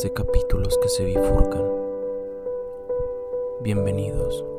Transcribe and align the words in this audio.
de 0.00 0.10
capítulos 0.10 0.78
que 0.78 0.88
se 0.88 1.04
bifurcan. 1.04 1.64
Bienvenidos. 3.60 4.51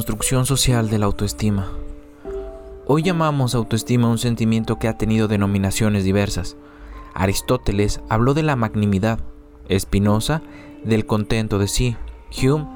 Construcción 0.00 0.46
social 0.46 0.88
de 0.88 0.98
la 0.98 1.04
autoestima. 1.04 1.68
Hoy 2.86 3.02
llamamos 3.02 3.54
autoestima 3.54 4.08
un 4.08 4.16
sentimiento 4.16 4.78
que 4.78 4.88
ha 4.88 4.96
tenido 4.96 5.28
denominaciones 5.28 6.04
diversas. 6.04 6.56
Aristóteles 7.12 8.00
habló 8.08 8.32
de 8.32 8.42
la 8.42 8.56
magnanimidad, 8.56 9.20
Spinoza 9.70 10.40
del 10.84 11.04
contento 11.04 11.58
de 11.58 11.68
sí, 11.68 11.98
Hume 12.34 12.66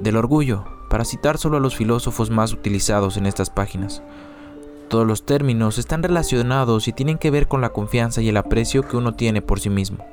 del 0.00 0.16
orgullo, 0.16 0.64
para 0.88 1.04
citar 1.04 1.36
solo 1.36 1.58
a 1.58 1.60
los 1.60 1.76
filósofos 1.76 2.30
más 2.30 2.54
utilizados 2.54 3.18
en 3.18 3.26
estas 3.26 3.50
páginas. 3.50 4.02
Todos 4.88 5.06
los 5.06 5.26
términos 5.26 5.76
están 5.76 6.02
relacionados 6.02 6.88
y 6.88 6.94
tienen 6.94 7.18
que 7.18 7.30
ver 7.30 7.48
con 7.48 7.60
la 7.60 7.74
confianza 7.74 8.22
y 8.22 8.30
el 8.30 8.38
aprecio 8.38 8.88
que 8.88 8.96
uno 8.96 9.12
tiene 9.12 9.42
por 9.42 9.60
sí 9.60 9.68
mismo 9.68 10.06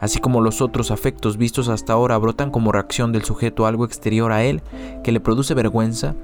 así 0.00 0.18
como 0.20 0.40
los 0.40 0.60
otros 0.60 0.90
afectos 0.90 1.36
vistos 1.36 1.68
hasta 1.68 1.92
ahora 1.92 2.18
brotan 2.18 2.50
como 2.50 2.72
reacción 2.72 3.12
del 3.12 3.24
sujeto 3.24 3.64
a 3.64 3.68
algo 3.68 3.84
exterior 3.84 4.32
a 4.32 4.44
él 4.44 4.62
que 5.02 5.12
le 5.12 5.20
produce 5.20 5.54
vergüenza, 5.54 6.14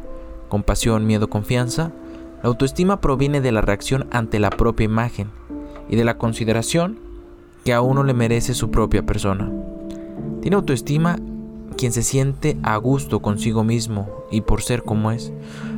compasión, 0.49 1.07
miedo, 1.07 1.29
confianza, 1.29 1.93
la 2.43 2.49
autoestima 2.49 3.01
proviene 3.01 3.41
de 3.41 3.53
la 3.53 3.61
reacción 3.61 4.07
ante 4.11 4.39
la 4.39 4.51
propia 4.51 4.85
imagen 4.85 5.31
y 5.89 5.97
de 5.97 6.05
la 6.05 6.19
consideración 6.19 6.99
que 7.65 7.73
a 7.73 7.81
uno 7.81 8.05
le 8.05 8.15
merece 8.15 8.55
su 8.55 8.71
propia 8.71 9.05
persona. 9.05 9.51
Tiene 10.43 10.57
autoestima 10.57 11.17
quien 11.77 11.93
se 11.93 12.03
siente 12.03 12.57
a 12.63 12.77
gusto 12.77 13.21
consigo 13.21 13.65
mismo 13.65 14.09
y 14.31 14.43
por 14.43 14.63
ser 14.63 14.83
como 14.83 15.11
es. 15.11 15.33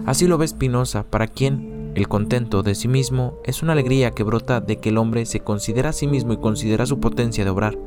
Así 0.05 0.27
lo 0.27 0.39
ve 0.39 0.49
Spinoza, 0.49 1.05
para 1.05 1.27
quien 1.29 1.76
el 1.97 2.09
contento 2.09 2.63
de 2.63 2.75
sí 2.75 2.89
mismo 2.89 3.39
es 3.43 3.63
una 3.63 3.73
alegría 3.73 4.11
que 4.11 4.23
brota 4.23 4.61
de 4.61 4.77
que 4.77 4.91
el 4.91 4.99
hombre 4.99 5.25
se 5.25 5.41
considera 5.41 5.89
a 5.89 5.93
sí 5.95 6.07
mismo 6.07 6.35
y 6.35 6.37
considera 6.37 6.85
su 6.85 7.01
potencia 7.01 7.43
de 7.43 7.51
obrar 7.51 7.79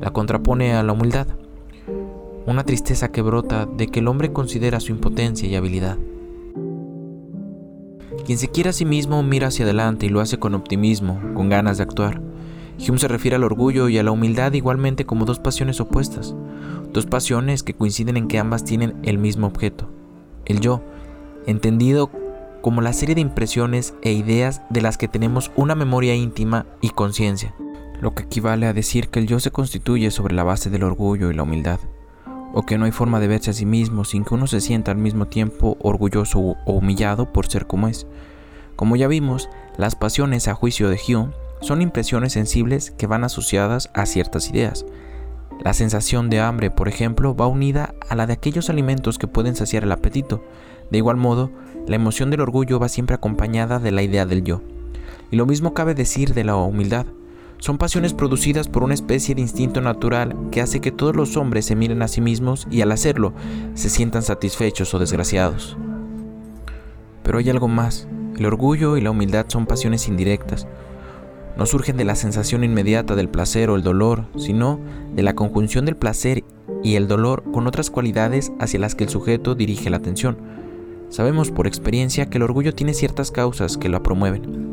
la 0.00 0.12
contrapone 0.12 0.74
a 0.74 0.82
la 0.82 0.92
humildad, 0.92 1.26
una 2.46 2.64
tristeza 2.64 3.10
que 3.10 3.22
brota 3.22 3.66
de 3.66 3.88
que 3.88 4.00
el 4.00 4.08
hombre 4.08 4.32
considera 4.32 4.78
su 4.78 4.92
impotencia 4.92 5.48
y 5.48 5.56
habilidad. 5.56 5.96
Quien 8.26 8.36
se 8.36 8.48
quiere 8.48 8.70
a 8.70 8.74
sí 8.74 8.84
mismo 8.84 9.22
mira 9.22 9.48
hacia 9.48 9.64
adelante 9.64 10.04
y 10.04 10.10
lo 10.10 10.20
hace 10.20 10.38
con 10.38 10.54
optimismo, 10.54 11.18
con 11.34 11.48
ganas 11.48 11.78
de 11.78 11.84
actuar. 11.84 12.20
Hume 12.78 12.98
se 12.98 13.08
refiere 13.08 13.36
al 13.36 13.44
orgullo 13.44 13.88
y 13.88 13.96
a 13.96 14.02
la 14.02 14.12
humildad 14.12 14.52
igualmente 14.52 15.06
como 15.06 15.24
dos 15.24 15.38
pasiones 15.38 15.80
opuestas, 15.80 16.36
dos 16.92 17.06
pasiones 17.06 17.62
que 17.62 17.74
coinciden 17.74 18.18
en 18.18 18.28
que 18.28 18.38
ambas 18.38 18.64
tienen 18.64 18.96
el 19.02 19.16
mismo 19.16 19.46
objeto, 19.46 19.88
el 20.44 20.60
yo, 20.60 20.82
entendido 21.46 22.10
como 22.68 22.82
la 22.82 22.92
serie 22.92 23.14
de 23.14 23.22
impresiones 23.22 23.94
e 24.02 24.12
ideas 24.12 24.60
de 24.68 24.82
las 24.82 24.98
que 24.98 25.08
tenemos 25.08 25.50
una 25.56 25.74
memoria 25.74 26.14
íntima 26.14 26.66
y 26.82 26.90
conciencia 26.90 27.54
lo 28.02 28.14
que 28.14 28.24
equivale 28.24 28.66
a 28.66 28.74
decir 28.74 29.08
que 29.08 29.20
el 29.20 29.26
yo 29.26 29.40
se 29.40 29.50
constituye 29.50 30.10
sobre 30.10 30.34
la 30.34 30.44
base 30.44 30.68
del 30.68 30.82
orgullo 30.82 31.30
y 31.30 31.34
la 31.34 31.44
humildad, 31.44 31.80
o 32.52 32.66
que 32.66 32.76
no 32.76 32.84
hay 32.84 32.92
forma 32.92 33.20
de 33.20 33.26
verse 33.26 33.52
a 33.52 33.54
sí 33.54 33.64
mismo 33.64 34.04
sin 34.04 34.22
que 34.22 34.34
uno 34.34 34.46
se 34.46 34.60
sienta 34.60 34.90
al 34.90 34.98
mismo 34.98 35.28
tiempo 35.28 35.78
orgulloso 35.80 36.38
o 36.38 36.56
humillado 36.66 37.32
por 37.32 37.46
ser 37.46 37.66
como 37.66 37.88
es. 37.88 38.06
Como 38.76 38.96
ya 38.96 39.08
vimos, 39.08 39.48
las 39.78 39.96
pasiones 39.96 40.46
a 40.46 40.54
juicio 40.54 40.90
de 40.90 41.00
Hume 41.08 41.32
son 41.62 41.80
impresiones 41.80 42.34
sensibles 42.34 42.90
que 42.90 43.06
van 43.06 43.24
asociadas 43.24 43.88
a 43.94 44.04
ciertas 44.04 44.50
ideas. 44.50 44.84
La 45.64 45.72
sensación 45.72 46.28
de 46.28 46.40
hambre, 46.40 46.70
por 46.70 46.86
ejemplo, 46.86 47.34
va 47.34 47.46
unida 47.46 47.94
a 48.10 48.14
la 48.14 48.26
de 48.26 48.34
aquellos 48.34 48.68
alimentos 48.68 49.16
que 49.16 49.26
pueden 49.26 49.56
saciar 49.56 49.84
el 49.84 49.92
apetito. 49.92 50.44
De 50.90 50.98
igual 50.98 51.16
modo, 51.16 51.50
la 51.88 51.96
emoción 51.96 52.30
del 52.30 52.42
orgullo 52.42 52.78
va 52.78 52.88
siempre 52.88 53.14
acompañada 53.14 53.78
de 53.78 53.90
la 53.90 54.02
idea 54.02 54.26
del 54.26 54.44
yo. 54.44 54.60
Y 55.30 55.36
lo 55.36 55.46
mismo 55.46 55.74
cabe 55.74 55.94
decir 55.94 56.34
de 56.34 56.44
la 56.44 56.54
humildad. 56.54 57.06
Son 57.58 57.78
pasiones 57.78 58.14
producidas 58.14 58.68
por 58.68 58.84
una 58.84 58.94
especie 58.94 59.34
de 59.34 59.40
instinto 59.40 59.80
natural 59.80 60.36
que 60.52 60.60
hace 60.60 60.80
que 60.80 60.92
todos 60.92 61.16
los 61.16 61.36
hombres 61.36 61.64
se 61.64 61.74
miren 61.74 62.02
a 62.02 62.08
sí 62.08 62.20
mismos 62.20 62.68
y 62.70 62.82
al 62.82 62.92
hacerlo 62.92 63.32
se 63.74 63.88
sientan 63.88 64.22
satisfechos 64.22 64.92
o 64.94 64.98
desgraciados. 64.98 65.76
Pero 67.22 67.38
hay 67.38 67.50
algo 67.50 67.68
más. 67.68 68.06
El 68.36 68.46
orgullo 68.46 68.96
y 68.96 69.00
la 69.00 69.10
humildad 69.10 69.46
son 69.48 69.66
pasiones 69.66 70.06
indirectas. 70.08 70.68
No 71.56 71.66
surgen 71.66 71.96
de 71.96 72.04
la 72.04 72.14
sensación 72.14 72.62
inmediata 72.62 73.16
del 73.16 73.28
placer 73.28 73.70
o 73.70 73.76
el 73.76 73.82
dolor, 73.82 74.26
sino 74.36 74.78
de 75.14 75.24
la 75.24 75.34
conjunción 75.34 75.86
del 75.86 75.96
placer 75.96 76.44
y 76.84 76.94
el 76.94 77.08
dolor 77.08 77.42
con 77.50 77.66
otras 77.66 77.90
cualidades 77.90 78.52
hacia 78.60 78.78
las 78.78 78.94
que 78.94 79.04
el 79.04 79.10
sujeto 79.10 79.56
dirige 79.56 79.90
la 79.90 79.96
atención. 79.96 80.67
Sabemos 81.10 81.50
por 81.50 81.66
experiencia 81.66 82.26
que 82.26 82.38
el 82.38 82.44
orgullo 82.44 82.74
tiene 82.74 82.94
ciertas 82.94 83.30
causas 83.30 83.76
que 83.76 83.88
la 83.88 84.02
promueven 84.02 84.68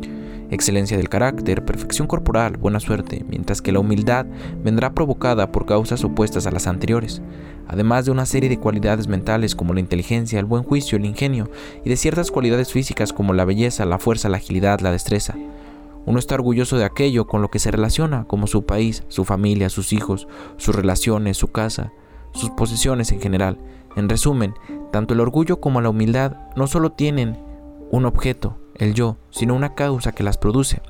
excelencia 0.50 0.96
del 0.96 1.08
carácter, 1.08 1.64
perfección 1.64 2.06
corporal, 2.06 2.56
buena 2.56 2.80
suerte, 2.80 3.24
mientras 3.28 3.62
que 3.62 3.72
la 3.72 3.80
humildad 3.80 4.26
vendrá 4.62 4.94
provocada 4.94 5.50
por 5.50 5.66
causas 5.66 6.04
opuestas 6.04 6.46
a 6.46 6.50
las 6.50 6.66
anteriores, 6.66 7.22
además 7.66 8.04
de 8.04 8.12
una 8.12 8.26
serie 8.26 8.48
de 8.48 8.58
cualidades 8.58 9.08
mentales 9.08 9.54
como 9.54 9.74
la 9.74 9.80
inteligencia, 9.80 10.38
el 10.38 10.44
buen 10.44 10.62
juicio, 10.62 10.98
el 10.98 11.04
ingenio, 11.04 11.50
y 11.84 11.88
de 11.88 11.96
ciertas 11.96 12.30
cualidades 12.30 12.72
físicas 12.72 13.12
como 13.12 13.32
la 13.32 13.44
belleza, 13.44 13.84
la 13.84 13.98
fuerza, 13.98 14.28
la 14.28 14.36
agilidad, 14.36 14.80
la 14.80 14.92
destreza. 14.92 15.34
Uno 16.04 16.20
está 16.20 16.36
orgulloso 16.36 16.76
de 16.78 16.84
aquello 16.84 17.26
con 17.26 17.42
lo 17.42 17.50
que 17.50 17.58
se 17.58 17.72
relaciona, 17.72 18.24
como 18.24 18.46
su 18.46 18.64
país, 18.64 19.02
su 19.08 19.24
familia, 19.24 19.68
sus 19.68 19.92
hijos, 19.92 20.28
sus 20.56 20.74
relaciones, 20.74 21.36
su 21.36 21.48
casa, 21.48 21.92
sus 22.32 22.50
posesiones 22.50 23.10
en 23.10 23.20
general. 23.20 23.58
En 23.96 24.08
resumen, 24.08 24.54
tanto 24.92 25.14
el 25.14 25.20
orgullo 25.20 25.60
como 25.60 25.80
la 25.80 25.88
humildad 25.88 26.36
no 26.54 26.66
solo 26.66 26.92
tienen 26.92 27.38
un 27.90 28.04
objeto, 28.04 28.58
el 28.76 28.94
yo, 28.94 29.16
sino 29.30 29.54
una 29.54 29.74
causa 29.74 30.12
que 30.12 30.22
las 30.22 30.36
produce. 30.36 30.82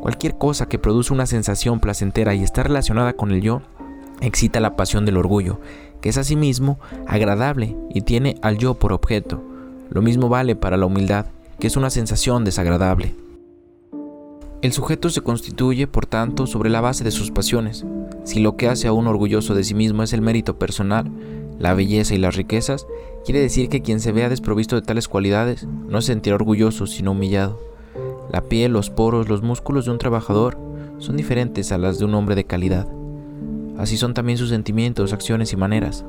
Cualquier 0.00 0.38
cosa 0.38 0.66
que 0.66 0.78
produce 0.78 1.12
una 1.12 1.26
sensación 1.26 1.78
placentera 1.78 2.34
y 2.34 2.42
está 2.42 2.62
relacionada 2.62 3.12
con 3.12 3.30
el 3.30 3.42
yo, 3.42 3.62
excita 4.20 4.60
la 4.60 4.76
pasión 4.76 5.04
del 5.04 5.16
orgullo, 5.18 5.60
que 6.00 6.08
es 6.08 6.16
asimismo 6.16 6.78
agradable 7.06 7.76
y 7.90 8.00
tiene 8.00 8.36
al 8.42 8.58
yo 8.58 8.74
por 8.74 8.92
objeto. 8.92 9.42
Lo 9.90 10.02
mismo 10.02 10.28
vale 10.28 10.56
para 10.56 10.76
la 10.76 10.86
humildad, 10.86 11.26
que 11.58 11.66
es 11.66 11.76
una 11.76 11.90
sensación 11.90 12.44
desagradable. 12.44 13.14
El 14.62 14.72
sujeto 14.72 15.10
se 15.10 15.20
constituye, 15.20 15.86
por 15.86 16.06
tanto, 16.06 16.46
sobre 16.46 16.70
la 16.70 16.80
base 16.80 17.04
de 17.04 17.10
sus 17.10 17.30
pasiones. 17.30 17.84
Si 18.24 18.40
lo 18.40 18.56
que 18.56 18.68
hace 18.68 18.88
a 18.88 18.92
uno 18.92 19.10
orgulloso 19.10 19.54
de 19.54 19.62
sí 19.62 19.74
mismo 19.74 20.02
es 20.02 20.12
el 20.12 20.22
mérito 20.22 20.58
personal, 20.58 21.10
la 21.58 21.74
belleza 21.74 22.14
y 22.14 22.18
las 22.18 22.36
riquezas, 22.36 22.86
quiere 23.24 23.40
decir 23.40 23.68
que 23.68 23.82
quien 23.82 24.00
se 24.00 24.12
vea 24.12 24.28
desprovisto 24.28 24.76
de 24.76 24.82
tales 24.82 25.08
cualidades 25.08 25.64
no 25.64 26.00
se 26.00 26.12
sentirá 26.12 26.36
orgulloso, 26.36 26.86
sino 26.86 27.12
humillado. 27.12 27.58
La 28.32 28.42
piel, 28.42 28.72
los 28.72 28.90
poros, 28.90 29.28
los 29.28 29.42
músculos 29.42 29.84
de 29.84 29.92
un 29.92 29.98
trabajador 29.98 30.58
son 30.98 31.16
diferentes 31.16 31.72
a 31.72 31.78
las 31.78 31.98
de 31.98 32.04
un 32.04 32.14
hombre 32.14 32.34
de 32.34 32.44
calidad. 32.44 32.88
Así 33.78 33.96
son 33.96 34.14
también 34.14 34.38
sus 34.38 34.48
sentimientos, 34.48 35.12
acciones 35.12 35.52
y 35.52 35.56
maneras. 35.56 36.04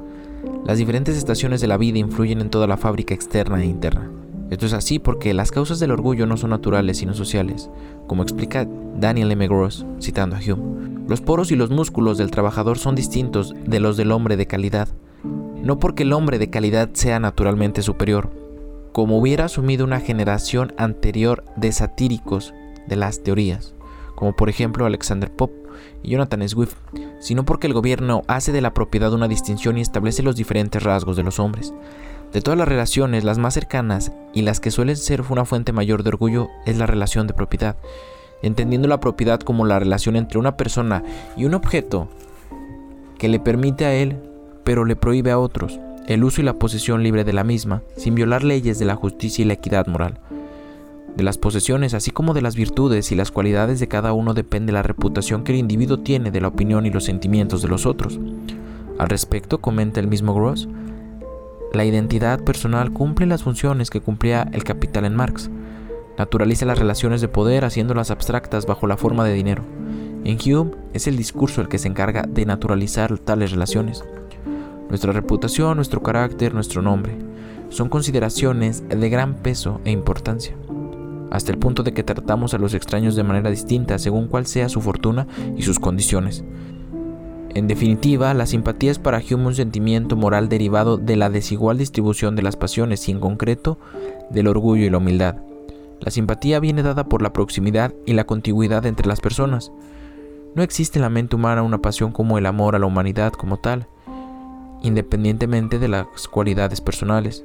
Las 0.65 0.77
diferentes 0.77 1.17
estaciones 1.17 1.61
de 1.61 1.67
la 1.67 1.77
vida 1.77 1.99
influyen 1.99 2.41
en 2.41 2.49
toda 2.49 2.67
la 2.67 2.77
fábrica 2.77 3.13
externa 3.13 3.61
e 3.61 3.65
interna. 3.65 4.09
Esto 4.49 4.65
es 4.65 4.73
así 4.73 4.97
porque 4.99 5.33
las 5.33 5.51
causas 5.51 5.79
del 5.79 5.91
orgullo 5.91 6.25
no 6.25 6.37
son 6.37 6.51
naturales 6.51 6.97
sino 6.97 7.13
sociales, 7.13 7.69
como 8.07 8.23
explica 8.23 8.67
Daniel 8.97 9.31
M. 9.31 9.47
Gross, 9.47 9.85
citando 10.01 10.35
a 10.35 10.39
Hume. 10.39 11.05
Los 11.07 11.21
poros 11.21 11.51
y 11.51 11.55
los 11.55 11.69
músculos 11.69 12.17
del 12.17 12.31
trabajador 12.31 12.77
son 12.77 12.95
distintos 12.95 13.53
de 13.65 13.79
los 13.79 13.97
del 13.97 14.11
hombre 14.11 14.37
de 14.37 14.47
calidad, 14.47 14.87
no 15.61 15.79
porque 15.79 16.03
el 16.03 16.13
hombre 16.13 16.39
de 16.39 16.49
calidad 16.49 16.89
sea 16.93 17.19
naturalmente 17.19 17.81
superior, 17.81 18.29
como 18.93 19.17
hubiera 19.17 19.45
asumido 19.45 19.85
una 19.85 19.99
generación 19.99 20.73
anterior 20.77 21.43
de 21.55 21.71
satíricos 21.71 22.53
de 22.87 22.95
las 22.95 23.21
teorías, 23.23 23.73
como 24.15 24.35
por 24.35 24.49
ejemplo 24.49 24.85
Alexander 24.85 25.31
Pope 25.31 25.67
y 26.03 26.11
Jonathan 26.11 26.47
Swift, 26.47 26.75
sino 27.19 27.45
porque 27.45 27.67
el 27.67 27.73
gobierno 27.73 28.23
hace 28.27 28.51
de 28.51 28.61
la 28.61 28.73
propiedad 28.73 29.13
una 29.13 29.27
distinción 29.27 29.77
y 29.77 29.81
establece 29.81 30.23
los 30.23 30.35
diferentes 30.35 30.81
rasgos 30.81 31.17
de 31.17 31.23
los 31.23 31.39
hombres. 31.39 31.73
De 32.33 32.41
todas 32.41 32.57
las 32.57 32.67
relaciones, 32.67 33.23
las 33.23 33.37
más 33.37 33.53
cercanas 33.53 34.11
y 34.33 34.41
las 34.41 34.59
que 34.59 34.71
suelen 34.71 34.97
ser 34.97 35.23
una 35.29 35.45
fuente 35.45 35.71
mayor 35.71 36.03
de 36.03 36.09
orgullo 36.09 36.49
es 36.65 36.77
la 36.77 36.85
relación 36.85 37.27
de 37.27 37.33
propiedad, 37.33 37.75
entendiendo 38.41 38.87
la 38.87 38.99
propiedad 38.99 39.39
como 39.39 39.65
la 39.65 39.79
relación 39.79 40.15
entre 40.15 40.39
una 40.39 40.57
persona 40.57 41.03
y 41.35 41.45
un 41.45 41.53
objeto 41.53 42.09
que 43.17 43.29
le 43.29 43.39
permite 43.39 43.85
a 43.85 43.93
él 43.93 44.17
pero 44.63 44.83
le 44.83 44.97
prohíbe 44.97 45.31
a 45.31 45.39
otros 45.39 45.79
el 46.07 46.23
uso 46.23 46.41
y 46.41 46.43
la 46.43 46.53
posesión 46.53 47.03
libre 47.03 47.23
de 47.23 47.33
la 47.33 47.43
misma, 47.43 47.83
sin 47.97 48.15
violar 48.15 48.43
leyes 48.43 48.79
de 48.79 48.85
la 48.85 48.95
justicia 48.95 49.43
y 49.43 49.45
la 49.45 49.53
equidad 49.53 49.87
moral. 49.87 50.19
De 51.15 51.23
las 51.23 51.37
posesiones, 51.37 51.93
así 51.93 52.11
como 52.11 52.33
de 52.33 52.41
las 52.41 52.55
virtudes 52.55 53.11
y 53.11 53.15
las 53.15 53.31
cualidades 53.31 53.79
de 53.79 53.87
cada 53.87 54.13
uno 54.13 54.33
depende 54.33 54.71
la 54.71 54.83
reputación 54.83 55.43
que 55.43 55.51
el 55.51 55.57
individuo 55.57 55.99
tiene 55.99 56.31
de 56.31 56.39
la 56.39 56.47
opinión 56.47 56.85
y 56.85 56.91
los 56.91 57.03
sentimientos 57.03 57.61
de 57.61 57.67
los 57.67 57.85
otros. 57.85 58.19
Al 58.97 59.09
respecto, 59.09 59.59
comenta 59.59 59.99
el 59.99 60.07
mismo 60.07 60.33
Gross, 60.33 60.69
la 61.73 61.85
identidad 61.85 62.43
personal 62.43 62.91
cumple 62.91 63.25
las 63.25 63.43
funciones 63.43 63.89
que 63.89 64.01
cumplía 64.01 64.49
el 64.53 64.63
capital 64.63 65.05
en 65.05 65.15
Marx. 65.15 65.49
Naturaliza 66.17 66.65
las 66.65 66.79
relaciones 66.79 67.21
de 67.21 67.27
poder 67.27 67.65
haciéndolas 67.65 68.09
abstractas 68.09 68.65
bajo 68.65 68.87
la 68.87 68.97
forma 68.97 69.25
de 69.25 69.33
dinero. 69.33 69.63
En 70.23 70.37
Hume 70.37 70.71
es 70.93 71.07
el 71.07 71.17
discurso 71.17 71.61
el 71.61 71.67
que 71.67 71.77
se 71.77 71.87
encarga 71.87 72.23
de 72.23 72.45
naturalizar 72.45 73.17
tales 73.19 73.51
relaciones. 73.51 74.03
Nuestra 74.89 75.11
reputación, 75.11 75.75
nuestro 75.75 76.01
carácter, 76.01 76.53
nuestro 76.53 76.81
nombre 76.81 77.15
son 77.69 77.89
consideraciones 77.89 78.87
de 78.87 79.09
gran 79.09 79.35
peso 79.35 79.81
e 79.83 79.91
importancia, 79.91 80.55
hasta 81.31 81.51
el 81.51 81.57
punto 81.57 81.83
de 81.83 81.93
que 81.93 82.03
tratamos 82.03 82.53
a 82.53 82.57
los 82.57 82.73
extraños 82.73 83.15
de 83.15 83.23
manera 83.23 83.49
distinta 83.49 83.99
según 83.99 84.27
cuál 84.27 84.47
sea 84.47 84.69
su 84.69 84.81
fortuna 84.81 85.27
y 85.55 85.63
sus 85.63 85.79
condiciones. 85.79 86.43
En 87.57 87.67
definitiva, 87.67 88.35
la 88.35 88.45
simpatía 88.45 88.91
es 88.91 88.99
para 88.99 89.17
Hume 89.17 89.47
un 89.47 89.55
sentimiento 89.55 90.15
moral 90.15 90.47
derivado 90.47 90.97
de 90.97 91.15
la 91.15 91.31
desigual 91.31 91.79
distribución 91.79 92.35
de 92.35 92.43
las 92.43 92.55
pasiones 92.55 93.09
y 93.09 93.11
en 93.11 93.19
concreto 93.19 93.79
del 94.29 94.45
orgullo 94.45 94.85
y 94.85 94.91
la 94.91 94.99
humildad. 94.99 95.37
La 95.99 96.11
simpatía 96.11 96.59
viene 96.59 96.83
dada 96.83 97.05
por 97.05 97.23
la 97.23 97.33
proximidad 97.33 97.95
y 98.05 98.13
la 98.13 98.25
contigüidad 98.25 98.85
entre 98.85 99.07
las 99.07 99.21
personas. 99.21 99.71
No 100.53 100.61
existe 100.61 100.99
en 100.99 101.01
la 101.01 101.09
mente 101.09 101.35
humana 101.35 101.63
una 101.63 101.79
pasión 101.79 102.11
como 102.11 102.37
el 102.37 102.45
amor 102.45 102.75
a 102.75 102.79
la 102.79 102.85
humanidad 102.85 103.33
como 103.33 103.57
tal, 103.57 103.87
independientemente 104.83 105.79
de 105.79 105.87
las 105.87 106.05
cualidades 106.31 106.79
personales. 106.79 107.43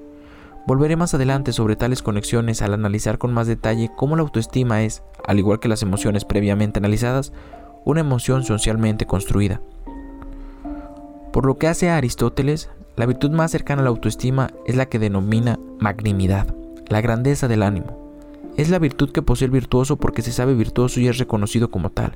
Volveré 0.67 0.94
más 0.97 1.14
adelante 1.14 1.55
sobre 1.55 1.75
tales 1.75 2.03
conexiones 2.03 2.61
al 2.61 2.75
analizar 2.75 3.17
con 3.17 3.32
más 3.32 3.47
detalle 3.47 3.91
cómo 3.97 4.17
la 4.17 4.23
autoestima 4.23 4.82
es, 4.82 5.03
al 5.26 5.38
igual 5.38 5.59
que 5.59 5.69
las 5.69 5.82
emociones 5.82 6.26
previamente 6.26 6.81
analizadas, 6.81 7.32
una 7.87 8.00
emoción 8.00 8.44
socialmente 8.44 9.06
construida. 9.06 9.62
Por 11.32 11.46
lo 11.46 11.56
que 11.56 11.67
hace 11.67 11.88
a 11.88 11.96
Aristóteles, 11.96 12.69
la 12.94 13.06
virtud 13.06 13.31
más 13.31 13.50
cercana 13.50 13.81
a 13.81 13.84
la 13.84 13.90
autoestima 13.90 14.50
es 14.67 14.76
la 14.76 14.87
que 14.87 14.99
denomina 14.99 15.58
magnimidad, 15.79 16.55
la 16.88 17.00
grandeza 17.00 17.49
del 17.49 17.62
ánimo. 17.62 18.02
Es 18.58 18.69
la 18.69 18.79
virtud 18.79 19.12
que 19.12 19.23
posee 19.23 19.46
el 19.46 19.50
virtuoso 19.50 19.96
porque 19.96 20.20
se 20.20 20.31
sabe 20.31 20.52
virtuoso 20.52 21.00
y 21.00 21.08
es 21.08 21.17
reconocido 21.17 21.70
como 21.70 21.88
tal. 21.88 22.12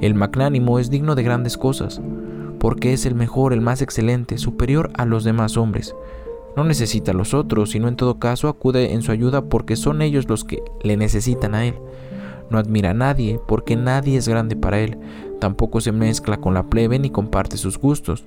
El 0.00 0.14
magnánimo 0.14 0.78
es 0.78 0.90
digno 0.90 1.16
de 1.16 1.24
grandes 1.24 1.58
cosas, 1.58 2.00
porque 2.60 2.92
es 2.92 3.04
el 3.04 3.16
mejor, 3.16 3.52
el 3.52 3.60
más 3.60 3.82
excelente, 3.82 4.38
superior 4.38 4.92
a 4.96 5.06
los 5.06 5.24
demás 5.24 5.56
hombres. 5.56 5.96
No 6.56 6.62
necesita 6.62 7.10
a 7.10 7.14
los 7.14 7.34
otros, 7.34 7.70
sino 7.70 7.88
en 7.88 7.96
todo 7.96 8.20
caso 8.20 8.46
acude 8.46 8.92
en 8.92 9.02
su 9.02 9.10
ayuda 9.10 9.42
porque 9.42 9.74
son 9.74 10.02
ellos 10.02 10.28
los 10.28 10.44
que 10.44 10.62
le 10.84 10.96
necesitan 10.96 11.56
a 11.56 11.66
él. 11.66 11.74
No 12.48 12.58
admira 12.58 12.90
a 12.90 12.94
nadie 12.94 13.40
porque 13.48 13.74
nadie 13.74 14.18
es 14.18 14.28
grande 14.28 14.54
para 14.54 14.78
él. 14.78 14.98
Tampoco 15.40 15.80
se 15.80 15.90
mezcla 15.90 16.36
con 16.36 16.54
la 16.54 16.64
plebe 16.64 17.00
ni 17.00 17.10
comparte 17.10 17.56
sus 17.56 17.76
gustos. 17.76 18.24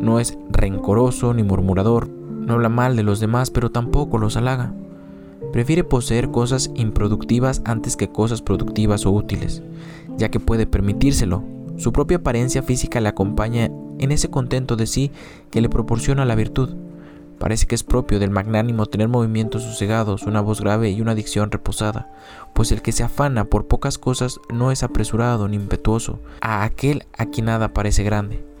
No 0.00 0.20
es 0.20 0.38
rencoroso 0.50 1.32
ni 1.34 1.42
murmurador, 1.42 2.08
no 2.08 2.54
habla 2.54 2.68
mal 2.68 2.96
de 2.96 3.02
los 3.02 3.18
demás, 3.18 3.50
pero 3.50 3.70
tampoco 3.70 4.18
los 4.18 4.36
halaga. 4.36 4.72
Prefiere 5.52 5.84
poseer 5.84 6.30
cosas 6.30 6.70
improductivas 6.74 7.62
antes 7.64 7.96
que 7.96 8.08
cosas 8.08 8.42
productivas 8.42 9.06
o 9.06 9.10
útiles, 9.10 9.62
ya 10.16 10.28
que 10.30 10.40
puede 10.40 10.66
permitírselo. 10.66 11.42
Su 11.76 11.92
propia 11.92 12.18
apariencia 12.18 12.62
física 12.62 13.00
le 13.00 13.08
acompaña 13.08 13.70
en 13.98 14.12
ese 14.12 14.30
contento 14.30 14.76
de 14.76 14.86
sí 14.86 15.10
que 15.50 15.60
le 15.60 15.68
proporciona 15.68 16.24
la 16.24 16.34
virtud. 16.34 16.76
Parece 17.38 17.66
que 17.66 17.74
es 17.74 17.84
propio 17.84 18.18
del 18.18 18.30
magnánimo 18.30 18.86
tener 18.86 19.08
movimientos 19.08 19.62
sosegados, 19.62 20.22
una 20.22 20.40
voz 20.40 20.60
grave 20.60 20.90
y 20.90 21.00
una 21.00 21.14
dicción 21.14 21.50
reposada, 21.50 22.10
pues 22.54 22.72
el 22.72 22.80
que 22.80 22.92
se 22.92 23.02
afana 23.02 23.44
por 23.44 23.66
pocas 23.66 23.98
cosas 23.98 24.40
no 24.52 24.70
es 24.70 24.82
apresurado 24.82 25.48
ni 25.48 25.56
impetuoso, 25.56 26.20
a 26.40 26.64
aquel 26.64 27.04
a 27.16 27.26
quien 27.26 27.46
nada 27.46 27.74
parece 27.74 28.04
grande. 28.04 28.55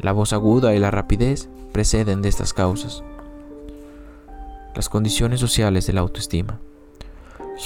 La 0.00 0.12
voz 0.12 0.32
aguda 0.32 0.76
y 0.76 0.78
la 0.78 0.92
rapidez 0.92 1.48
preceden 1.72 2.22
de 2.22 2.28
estas 2.28 2.52
causas. 2.52 3.02
Las 4.76 4.88
condiciones 4.88 5.40
sociales 5.40 5.88
de 5.88 5.92
la 5.92 6.02
autoestima. 6.02 6.60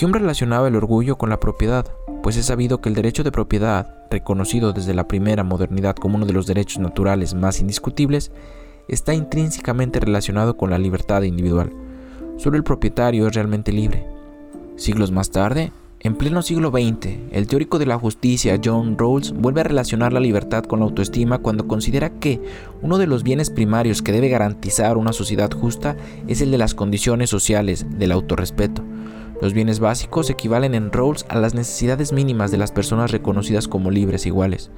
Hume 0.00 0.19
relacionaba 0.19 0.69
el 0.69 0.76
orgullo 0.76 1.19
con 1.19 1.29
la 1.29 1.38
propiedad, 1.38 1.87
pues 2.23 2.38
es 2.38 2.46
sabido 2.46 2.81
que 2.81 2.88
el 2.88 2.94
derecho 2.94 3.23
de 3.23 3.32
propiedad, 3.32 4.06
reconocido 4.11 4.73
desde 4.73 4.94
la 4.94 5.06
primera 5.08 5.44
modernidad 5.44 5.94
como 5.94 6.17
uno 6.17 6.25
de 6.25 6.32
los 6.32 6.46
derechos 6.46 6.79
naturales 6.79 7.34
más 7.34 7.61
indiscutibles, 7.61 8.32
está 8.88 9.12
intrínsecamente 9.12 10.00
relacionado 10.00 10.56
con 10.56 10.70
la 10.70 10.79
libertad 10.79 11.23
individual. 11.23 11.70
Solo 12.38 12.56
el 12.56 12.64
propietario 12.64 13.26
es 13.26 13.34
realmente 13.34 13.73
libre. 13.73 14.06
Siglos 14.76 15.12
más 15.12 15.31
tarde, 15.31 15.70
en 16.04 16.16
pleno 16.16 16.43
siglo 16.43 16.70
XX, 16.70 17.31
el 17.31 17.46
teórico 17.46 17.78
de 17.78 17.87
la 17.87 17.96
justicia 17.96 18.58
John 18.62 18.99
Rawls 18.99 19.32
vuelve 19.32 19.60
a 19.60 19.64
relacionar 19.64 20.12
la 20.12 20.19
libertad 20.19 20.64
con 20.64 20.81
la 20.81 20.87
autoestima 20.87 21.38
cuando 21.38 21.69
considera 21.69 22.10
que 22.10 22.40
uno 22.82 22.99
de 22.99 23.06
los 23.06 23.22
bienes 23.22 23.50
primarios 23.50 24.02
que 24.02 24.10
debe 24.10 24.28
garantizar 24.28 24.96
una 24.96 25.12
sociedad 25.12 25.52
justa 25.52 25.96
es 26.26 26.40
el 26.40 26.50
de 26.50 26.58
las 26.58 26.75
condiciones 26.75 27.31
sociales, 27.31 27.87
del 27.88 28.10
autorrespeto. 28.10 28.82
Los 29.40 29.54
bienes 29.54 29.78
básicos 29.78 30.28
equivalen 30.28 30.75
en 30.75 30.90
Rawls 30.90 31.25
a 31.28 31.38
las 31.38 31.54
necesidades 31.54 32.12
mínimas 32.12 32.50
de 32.50 32.58
las 32.58 32.72
personas 32.72 33.12
reconocidas 33.12 33.69
como 33.69 33.93
libres 33.93 34.26
iguales. 34.26 34.72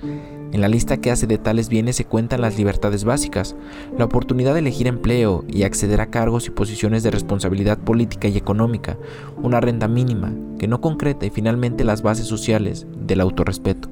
En 0.55 0.61
la 0.61 0.69
lista 0.69 0.99
que 0.99 1.11
hace 1.11 1.27
de 1.27 1.37
tales 1.37 1.69
bienes 1.69 1.97
se 1.97 2.05
cuentan 2.05 2.41
las 2.41 2.57
libertades 2.57 3.03
básicas, 3.03 3.57
la 3.99 4.05
oportunidad 4.05 4.53
de 4.53 4.61
elegir 4.61 4.87
empleo 4.87 5.45
y 5.49 5.65
acceder 5.65 6.01
a 6.01 6.11
cargos 6.11 6.47
y 6.47 6.51
posiciones 6.51 7.03
de 7.03 7.11
responsabilidad 7.11 7.77
política 7.77 8.29
y 8.29 8.37
económica, 8.37 8.97
una 9.43 9.61
renta 9.61 9.89
mínima, 9.89 10.33
que 10.61 10.69
no 10.69 10.81
concreta 10.81 11.27
y 11.27 11.31
finalmente 11.31 11.83
las 11.83 12.03
bases 12.03 12.29
sociales 12.29 12.87
del 12.97 13.21
autorrespeto. 13.21 13.89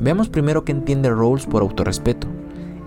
Veamos 0.00 0.28
primero 0.28 0.64
qué 0.64 0.72
entiende 0.72 1.10
Rawls 1.10 1.46
por 1.46 1.62
autorrespeto. 1.62 2.26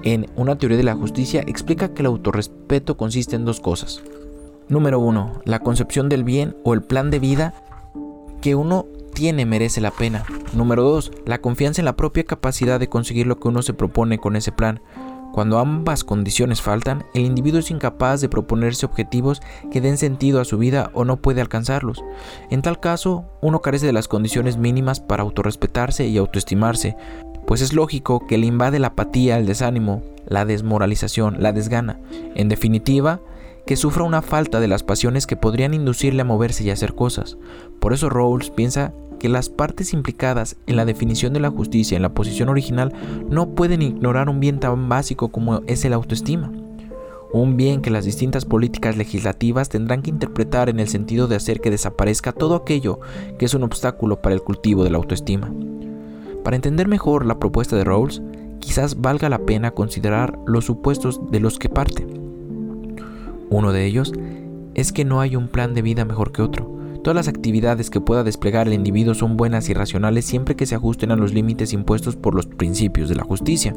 En 0.04 0.26
Una 0.36 0.58
teoría 0.58 0.76
de 0.76 0.84
la 0.84 0.96
justicia 0.96 1.46
explica 1.48 1.94
que 1.94 2.02
el 2.02 2.08
autorrespeto 2.08 2.98
consiste 2.98 3.38
en 3.38 3.46
dos 3.46 3.62
cosas. 3.62 4.04
Número 4.68 5.00
1. 5.00 5.44
La 5.46 5.60
concepción 5.60 6.10
del 6.10 6.26
bien 6.26 6.58
o 6.66 6.74
el 6.74 6.82
plan 6.82 7.10
de 7.10 7.20
vida 7.20 7.54
que 8.42 8.54
uno 8.54 8.86
tiene 9.16 9.48
merece 9.48 9.82
la 9.82 9.90
pena. 9.90 10.26
Número 10.54 10.84
2. 10.84 11.12
La 11.26 11.40
confianza 11.40 11.82
en 11.82 11.86
la 11.86 11.96
propia 11.96 12.26
capacidad 12.26 12.80
de 12.80 12.90
conseguir 12.90 13.26
lo 13.26 13.40
que 13.40 13.48
uno 13.48 13.64
se 13.64 13.74
propone 13.74 14.20
con 14.20 14.36
ese 14.36 14.52
plan. 14.52 14.82
Cuando 15.34 15.58
ambas 15.58 16.04
condiciones 16.04 16.62
faltan, 16.62 17.06
el 17.14 17.24
individuo 17.24 17.60
es 17.60 17.72
incapaz 17.72 18.22
de 18.22 18.30
proponerse 18.30 18.86
objetivos 18.86 19.42
que 19.72 19.82
den 19.82 19.98
sentido 19.98 20.40
a 20.40 20.46
su 20.46 20.58
vida 20.58 20.92
o 20.94 21.04
no 21.04 21.18
puede 21.18 21.42
alcanzarlos. 21.42 22.04
En 22.52 22.62
tal 22.62 22.80
caso, 22.80 23.26
uno 23.42 23.62
carece 23.62 23.86
de 23.86 23.94
las 23.94 24.08
condiciones 24.08 24.58
mínimas 24.58 25.00
para 25.00 25.24
autorrespetarse 25.24 26.08
y 26.08 26.18
autoestimarse, 26.18 26.96
pues 27.48 27.62
es 27.62 27.74
lógico 27.74 28.26
que 28.28 28.38
le 28.38 28.48
invade 28.48 28.80
la 28.80 28.88
apatía, 28.88 29.38
el 29.38 29.46
desánimo, 29.46 30.04
la 30.26 30.46
desmoralización, 30.46 31.42
la 31.42 31.52
desgana. 31.52 32.00
En 32.36 32.50
definitiva, 32.50 33.20
que 33.66 33.76
sufra 33.76 34.04
una 34.04 34.22
falta 34.22 34.60
de 34.60 34.68
las 34.68 34.84
pasiones 34.84 35.26
que 35.26 35.38
podrían 35.38 35.74
inducirle 35.74 36.22
a 36.22 36.26
moverse 36.26 36.64
y 36.64 36.70
hacer 36.70 36.94
cosas. 36.94 37.38
Por 37.80 37.94
eso 37.94 38.10
Rawls 38.10 38.52
piensa 38.52 38.94
que 39.26 39.30
las 39.30 39.50
partes 39.50 39.92
implicadas 39.92 40.56
en 40.68 40.76
la 40.76 40.86
definición 40.86 41.34
de 41.34 41.40
la 41.40 41.50
justicia 41.50 41.96
en 41.96 42.04
la 42.04 42.14
posición 42.14 42.48
original 42.48 42.94
no 43.28 43.56
pueden 43.56 43.82
ignorar 43.82 44.30
un 44.30 44.40
bien 44.40 44.60
tan 44.60 44.88
básico 44.88 45.30
como 45.30 45.64
es 45.66 45.84
el 45.84 45.94
autoestima. 45.94 46.52
Un 47.34 47.58
bien 47.58 47.82
que 47.82 47.90
las 47.90 48.06
distintas 48.06 48.46
políticas 48.46 48.98
legislativas 48.98 49.70
tendrán 49.70 50.04
que 50.04 50.12
interpretar 50.12 50.70
en 50.70 50.80
el 50.80 50.90
sentido 50.90 51.28
de 51.28 51.38
hacer 51.38 51.60
que 51.60 51.72
desaparezca 51.72 52.34
todo 52.34 52.54
aquello 52.54 53.00
que 53.40 53.46
es 53.46 53.56
un 53.56 53.64
obstáculo 53.64 54.22
para 54.22 54.36
el 54.36 54.44
cultivo 54.44 54.84
de 54.84 54.92
la 54.92 55.00
autoestima. 55.00 55.52
Para 56.44 56.56
entender 56.56 56.88
mejor 56.88 57.26
la 57.26 57.40
propuesta 57.40 57.76
de 57.76 57.84
Rawls, 57.84 58.22
quizás 58.60 59.02
valga 59.02 59.28
la 59.28 59.40
pena 59.40 59.72
considerar 59.72 60.38
los 60.46 60.66
supuestos 60.66 61.20
de 61.32 61.40
los 61.40 61.58
que 61.58 61.70
parte. 61.70 62.06
Uno 63.50 63.72
de 63.72 63.86
ellos 63.88 64.14
es 64.76 64.92
que 64.94 65.04
no 65.04 65.20
hay 65.20 65.36
un 65.36 65.48
plan 65.48 65.74
de 65.74 65.82
vida 65.82 66.06
mejor 66.06 66.32
que 66.32 66.44
otro. 66.44 66.76
Todas 67.06 67.18
las 67.18 67.28
actividades 67.28 67.92
que 67.92 68.02
pueda 68.02 68.24
desplegar 68.24 68.66
el 68.66 68.74
individuo 68.74 69.14
son 69.14 69.38
buenas 69.38 69.70
y 69.70 69.76
racionales 69.76 70.26
siempre 70.26 70.56
que 70.56 70.66
se 70.66 70.74
ajusten 70.74 71.12
a 71.12 71.16
los 71.16 71.36
límites 71.36 71.72
impuestos 71.72 72.16
por 72.16 72.34
los 72.34 72.48
principios 72.48 73.10
de 73.10 73.16
la 73.16 73.24
justicia. 73.24 73.76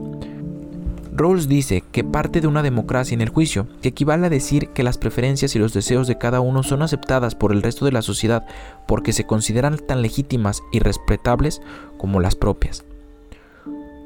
Rawls 1.12 1.47
dice 1.47 1.85
que 1.92 2.04
parte 2.04 2.40
de 2.40 2.47
una 2.47 2.62
democracia 2.62 3.14
en 3.14 3.20
el 3.20 3.28
juicio, 3.28 3.66
que 3.82 3.90
equivale 3.90 4.25
a 4.25 4.30
decir 4.30 4.70
que 4.70 4.82
las 4.82 4.97
preferencias 4.97 5.54
y 5.54 5.58
los 5.58 5.75
deseos 5.75 6.06
de 6.06 6.16
cada 6.16 6.40
uno 6.40 6.62
son 6.62 6.80
aceptadas 6.80 7.35
por 7.35 7.52
el 7.52 7.62
resto 7.62 7.85
de 7.85 7.92
la 7.92 8.00
sociedad 8.00 8.47
porque 8.87 9.12
se 9.12 9.25
consideran 9.25 9.76
tan 9.76 10.00
legítimas 10.00 10.62
y 10.73 10.78
respetables 10.78 11.61
como 11.99 12.20
las 12.20 12.35
propias. 12.35 12.88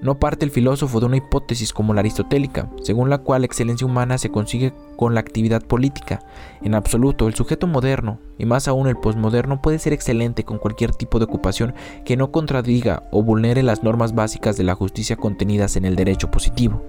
No 0.02 0.18
parte 0.18 0.44
el 0.44 0.50
filósofo 0.50 0.98
de 0.98 1.06
una 1.06 1.18
hipótesis 1.18 1.72
como 1.72 1.94
la 1.94 2.00
aristotélica, 2.00 2.68
según 2.82 3.08
la 3.08 3.18
cual 3.18 3.42
la 3.42 3.46
excelencia 3.46 3.86
humana 3.86 4.18
se 4.18 4.30
consigue 4.30 4.74
con 4.96 5.14
la 5.14 5.20
actividad 5.20 5.62
política. 5.62 6.18
En 6.60 6.74
absoluto, 6.74 7.28
el 7.28 7.34
sujeto 7.34 7.68
moderno, 7.68 8.18
y 8.36 8.44
más 8.44 8.66
aún 8.66 8.88
el 8.88 8.96
posmoderno, 8.96 9.62
puede 9.62 9.78
ser 9.78 9.92
excelente 9.92 10.42
con 10.44 10.58
cualquier 10.58 10.92
tipo 10.92 11.20
de 11.20 11.26
ocupación 11.26 11.74
que 12.04 12.16
no 12.16 12.32
contradiga 12.32 13.04
o 13.12 13.22
vulnere 13.22 13.62
las 13.62 13.84
normas 13.84 14.12
básicas 14.12 14.56
de 14.56 14.64
la 14.64 14.74
justicia 14.74 15.14
contenidas 15.14 15.76
en 15.76 15.84
el 15.84 15.94
derecho 15.94 16.32
positivo. 16.32 16.82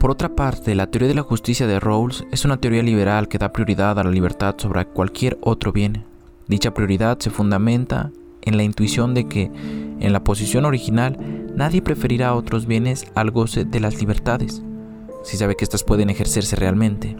Por 0.00 0.10
otra 0.10 0.34
parte, 0.34 0.74
la 0.74 0.88
teoría 0.88 1.06
de 1.06 1.14
la 1.14 1.22
justicia 1.22 1.68
de 1.68 1.78
Rawls 1.78 2.24
es 2.32 2.44
una 2.44 2.56
teoría 2.56 2.82
liberal 2.82 3.28
que 3.28 3.38
da 3.38 3.52
prioridad 3.52 3.96
a 4.00 4.02
la 4.02 4.10
libertad 4.10 4.56
sobre 4.58 4.84
cualquier 4.86 5.38
otro 5.40 5.70
bien. 5.70 6.04
Dicha 6.48 6.74
prioridad 6.74 7.20
se 7.20 7.30
fundamenta 7.30 8.10
en 8.42 8.56
la 8.56 8.62
intuición 8.62 9.14
de 9.14 9.28
que, 9.28 9.50
en 10.00 10.12
la 10.12 10.24
posición 10.24 10.64
original, 10.64 11.16
nadie 11.54 11.82
preferirá 11.82 12.28
a 12.28 12.34
otros 12.34 12.66
bienes 12.66 13.06
al 13.14 13.30
goce 13.30 13.64
de 13.64 13.80
las 13.80 13.98
libertades, 13.98 14.62
si 15.22 15.36
sabe 15.36 15.56
que 15.56 15.64
éstas 15.64 15.84
pueden 15.84 16.10
ejercerse 16.10 16.56
realmente. 16.56 17.16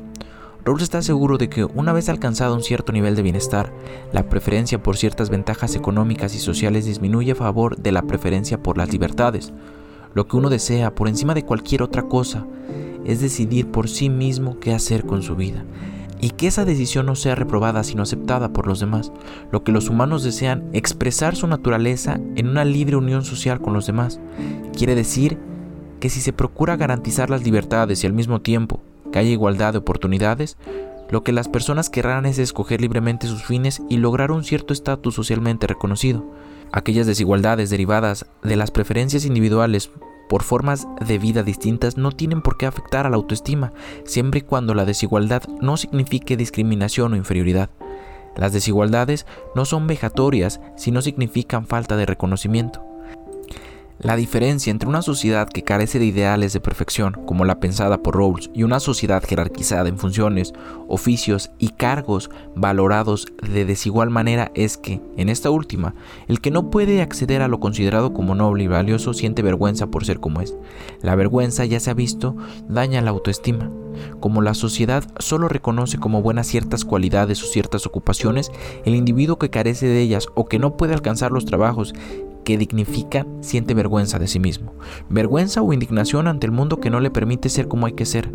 Rawls 0.65 0.83
está 0.83 1.03
seguro 1.03 1.39
de 1.39 1.49
que 1.49 1.65
una 1.65 1.93
vez 1.93 2.09
alcanzado 2.09 2.55
un 2.55 2.63
cierto 2.63 2.93
nivel 2.93 3.17
de 3.17 3.23
bienestar, 3.23 3.73
la 4.13 4.29
preferencia 4.29 4.81
por 4.81 4.97
ciertas 4.97 5.29
ventajas 5.29 5.75
económicas 5.75 6.35
y 6.37 6.39
sociales 6.39 6.85
disminuye 6.85 7.33
a 7.33 7.37
favor 7.37 7.77
de 7.77 7.91
la 7.91 8.03
preferencia 8.03 8.63
por 8.63 8.79
las 8.79 8.93
libertades. 8.93 9.53
Lo 10.15 10.29
que 10.29 10.37
uno 10.37 10.51
desea 10.51 10.95
por 10.95 11.09
encima 11.09 11.35
de 11.35 11.45
cualquier 11.45 11.83
otra 11.83 12.03
cosa 12.03 12.47
es 13.05 13.21
decidir 13.21 13.73
por 13.73 13.89
sí 13.89 14.09
mismo 14.09 14.61
qué 14.61 14.73
hacer 14.73 15.05
con 15.05 15.23
su 15.23 15.35
vida 15.35 15.65
y 16.23 16.31
que 16.31 16.47
esa 16.47 16.65
decisión 16.65 17.07
no 17.07 17.17
sea 17.17 17.35
reprobada 17.35 17.83
sino 17.83 18.05
aceptada 18.05 18.53
por 18.53 18.69
los 18.69 18.79
demás. 18.79 19.13
Lo 19.51 19.65
que 19.65 19.73
los 19.73 19.91
humanos 19.91 20.23
desean, 20.23 20.71
expresar 20.73 21.35
su 21.35 21.49
naturaleza 21.49 22.21
en 22.37 22.49
una 22.49 22.65
libre 22.65 22.97
unión 22.97 23.25
social 23.25 23.61
con 23.61 23.75
los 23.75 23.87
demás. 23.87 24.21
Quiere 24.73 24.95
decir 24.95 25.37
que 25.99 26.09
si 26.09 26.21
se 26.21 26.33
procura 26.33 26.77
garantizar 26.77 27.29
las 27.29 27.43
libertades 27.43 28.03
y 28.03 28.07
al 28.07 28.13
mismo 28.13 28.41
tiempo 28.41 28.81
que 29.13 29.19
haya 29.19 29.31
igualdad 29.31 29.73
de 29.73 29.81
oportunidades, 29.81 30.57
lo 31.11 31.25
que 31.25 31.33
las 31.33 31.49
personas 31.49 31.91
querrán 31.91 32.25
es 32.25 32.39
escoger 32.39 32.81
libremente 32.81 33.27
sus 33.27 33.45
fines 33.45 33.83
y 33.91 33.97
lograr 33.97 34.31
un 34.31 34.45
cierto 34.45 34.73
estatus 34.73 35.17
socialmente 35.17 35.67
reconocido. 35.67 36.25
Aquellas 36.71 37.09
desigualdades 37.09 37.69
derivadas 37.69 38.27
de 38.45 38.55
las 38.55 38.71
preferencias 38.71 39.25
individuales 39.25 39.91
por 40.33 40.45
formas 40.45 40.89
de 41.07 41.19
vida 41.19 41.43
distintas 41.43 41.99
no 41.99 42.11
tienen 42.11 42.41
por 42.41 42.57
qué 42.57 42.65
afectar 42.65 43.07
a 43.07 43.11
la 43.11 43.17
autoestima, 43.17 43.75
siempre 44.07 44.39
y 44.39 44.43
cuando 44.43 44.73
la 44.73 44.87
desigualdad 44.87 45.43
no 45.61 45.77
signifique 45.77 46.39
discriminación 46.39 47.13
o 47.13 47.17
inferioridad. 47.17 47.69
Las 48.35 48.55
desigualdades 48.55 49.27
no 49.55 49.67
son 49.67 49.87
vejatorias 49.87 50.59
si 50.75 50.91
no 50.91 51.03
significan 51.03 51.67
falta 51.67 51.99
de 51.99 52.07
reconocimiento. 52.07 52.92
La 53.99 54.17
diferencia 54.17 54.71
entre 54.71 54.89
una 54.89 55.03
sociedad 55.03 55.49
que 55.49 55.63
carece 55.63 55.99
de 55.99 56.07
ideales 56.07 56.53
de 56.53 56.61
perfección, 56.61 57.13
como 57.25 57.45
la 57.45 57.61
pensada 57.61 58.03
por 58.03 58.17
Rawls, 58.17 58.51
y 58.53 58.65
una 58.65 58.81
sociedad 58.81 59.23
jerarquizada 59.23 59.89
en 59.89 59.99
funciones, 59.99 60.53
oficios 60.89 61.53
y 61.59 61.69
cargos 61.71 62.31
valorados 62.57 63.27
de 63.49 63.65
desigual 63.65 64.11
manera 64.11 64.51
es 64.55 64.77
que, 64.77 65.01
en 65.17 65.29
esta 65.29 65.51
última, 65.51 65.95
el 66.27 66.41
que 66.41 66.51
no 66.51 66.69
puede 66.71 67.01
acceder 67.01 67.43
a 67.43 67.49
lo 67.49 67.61
considerado 67.61 68.13
como 68.13 68.35
noble 68.35 68.65
y 68.65 68.69
valioso 68.69 69.15
siente 69.15 69.43
vergüenza 69.43 69.87
por 69.87 70.05
ser 70.05 70.19
como 70.19 70.41
es. 70.41 70.57
La 71.01 71.15
vergüenza, 71.15 71.65
ya 71.65 71.79
se 71.79 71.91
ha 71.91 71.95
visto, 71.95 72.37
daña 72.69 73.03
la 73.03 73.11
autoestima. 73.11 73.71
Como 74.21 74.43
la 74.43 74.55
sociedad 74.55 75.05
solo 75.19 75.49
reconoce 75.49 75.99
como 75.99 76.23
buenas 76.23 76.47
ciertas 76.47 76.85
cualidades 76.85 77.43
o 77.43 77.47
ciertas 77.47 77.87
ocupaciones, 77.87 78.51
el 78.85 78.95
individuo 78.95 79.39
que 79.39 79.51
carece 79.51 79.87
de 79.87 80.01
ellas 80.01 80.27
o 80.35 80.47
que 80.47 80.59
no 80.59 80.77
puede 80.77 80.95
alcanzar 80.95 81.31
los 81.31 81.45
trabajos 81.45 81.95
que 82.45 82.59
dignifica 82.59 83.27
siente 83.41 83.75
vergüenza 83.75 84.19
de 84.19 84.29
sí 84.29 84.39
mismo, 84.39 84.73
vergüenza 85.09 85.63
o 85.63 85.73
indignación 85.73 86.27
ante 86.27 86.47
el 86.47 86.53
mundo 86.53 86.81
que 86.81 86.91
no 86.91 87.01
le 87.01 87.11
permite 87.11 87.49
ser 87.49 87.69
como 87.69 87.87
hay 87.87 87.93
que 87.93 88.07
ser. 88.07 88.31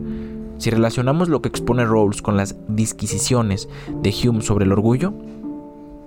Si 0.58 0.70
relacionamos 0.70 1.30
lo 1.30 1.42
que 1.42 1.50
expone 1.50 1.86
Rawls 1.86 2.22
con 2.22 2.36
las 2.36 2.56
disquisiciones 2.68 3.70
de 4.02 4.14
Hume 4.24 4.42
sobre 4.42 4.66
el 4.66 4.72
orgullo 4.72 5.14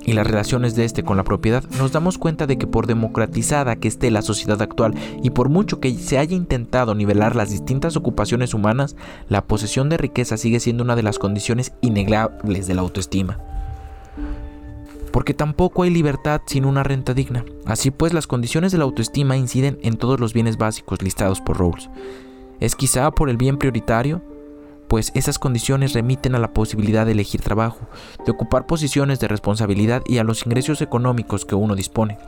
y 0.05 0.13
las 0.13 0.27
relaciones 0.27 0.75
de 0.75 0.85
este 0.85 1.05
con 1.05 1.17
la 1.17 1.25
propiedad, 1.25 1.63
nos 1.79 1.93
damos 1.93 2.19
cuenta 2.19 2.47
de 2.47 2.59
que 2.59 2.67
por 2.67 2.87
democratizada 2.87 3.77
que 3.77 3.87
esté 3.87 4.11
la 4.11 4.23
sociedad 4.23 4.61
actual 4.61 4.95
y 5.23 5.31
por 5.31 5.51
mucho 5.51 5.79
que 5.79 5.95
se 5.95 6.19
haya 6.19 6.35
intentado 6.35 6.95
nivelar 6.95 7.37
las 7.37 7.51
distintas 7.51 7.97
ocupaciones 7.97 8.55
humanas, 8.55 8.97
la 9.29 9.45
posesión 9.45 9.89
de 9.89 9.99
riqueza 9.99 10.37
sigue 10.37 10.59
siendo 10.59 10.83
una 10.83 10.97
de 10.97 11.05
las 11.05 11.19
condiciones 11.19 11.73
innegables 11.81 12.67
de 12.67 12.75
la 12.75 12.81
autoestima 12.81 13.39
porque 15.13 15.35
tampoco 15.35 15.83
hay 15.83 15.91
libertad 15.91 16.41
sin 16.47 16.65
una 16.65 16.83
renta 16.83 17.15
digna. 17.15 17.45
Así 17.67 17.91
pues, 17.91 18.13
las 18.13 18.27
condiciones 18.27 18.73
de 18.73 18.79
la 18.79 18.85
autoestima 18.85 19.37
inciden 19.37 19.79
en 19.83 19.97
todos 19.97 20.21
los 20.21 20.33
bienes 20.33 20.57
básicos 20.57 21.03
listados 21.03 21.41
por 21.41 21.59
Rawls. 21.59 21.91
Es 22.61 22.77
quizá 22.77 23.11
por 23.11 23.31
el 23.31 23.37
bien 23.37 23.57
prioritario, 23.57 24.23
pues 24.89 25.13
esas 25.15 25.39
condiciones 25.39 25.93
remiten 25.93 26.35
a 26.35 26.39
la 26.39 26.53
posibilidad 26.53 27.07
de 27.07 27.13
elegir 27.13 27.41
trabajo, 27.41 27.87
de 28.27 28.33
ocupar 28.33 28.67
posiciones 28.67 29.21
de 29.21 29.29
responsabilidad 29.29 30.03
y 30.07 30.19
a 30.19 30.25
los 30.25 30.45
ingresos 30.45 30.83
económicos 30.83 31.45
que 31.45 31.55
uno 31.55 31.77
dispone. 31.77 32.19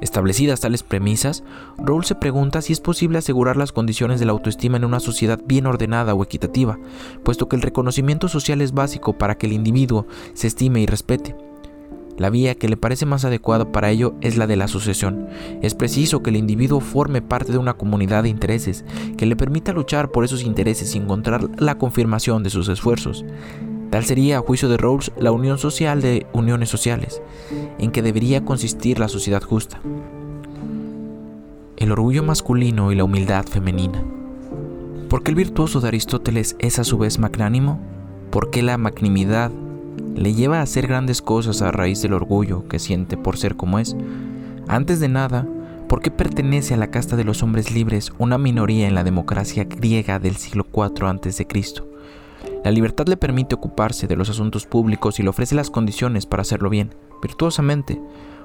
Establecidas 0.00 0.60
tales 0.60 0.82
premisas, 0.82 1.42
Rawls 1.78 2.06
se 2.06 2.14
pregunta 2.14 2.62
si 2.62 2.72
es 2.72 2.80
posible 2.80 3.18
asegurar 3.18 3.56
las 3.56 3.72
condiciones 3.72 4.20
de 4.20 4.26
la 4.26 4.32
autoestima 4.32 4.76
en 4.76 4.84
una 4.84 5.00
sociedad 5.00 5.40
bien 5.44 5.66
ordenada 5.66 6.14
o 6.14 6.22
equitativa, 6.22 6.78
puesto 7.24 7.48
que 7.48 7.56
el 7.56 7.62
reconocimiento 7.62 8.28
social 8.28 8.60
es 8.60 8.72
básico 8.72 9.18
para 9.18 9.36
que 9.36 9.46
el 9.46 9.52
individuo 9.52 10.06
se 10.34 10.46
estime 10.46 10.80
y 10.80 10.86
respete. 10.86 11.34
La 12.18 12.30
vía 12.30 12.56
que 12.56 12.68
le 12.68 12.76
parece 12.76 13.06
más 13.06 13.24
adecuada 13.24 13.70
para 13.70 13.90
ello 13.90 14.16
es 14.20 14.36
la 14.36 14.48
de 14.48 14.56
la 14.56 14.64
asociación. 14.64 15.28
Es 15.62 15.74
preciso 15.74 16.20
que 16.20 16.30
el 16.30 16.36
individuo 16.36 16.80
forme 16.80 17.22
parte 17.22 17.52
de 17.52 17.58
una 17.58 17.74
comunidad 17.74 18.24
de 18.24 18.28
intereses 18.28 18.84
que 19.16 19.24
le 19.24 19.36
permita 19.36 19.72
luchar 19.72 20.10
por 20.10 20.24
esos 20.24 20.42
intereses 20.42 20.94
y 20.94 20.98
encontrar 20.98 21.48
la 21.60 21.78
confirmación 21.78 22.42
de 22.42 22.50
sus 22.50 22.68
esfuerzos. 22.68 23.24
Tal 23.90 24.04
sería, 24.04 24.38
a 24.38 24.40
juicio 24.40 24.68
de 24.68 24.76
Rawls, 24.76 25.12
la 25.16 25.30
unión 25.30 25.58
social 25.58 26.02
de 26.02 26.26
uniones 26.32 26.68
sociales, 26.68 27.22
en 27.78 27.92
que 27.92 28.02
debería 28.02 28.44
consistir 28.44 28.98
la 28.98 29.08
sociedad 29.08 29.42
justa. 29.42 29.80
El 31.76 31.92
orgullo 31.92 32.24
masculino 32.24 32.90
y 32.90 32.96
la 32.96 33.04
humildad 33.04 33.46
femenina. 33.46 34.02
¿Por 35.08 35.22
qué 35.22 35.30
el 35.30 35.36
virtuoso 35.36 35.80
de 35.80 35.88
Aristóteles 35.88 36.56
es 36.58 36.80
a 36.80 36.84
su 36.84 36.98
vez 36.98 37.18
magnánimo? 37.18 37.80
¿Por 38.30 38.50
qué 38.50 38.62
la 38.62 38.76
magnanimidad 38.76 39.52
le 40.18 40.34
lleva 40.34 40.58
a 40.58 40.62
hacer 40.62 40.88
grandes 40.88 41.22
cosas 41.22 41.62
a 41.62 41.70
raíz 41.70 42.02
del 42.02 42.12
orgullo 42.12 42.66
que 42.66 42.80
siente 42.80 43.16
por 43.16 43.36
ser 43.36 43.56
como 43.56 43.78
es. 43.78 43.96
Antes 44.66 44.98
de 44.98 45.08
nada, 45.08 45.46
¿por 45.88 46.02
qué 46.02 46.10
pertenece 46.10 46.74
a 46.74 46.76
la 46.76 46.90
casta 46.90 47.14
de 47.14 47.22
los 47.22 47.44
hombres 47.44 47.70
libres 47.70 48.12
una 48.18 48.36
minoría 48.36 48.88
en 48.88 48.96
la 48.96 49.04
democracia 49.04 49.64
griega 49.64 50.18
del 50.18 50.36
siglo 50.36 50.66
IV 50.74 51.06
a.C.? 51.06 51.46
La 52.64 52.72
libertad 52.72 53.06
le 53.06 53.16
permite 53.16 53.54
ocuparse 53.54 54.08
de 54.08 54.16
los 54.16 54.28
asuntos 54.28 54.66
públicos 54.66 55.20
y 55.20 55.22
le 55.22 55.28
ofrece 55.28 55.54
las 55.54 55.70
condiciones 55.70 56.26
para 56.26 56.42
hacerlo 56.42 56.68
bien, 56.68 56.94
virtuosamente. 57.22 58.00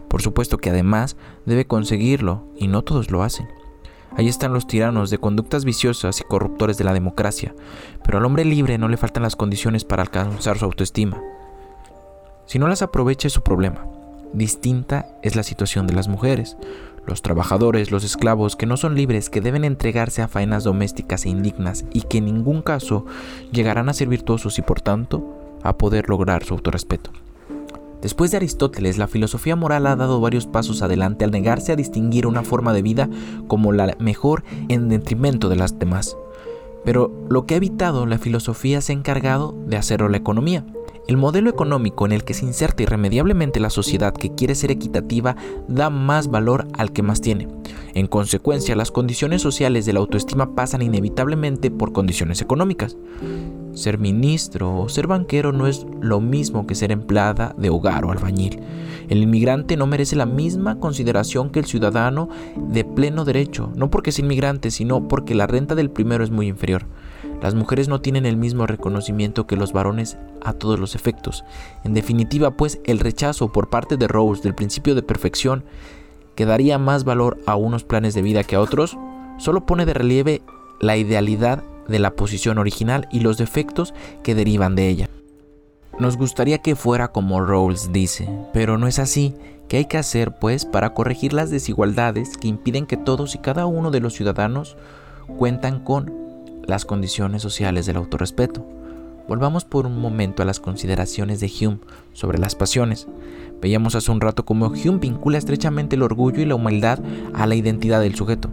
Por 0.08 0.22
supuesto 0.22 0.60
que 0.60 0.70
además 0.70 1.18
debe 1.48 1.66
conseguirlo, 1.66 2.44
y 2.56 2.68
no 2.68 2.84
todos 2.84 3.10
lo 3.10 3.24
hacen. 3.24 3.48
Ahí 4.16 4.28
están 4.28 4.54
los 4.54 4.68
tiranos 4.68 5.10
de 5.10 5.18
conductas 5.18 5.66
viciosas 5.66 6.22
y 6.22 6.24
corruptores 6.24 6.78
de 6.78 6.84
la 6.84 6.94
democracia, 6.94 7.56
pero 8.06 8.20
al 8.20 8.26
hombre 8.26 8.46
libre 8.46 8.78
no 8.78 8.90
le 8.90 8.98
faltan 8.98 9.24
las 9.24 9.36
condiciones 9.36 9.86
para 9.86 10.04
alcanzar 10.04 10.60
su 10.60 10.66
autoestima. 10.66 11.20
Si 12.54 12.60
no 12.60 12.68
las 12.68 12.84
aprovecha 12.84 13.28
es 13.28 13.34
su 13.34 13.42
problema. 13.42 13.88
Distinta 14.32 15.08
es 15.24 15.36
la 15.36 15.42
situación 15.42 15.88
de 15.88 15.96
las 15.96 16.08
mujeres, 16.08 16.56
los 17.08 17.24
trabajadores, 17.24 17.90
los 17.90 18.04
esclavos 18.04 18.56
que 18.56 18.68
no 18.68 18.78
son 18.78 18.94
libres, 18.94 19.32
que 19.32 19.42
deben 19.42 19.64
entregarse 19.64 20.22
a 20.22 20.28
faenas 20.28 20.64
domésticas 20.64 21.26
e 21.26 21.30
indignas 21.30 21.84
y 21.94 22.04
que 22.04 22.20
en 22.20 22.26
ningún 22.26 22.62
caso 22.62 23.08
llegarán 23.52 23.90
a 23.90 23.94
ser 23.94 24.08
virtuosos 24.08 24.60
y 24.60 24.62
por 24.62 24.82
tanto 24.82 25.58
a 25.64 25.80
poder 25.80 26.10
lograr 26.10 26.44
su 26.44 26.54
autorrespeto. 26.54 27.10
Después 28.04 28.30
de 28.30 28.38
Aristóteles, 28.38 29.00
la 29.00 29.08
filosofía 29.08 29.56
moral 29.56 29.88
ha 29.88 29.96
dado 29.96 30.22
varios 30.22 30.46
pasos 30.46 30.84
adelante 30.84 31.26
al 31.26 31.32
negarse 31.32 31.72
a 31.72 31.76
distinguir 31.76 32.28
una 32.28 32.44
forma 32.44 32.72
de 32.72 32.84
vida 32.84 33.10
como 33.48 33.72
la 33.72 33.96
mejor 33.98 34.44
en 34.70 34.90
detrimento 34.90 35.50
de 35.50 35.56
las 35.56 35.80
demás. 35.80 36.16
Pero 36.86 37.12
lo 37.32 37.48
que 37.48 37.56
ha 37.56 37.58
evitado 37.58 38.06
la 38.06 38.20
filosofía 38.20 38.80
se 38.82 38.92
ha 38.92 38.96
encargado 38.96 39.56
de 39.66 39.78
hacerlo 39.78 40.08
la 40.08 40.18
economía. 40.18 40.64
El 41.06 41.18
modelo 41.18 41.50
económico 41.50 42.06
en 42.06 42.14
el 42.14 42.24
que 42.24 42.34
se 42.34 42.46
inserta 42.46 42.84
irremediablemente 42.84 43.60
la 43.60 43.70
sociedad 43.70 44.14
que 44.14 44.34
quiere 44.34 44.56
ser 44.56 44.72
equitativa 44.72 45.36
da 45.68 45.90
más 45.90 46.30
valor 46.30 46.66
al 46.78 46.94
que 46.94 47.04
más 47.04 47.20
tiene. 47.20 47.50
En 47.94 48.08
consecuencia, 48.08 48.76
las 48.76 48.90
condiciones 48.90 49.42
sociales 49.42 49.86
de 49.86 49.92
la 49.92 50.00
autoestima 50.00 50.56
pasan 50.56 50.82
inevitablemente 50.82 51.72
por 51.72 51.92
condiciones 51.92 52.42
económicas. 52.42 52.96
Ser 53.74 53.98
ministro 53.98 54.80
o 54.80 54.88
ser 54.88 55.08
banquero 55.08 55.52
no 55.52 55.68
es 55.68 55.86
lo 56.00 56.22
mismo 56.22 56.66
que 56.66 56.74
ser 56.76 56.92
empleada 56.92 57.54
de 57.58 57.70
hogar 57.70 58.06
o 58.06 58.12
albañil. 58.12 58.62
El 59.10 59.22
inmigrante 59.22 59.76
no 59.76 59.88
merece 59.88 60.16
la 60.16 60.26
misma 60.26 60.80
consideración 60.80 61.50
que 61.50 61.60
el 61.60 61.66
ciudadano 61.66 62.30
de 62.56 62.86
pleno 62.86 63.26
derecho, 63.26 63.72
no 63.76 63.90
porque 63.90 64.12
es 64.12 64.20
inmigrante, 64.20 64.72
sino 64.72 65.08
porque 65.08 65.36
la 65.36 65.48
renta 65.48 65.76
del 65.76 65.90
primero 65.90 66.24
es 66.24 66.32
muy 66.32 66.48
inferior. 66.48 66.86
Las 67.44 67.56
mujeres 67.56 67.90
no 67.90 68.00
tienen 68.00 68.26
el 68.26 68.38
mismo 68.38 68.68
reconocimiento 68.68 69.46
que 69.48 69.58
los 69.58 69.74
varones 69.74 70.16
a 70.42 70.54
todos 70.54 70.80
los 70.80 70.96
efectos. 70.96 71.44
En 71.84 71.94
definitiva, 71.94 72.52
pues, 72.52 72.80
el 72.86 73.02
rechazo 73.02 73.52
por 73.52 73.70
parte 73.70 73.98
de 73.98 74.08
Rose 74.08 74.42
del 74.42 74.56
principio 74.56 74.96
de 74.96 75.04
perfección, 75.04 75.66
que 76.36 76.46
daría 76.46 76.78
más 76.78 77.04
valor 77.04 77.38
a 77.46 77.58
unos 77.58 77.84
planes 77.84 78.14
de 78.14 78.22
vida 78.22 78.46
que 78.46 78.56
a 78.56 78.62
otros, 78.62 78.98
solo 79.40 79.66
pone 79.66 79.86
de 79.86 79.94
relieve 79.94 80.42
la 80.80 80.96
idealidad 80.96 81.66
de 81.90 82.00
la 82.00 82.16
posición 82.16 82.60
original 82.60 83.10
y 83.12 83.20
los 83.20 83.38
defectos 83.38 83.94
que 84.24 84.36
derivan 84.36 84.76
de 84.76 84.88
ella. 84.88 85.10
Nos 86.00 86.16
gustaría 86.16 86.60
que 86.60 86.78
fuera 86.78 87.10
como 87.10 87.42
Rawls 87.42 87.92
dice, 87.92 88.30
pero 88.54 88.78
no 88.78 88.88
es 88.88 89.00
así. 89.00 89.36
¿Qué 89.68 89.76
hay 89.76 89.86
que 89.86 89.98
hacer, 89.98 90.40
pues, 90.40 90.64
para 90.64 90.94
corregir 90.94 91.34
las 91.34 91.52
desigualdades 91.52 92.38
que 92.38 92.48
impiden 92.48 92.86
que 92.86 92.96
todos 92.96 93.36
y 93.36 93.40
cada 93.40 93.66
uno 93.66 93.92
de 93.92 94.00
los 94.00 94.14
ciudadanos 94.14 94.78
cuentan 95.38 95.84
con 95.84 96.24
las 96.66 96.86
condiciones 96.86 97.42
sociales 97.42 97.86
del 97.86 97.98
autorrespeto. 97.98 98.66
Volvamos 99.28 99.64
por 99.64 99.86
un 99.86 100.00
momento 100.00 100.44
a 100.44 100.46
las 100.46 100.60
consideraciones 100.60 101.40
de 101.40 101.50
Hume 101.50 101.80
sobre 102.12 102.40
las 102.40 102.56
pasiones. 102.56 103.08
Veíamos 103.62 103.96
hace 103.96 104.12
un 104.12 104.20
rato 104.20 104.46
cómo 104.46 104.68
Hume 104.68 105.00
vincula 105.00 105.38
estrechamente 105.38 105.96
el 105.96 106.04
orgullo 106.04 106.42
y 106.42 106.46
la 106.46 106.56
humildad 106.56 107.00
a 107.34 107.48
la 107.48 107.56
identidad 107.56 108.02
del 108.02 108.16
sujeto. 108.16 108.50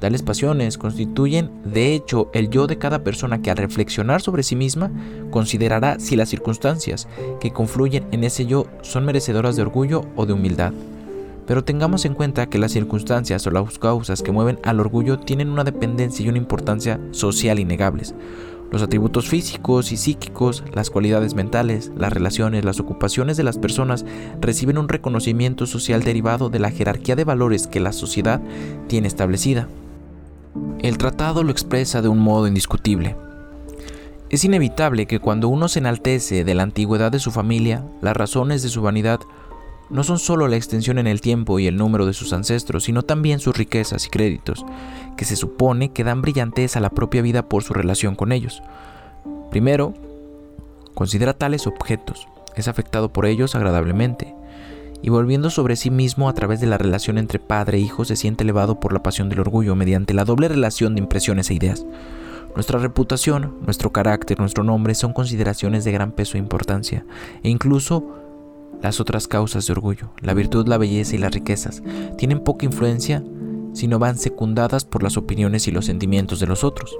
Tales 0.00 0.22
pasiones 0.22 0.78
constituyen, 0.78 1.50
de 1.64 1.94
hecho, 1.94 2.30
el 2.32 2.50
yo 2.50 2.66
de 2.66 2.78
cada 2.78 3.02
persona 3.02 3.42
que 3.42 3.50
al 3.50 3.56
reflexionar 3.56 4.22
sobre 4.22 4.44
sí 4.44 4.54
misma 4.54 4.90
considerará 5.30 5.98
si 5.98 6.14
las 6.14 6.28
circunstancias 6.28 7.08
que 7.40 7.52
confluyen 7.52 8.06
en 8.12 8.22
ese 8.22 8.46
yo 8.46 8.66
son 8.82 9.04
merecedoras 9.04 9.56
de 9.56 9.62
orgullo 9.62 10.04
o 10.14 10.24
de 10.24 10.34
humildad. 10.34 10.72
Pero 11.48 11.64
tengamos 11.64 12.04
en 12.04 12.12
cuenta 12.12 12.50
que 12.50 12.58
las 12.58 12.72
circunstancias 12.72 13.46
o 13.46 13.50
las 13.50 13.78
causas 13.78 14.22
que 14.22 14.32
mueven 14.32 14.60
al 14.64 14.80
orgullo 14.80 15.18
tienen 15.18 15.48
una 15.48 15.64
dependencia 15.64 16.24
y 16.24 16.28
una 16.28 16.36
importancia 16.36 17.00
social 17.10 17.58
innegables. 17.58 18.14
Los 18.70 18.82
atributos 18.82 19.28
físicos 19.28 19.90
y 19.90 19.96
psíquicos, 19.96 20.62
las 20.74 20.90
cualidades 20.90 21.32
mentales, 21.32 21.90
las 21.96 22.12
relaciones, 22.12 22.66
las 22.66 22.80
ocupaciones 22.80 23.38
de 23.38 23.44
las 23.44 23.56
personas 23.56 24.04
reciben 24.42 24.76
un 24.76 24.90
reconocimiento 24.90 25.66
social 25.66 26.02
derivado 26.02 26.50
de 26.50 26.58
la 26.58 26.70
jerarquía 26.70 27.16
de 27.16 27.24
valores 27.24 27.66
que 27.66 27.80
la 27.80 27.94
sociedad 27.94 28.42
tiene 28.86 29.08
establecida. 29.08 29.68
El 30.80 30.98
tratado 30.98 31.44
lo 31.44 31.50
expresa 31.50 32.02
de 32.02 32.08
un 32.08 32.18
modo 32.18 32.46
indiscutible. 32.46 33.16
Es 34.28 34.44
inevitable 34.44 35.06
que 35.06 35.20
cuando 35.20 35.48
uno 35.48 35.68
se 35.68 35.78
enaltece 35.78 36.44
de 36.44 36.54
la 36.54 36.64
antigüedad 36.64 37.10
de 37.10 37.18
su 37.18 37.30
familia, 37.30 37.86
las 38.02 38.14
razones 38.14 38.62
de 38.62 38.68
su 38.68 38.82
vanidad 38.82 39.20
no 39.90 40.04
son 40.04 40.18
solo 40.18 40.48
la 40.48 40.56
extensión 40.56 40.98
en 40.98 41.06
el 41.06 41.20
tiempo 41.20 41.58
y 41.58 41.66
el 41.66 41.76
número 41.76 42.06
de 42.06 42.12
sus 42.12 42.32
ancestros, 42.32 42.84
sino 42.84 43.02
también 43.02 43.40
sus 43.40 43.56
riquezas 43.56 44.06
y 44.06 44.10
créditos, 44.10 44.64
que 45.16 45.24
se 45.24 45.36
supone 45.36 45.92
que 45.92 46.04
dan 46.04 46.22
brillantez 46.22 46.76
a 46.76 46.80
la 46.80 46.90
propia 46.90 47.22
vida 47.22 47.48
por 47.48 47.62
su 47.62 47.74
relación 47.74 48.14
con 48.14 48.32
ellos. 48.32 48.62
Primero, 49.50 49.94
considera 50.94 51.32
tales 51.34 51.66
objetos, 51.66 52.28
es 52.54 52.68
afectado 52.68 53.12
por 53.12 53.26
ellos 53.26 53.54
agradablemente, 53.54 54.34
y 55.00 55.10
volviendo 55.10 55.48
sobre 55.48 55.76
sí 55.76 55.90
mismo 55.90 56.28
a 56.28 56.34
través 56.34 56.60
de 56.60 56.66
la 56.66 56.76
relación 56.76 57.18
entre 57.18 57.38
padre 57.38 57.78
e 57.78 57.80
hijo 57.80 58.04
se 58.04 58.16
siente 58.16 58.42
elevado 58.42 58.80
por 58.80 58.92
la 58.92 59.02
pasión 59.02 59.28
del 59.28 59.40
orgullo 59.40 59.76
mediante 59.76 60.12
la 60.12 60.24
doble 60.24 60.48
relación 60.48 60.94
de 60.94 61.00
impresiones 61.00 61.50
e 61.50 61.54
ideas. 61.54 61.86
Nuestra 62.54 62.80
reputación, 62.80 63.54
nuestro 63.64 63.92
carácter, 63.92 64.40
nuestro 64.40 64.64
nombre 64.64 64.96
son 64.96 65.12
consideraciones 65.12 65.84
de 65.84 65.92
gran 65.92 66.10
peso 66.10 66.36
e 66.36 66.40
importancia, 66.40 67.04
e 67.44 67.48
incluso 67.48 68.27
las 68.82 69.00
otras 69.00 69.28
causas 69.28 69.66
de 69.66 69.72
orgullo, 69.72 70.10
la 70.20 70.34
virtud, 70.34 70.68
la 70.68 70.78
belleza 70.78 71.16
y 71.16 71.18
las 71.18 71.32
riquezas, 71.32 71.82
tienen 72.16 72.40
poca 72.40 72.66
influencia 72.66 73.24
si 73.72 73.88
no 73.88 73.98
van 73.98 74.18
secundadas 74.18 74.84
por 74.84 75.02
las 75.02 75.16
opiniones 75.16 75.68
y 75.68 75.70
los 75.70 75.86
sentimientos 75.86 76.40
de 76.40 76.46
los 76.46 76.64
otros. 76.64 76.96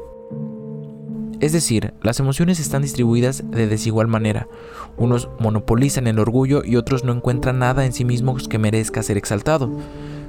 Es 1.41 1.53
decir, 1.53 1.95
las 2.03 2.19
emociones 2.19 2.59
están 2.59 2.83
distribuidas 2.83 3.45
de 3.51 3.69
desigual 3.69 4.09
manera. 4.09 4.49
Unos 4.97 5.29
monopolizan 5.39 6.09
el 6.09 6.19
orgullo 6.19 6.63
y 6.65 6.75
otros 6.75 7.05
no 7.05 7.13
encuentran 7.13 7.61
nada 7.61 7.87
en 7.87 7.93
sí 7.93 8.05
mismos 8.05 8.49
que 8.49 8.59
merezca 8.59 9.05
ser 9.05 9.17
exaltado. 9.17 9.71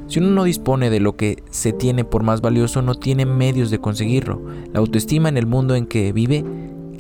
Si 0.08 0.20
uno 0.20 0.30
no 0.30 0.44
dispone 0.44 0.90
de 0.90 1.00
lo 1.00 1.16
que 1.16 1.44
se 1.50 1.74
tiene 1.74 2.04
por 2.04 2.24
más 2.24 2.42
valioso, 2.42 2.84
no 2.84 2.96
tiene 2.96 3.26
medios 3.26 3.72
de 3.72 3.80
conseguirlo. 3.80 4.42
La 4.72 4.80
autoestima 4.80 5.30
en 5.30 5.38
el 5.38 5.48
mundo 5.48 5.76
en 5.76 5.88
que 5.88 6.14
vive 6.14 6.44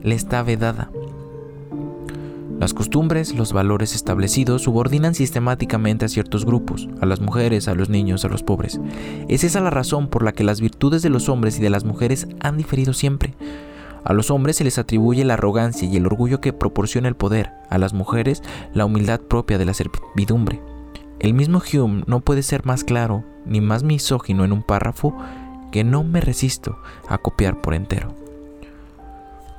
le 0.01 0.15
está 0.15 0.41
vedada. 0.41 0.91
Las 2.59 2.73
costumbres, 2.73 3.35
los 3.35 3.53
valores 3.53 3.95
establecidos 3.95 4.63
subordinan 4.63 5.15
sistemáticamente 5.15 6.03
a 6.03 6.09
ciertos 6.09 6.45
grupos, 6.45 6.89
a 6.99 7.05
las 7.05 7.21
mujeres, 7.21 7.69
a 7.69 7.73
los 7.73 7.87
niños, 7.87 8.25
a 8.25 8.27
los 8.27 8.43
pobres. 8.43 8.81
Es 9.29 9.45
esa 9.45 9.61
la 9.61 9.69
razón 9.69 10.09
por 10.09 10.23
la 10.23 10.33
que 10.33 10.43
las 10.43 10.59
virtudes 10.59 11.01
de 11.01 11.09
los 11.09 11.29
hombres 11.29 11.57
y 11.57 11.61
de 11.61 11.69
las 11.69 11.85
mujeres 11.85 12.27
han 12.41 12.57
diferido 12.57 12.91
siempre. 12.91 13.33
A 14.03 14.11
los 14.11 14.29
hombres 14.29 14.57
se 14.57 14.65
les 14.65 14.77
atribuye 14.77 15.23
la 15.23 15.35
arrogancia 15.35 15.87
y 15.87 15.95
el 15.95 16.05
orgullo 16.05 16.41
que 16.41 16.51
proporciona 16.51 17.07
el 17.07 17.15
poder, 17.15 17.51
a 17.69 17.77
las 17.77 17.93
mujeres 17.93 18.43
la 18.73 18.85
humildad 18.85 19.21
propia 19.21 19.57
de 19.57 19.63
la 19.63 19.73
servidumbre. 19.73 20.61
El 21.19 21.33
mismo 21.33 21.61
Hume 21.61 22.03
no 22.07 22.19
puede 22.19 22.43
ser 22.43 22.65
más 22.65 22.83
claro 22.83 23.23
ni 23.45 23.61
más 23.61 23.83
misógino 23.83 24.43
en 24.43 24.51
un 24.51 24.63
párrafo 24.63 25.15
que 25.71 25.85
no 25.85 26.03
me 26.03 26.19
resisto 26.19 26.77
a 27.07 27.19
copiar 27.19 27.61
por 27.61 27.73
entero. 27.73 28.18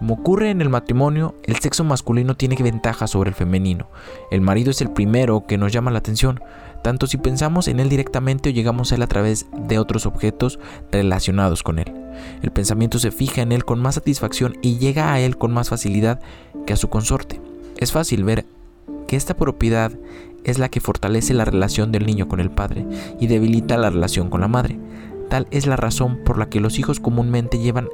Como 0.01 0.15
ocurre 0.15 0.49
en 0.49 0.63
el 0.63 0.71
matrimonio, 0.71 1.35
el 1.45 1.57
sexo 1.57 1.85
masculino 1.85 2.35
tiene 2.35 2.57
ventaja 2.57 3.07
sobre 3.07 3.29
el 3.29 3.37
femenino. 3.37 3.91
El 4.31 4.41
marido 4.41 4.71
es 4.71 4.81
el 4.81 4.91
primero 4.91 5.45
que 5.47 5.59
nos 5.59 5.75
llama 5.75 5.91
la 5.91 5.99
atención, 5.99 6.41
tanto 6.83 7.07
si 7.07 7.19
pensamos 7.19 7.69
en 7.69 7.81
él 7.81 7.91
directamente 7.91 8.49
o 8.49 8.53
llegamos 8.53 8.91
a 8.91 8.95
él 8.95 9.03
a 9.03 9.09
través 9.09 9.45
de 9.69 9.79
otros 9.79 10.07
objetos 10.07 10.59
relacionados 10.91 11.63
con 11.63 11.79
él. 11.79 11.93
El 12.41 12.51
pensamiento 12.51 12.99
se 12.99 13.11
fija 13.11 13.43
en 13.43 13.53
él 13.53 13.67
con 13.67 13.79
más 13.79 13.97
satisfacción 13.97 14.57
y 14.63 14.79
llega 14.79 15.13
a 15.13 15.21
él 15.21 15.37
con 15.37 15.53
más 15.53 15.69
facilidad 15.69 16.19
que 16.67 16.73
a 16.73 16.77
su 16.77 16.89
consorte. 16.89 17.39
Es 17.77 17.93
fácil 17.93 18.25
ver 18.25 18.47
que 19.07 19.17
esta 19.17 19.37
propiedad 19.37 19.93
es 20.45 20.59
la 20.59 20.71
que 20.71 20.81
fortalece 20.81 21.35
la 21.35 21.45
relación 21.45 21.93
del 21.93 22.07
niño 22.07 22.27
con 22.27 22.41
el 22.41 22.51
padre 22.51 22.87
y 23.21 23.27
debilita 23.27 23.77
la 23.77 23.91
relación 23.91 24.31
con 24.31 24.41
la 24.41 24.49
madre. 24.49 24.79
Tal 25.29 25.47
es 25.51 25.67
la 25.67 25.77
razón 25.77 26.21
por 26.25 26.39
la 26.39 26.49
que 26.49 26.61
los 26.61 26.79
hijos 26.79 27.01
comúnmente 27.01 27.59
llevan 27.59 27.91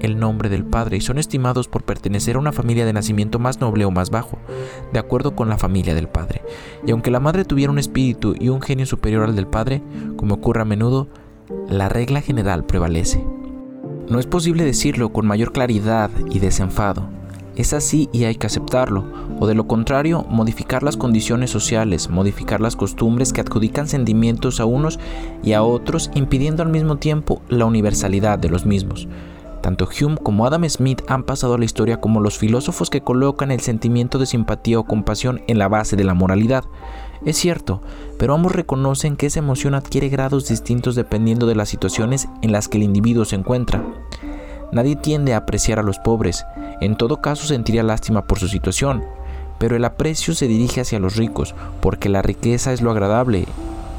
el 0.00 0.18
nombre 0.18 0.48
del 0.48 0.64
padre 0.64 0.96
y 0.96 1.00
son 1.00 1.18
estimados 1.18 1.68
por 1.68 1.82
pertenecer 1.82 2.36
a 2.36 2.38
una 2.38 2.52
familia 2.52 2.84
de 2.84 2.92
nacimiento 2.92 3.38
más 3.38 3.60
noble 3.60 3.84
o 3.84 3.90
más 3.90 4.10
bajo, 4.10 4.38
de 4.92 4.98
acuerdo 4.98 5.34
con 5.34 5.48
la 5.48 5.58
familia 5.58 5.94
del 5.94 6.08
padre. 6.08 6.42
Y 6.86 6.90
aunque 6.90 7.10
la 7.10 7.20
madre 7.20 7.44
tuviera 7.44 7.72
un 7.72 7.78
espíritu 7.78 8.34
y 8.38 8.48
un 8.48 8.60
genio 8.60 8.86
superior 8.86 9.24
al 9.24 9.36
del 9.36 9.46
padre, 9.46 9.82
como 10.16 10.36
ocurre 10.36 10.62
a 10.62 10.64
menudo, 10.64 11.08
la 11.68 11.88
regla 11.88 12.20
general 12.20 12.64
prevalece. 12.64 13.24
No 14.08 14.18
es 14.18 14.26
posible 14.26 14.64
decirlo 14.64 15.12
con 15.12 15.26
mayor 15.26 15.52
claridad 15.52 16.10
y 16.30 16.38
desenfado. 16.38 17.08
Es 17.56 17.72
así 17.72 18.08
y 18.12 18.24
hay 18.24 18.36
que 18.36 18.46
aceptarlo, 18.46 19.04
o 19.40 19.46
de 19.48 19.54
lo 19.54 19.66
contrario, 19.66 20.24
modificar 20.30 20.84
las 20.84 20.96
condiciones 20.96 21.50
sociales, 21.50 22.08
modificar 22.08 22.60
las 22.60 22.76
costumbres 22.76 23.32
que 23.32 23.40
adjudican 23.40 23.88
sentimientos 23.88 24.60
a 24.60 24.64
unos 24.64 25.00
y 25.42 25.54
a 25.54 25.62
otros, 25.62 26.10
impidiendo 26.14 26.62
al 26.62 26.68
mismo 26.68 26.98
tiempo 26.98 27.42
la 27.48 27.66
universalidad 27.66 28.38
de 28.38 28.48
los 28.48 28.64
mismos. 28.64 29.08
Tanto 29.60 29.88
Hume 29.88 30.16
como 30.16 30.46
Adam 30.46 30.68
Smith 30.68 31.02
han 31.08 31.24
pasado 31.24 31.54
a 31.54 31.58
la 31.58 31.64
historia 31.64 32.00
como 32.00 32.20
los 32.20 32.38
filósofos 32.38 32.90
que 32.90 33.00
colocan 33.00 33.50
el 33.50 33.60
sentimiento 33.60 34.18
de 34.18 34.26
simpatía 34.26 34.78
o 34.78 34.84
compasión 34.84 35.42
en 35.46 35.58
la 35.58 35.68
base 35.68 35.96
de 35.96 36.04
la 36.04 36.14
moralidad. 36.14 36.64
Es 37.24 37.36
cierto, 37.36 37.82
pero 38.18 38.34
ambos 38.34 38.52
reconocen 38.52 39.16
que 39.16 39.26
esa 39.26 39.40
emoción 39.40 39.74
adquiere 39.74 40.08
grados 40.08 40.48
distintos 40.48 40.94
dependiendo 40.94 41.46
de 41.46 41.56
las 41.56 41.68
situaciones 41.68 42.28
en 42.42 42.52
las 42.52 42.68
que 42.68 42.78
el 42.78 42.84
individuo 42.84 43.24
se 43.24 43.36
encuentra. 43.36 43.82
Nadie 44.70 44.96
tiende 44.96 45.34
a 45.34 45.38
apreciar 45.38 45.78
a 45.78 45.82
los 45.82 45.98
pobres, 45.98 46.44
en 46.80 46.96
todo 46.96 47.20
caso 47.20 47.46
sentiría 47.46 47.82
lástima 47.82 48.26
por 48.26 48.38
su 48.38 48.48
situación, 48.48 49.02
pero 49.58 49.76
el 49.76 49.84
aprecio 49.84 50.34
se 50.34 50.46
dirige 50.46 50.82
hacia 50.82 51.00
los 51.00 51.16
ricos, 51.16 51.54
porque 51.80 52.08
la 52.08 52.22
riqueza 52.22 52.72
es 52.72 52.82
lo 52.82 52.90
agradable 52.90 53.46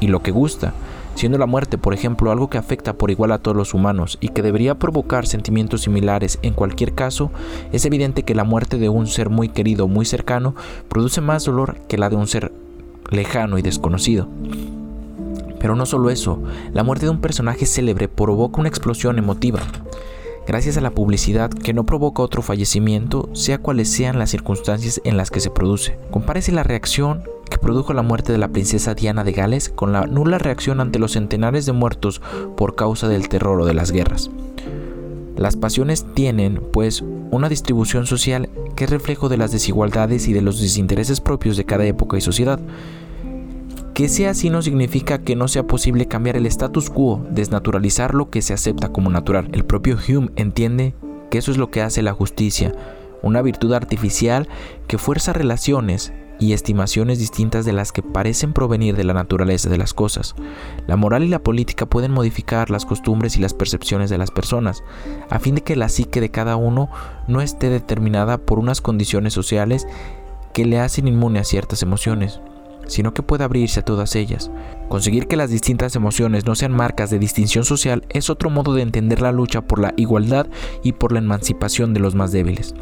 y 0.00 0.06
lo 0.06 0.22
que 0.22 0.30
gusta, 0.30 0.72
siendo 1.14 1.38
la 1.38 1.46
muerte, 1.46 1.78
por 1.78 1.94
ejemplo, 1.94 2.30
algo 2.30 2.50
que 2.50 2.58
afecta 2.58 2.94
por 2.94 3.10
igual 3.10 3.32
a 3.32 3.38
todos 3.38 3.56
los 3.56 3.74
humanos 3.74 4.18
y 4.20 4.28
que 4.28 4.42
debería 4.42 4.78
provocar 4.78 5.26
sentimientos 5.26 5.82
similares 5.82 6.38
en 6.42 6.54
cualquier 6.54 6.94
caso, 6.94 7.30
es 7.72 7.84
evidente 7.84 8.22
que 8.22 8.34
la 8.34 8.44
muerte 8.44 8.78
de 8.78 8.88
un 8.88 9.06
ser 9.06 9.30
muy 9.30 9.48
querido, 9.48 9.88
muy 9.88 10.04
cercano, 10.04 10.54
produce 10.88 11.20
más 11.20 11.44
dolor 11.44 11.76
que 11.88 11.98
la 11.98 12.08
de 12.08 12.16
un 12.16 12.26
ser 12.26 12.52
lejano 13.10 13.58
y 13.58 13.62
desconocido. 13.62 14.28
Pero 15.58 15.76
no 15.76 15.84
solo 15.84 16.10
eso, 16.10 16.42
la 16.72 16.82
muerte 16.82 17.06
de 17.06 17.10
un 17.10 17.20
personaje 17.20 17.66
célebre 17.66 18.08
provoca 18.08 18.60
una 18.60 18.68
explosión 18.68 19.18
emotiva. 19.18 19.60
Gracias 20.46 20.76
a 20.76 20.80
la 20.80 20.90
publicidad 20.90 21.50
que 21.50 21.72
no 21.72 21.86
provoca 21.86 22.22
otro 22.22 22.42
fallecimiento, 22.42 23.28
sea 23.34 23.58
cuales 23.58 23.90
sean 23.90 24.18
las 24.18 24.30
circunstancias 24.30 25.00
en 25.04 25.16
las 25.16 25.30
que 25.30 25.40
se 25.40 25.50
produce. 25.50 25.98
Compárese 26.10 26.50
la 26.50 26.62
reacción 26.62 27.22
que 27.48 27.58
produjo 27.58 27.92
la 27.92 28.02
muerte 28.02 28.32
de 28.32 28.38
la 28.38 28.48
princesa 28.48 28.94
Diana 28.94 29.24
de 29.24 29.32
Gales 29.32 29.68
con 29.68 29.92
la 29.92 30.06
nula 30.06 30.38
reacción 30.38 30.80
ante 30.80 30.98
los 30.98 31.12
centenares 31.12 31.66
de 31.66 31.72
muertos 31.72 32.20
por 32.56 32.74
causa 32.74 33.08
del 33.08 33.28
terror 33.28 33.60
o 33.60 33.66
de 33.66 33.74
las 33.74 33.92
guerras. 33.92 34.30
Las 35.36 35.56
pasiones 35.56 36.04
tienen, 36.14 36.62
pues, 36.72 37.02
una 37.30 37.48
distribución 37.48 38.06
social 38.06 38.50
que 38.76 38.84
es 38.84 38.90
reflejo 38.90 39.28
de 39.28 39.36
las 39.36 39.52
desigualdades 39.52 40.28
y 40.28 40.32
de 40.32 40.42
los 40.42 40.60
desintereses 40.60 41.20
propios 41.20 41.56
de 41.56 41.64
cada 41.64 41.86
época 41.86 42.16
y 42.16 42.20
sociedad. 42.20 42.60
Que 44.00 44.08
sea 44.08 44.30
así 44.30 44.48
no 44.48 44.62
significa 44.62 45.18
que 45.18 45.36
no 45.36 45.46
sea 45.46 45.66
posible 45.66 46.08
cambiar 46.08 46.34
el 46.38 46.46
status 46.46 46.88
quo, 46.88 47.22
desnaturalizar 47.28 48.14
lo 48.14 48.30
que 48.30 48.40
se 48.40 48.54
acepta 48.54 48.88
como 48.88 49.10
natural. 49.10 49.50
El 49.52 49.66
propio 49.66 49.98
Hume 49.98 50.30
entiende 50.36 50.94
que 51.30 51.36
eso 51.36 51.50
es 51.50 51.58
lo 51.58 51.70
que 51.70 51.82
hace 51.82 52.00
la 52.00 52.14
justicia, 52.14 52.74
una 53.20 53.42
virtud 53.42 53.74
artificial 53.74 54.48
que 54.86 54.96
fuerza 54.96 55.34
relaciones 55.34 56.14
y 56.38 56.54
estimaciones 56.54 57.18
distintas 57.18 57.66
de 57.66 57.74
las 57.74 57.92
que 57.92 58.02
parecen 58.02 58.54
provenir 58.54 58.96
de 58.96 59.04
la 59.04 59.12
naturaleza 59.12 59.68
de 59.68 59.76
las 59.76 59.92
cosas. 59.92 60.34
La 60.86 60.96
moral 60.96 61.22
y 61.22 61.28
la 61.28 61.42
política 61.42 61.84
pueden 61.84 62.12
modificar 62.12 62.70
las 62.70 62.86
costumbres 62.86 63.36
y 63.36 63.40
las 63.40 63.52
percepciones 63.52 64.08
de 64.08 64.16
las 64.16 64.30
personas, 64.30 64.82
a 65.28 65.38
fin 65.40 65.56
de 65.56 65.60
que 65.60 65.76
la 65.76 65.90
psique 65.90 66.22
de 66.22 66.30
cada 66.30 66.56
uno 66.56 66.88
no 67.28 67.42
esté 67.42 67.68
determinada 67.68 68.38
por 68.38 68.60
unas 68.60 68.80
condiciones 68.80 69.34
sociales 69.34 69.86
que 70.54 70.64
le 70.64 70.80
hacen 70.80 71.06
inmune 71.06 71.38
a 71.38 71.44
ciertas 71.44 71.82
emociones. 71.82 72.40
Sino 72.90 73.14
que 73.14 73.22
puede 73.22 73.44
abrirse 73.44 73.80
a 73.80 73.84
todas 73.84 74.16
ellas. 74.16 74.50
Conseguir 74.88 75.28
que 75.28 75.36
las 75.36 75.50
distintas 75.50 75.94
emociones 75.94 76.44
no 76.44 76.54
sean 76.54 76.72
marcas 76.72 77.08
de 77.10 77.18
distinción 77.18 77.64
social 77.64 78.04
es 78.08 78.28
otro 78.28 78.50
modo 78.50 78.74
de 78.74 78.82
entender 78.82 79.22
la 79.22 79.32
lucha 79.32 79.62
por 79.62 79.78
la 79.78 79.94
igualdad 79.96 80.48
y 80.82 80.92
por 80.92 81.12
la 81.12 81.20
emancipación 81.20 81.94
de 81.94 82.00
los 82.00 82.14
más 82.14 82.32
débiles. 82.32 82.74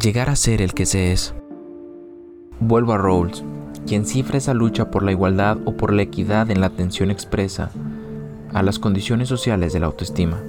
Llegar 0.00 0.28
a 0.28 0.36
ser 0.36 0.60
el 0.60 0.74
que 0.74 0.86
se 0.86 1.12
es. 1.12 1.34
Vuelvo 2.58 2.92
a 2.92 2.98
Rawls, 2.98 3.44
quien 3.86 4.04
cifra 4.04 4.38
esa 4.38 4.52
lucha 4.52 4.90
por 4.90 5.04
la 5.04 5.12
igualdad 5.12 5.58
o 5.64 5.76
por 5.76 5.92
la 5.92 6.02
equidad 6.02 6.50
en 6.50 6.60
la 6.60 6.66
atención 6.66 7.10
expresa 7.10 7.70
a 8.52 8.62
las 8.62 8.78
condiciones 8.78 9.28
sociales 9.28 9.72
de 9.72 9.80
la 9.80 9.86
autoestima, 9.86 10.40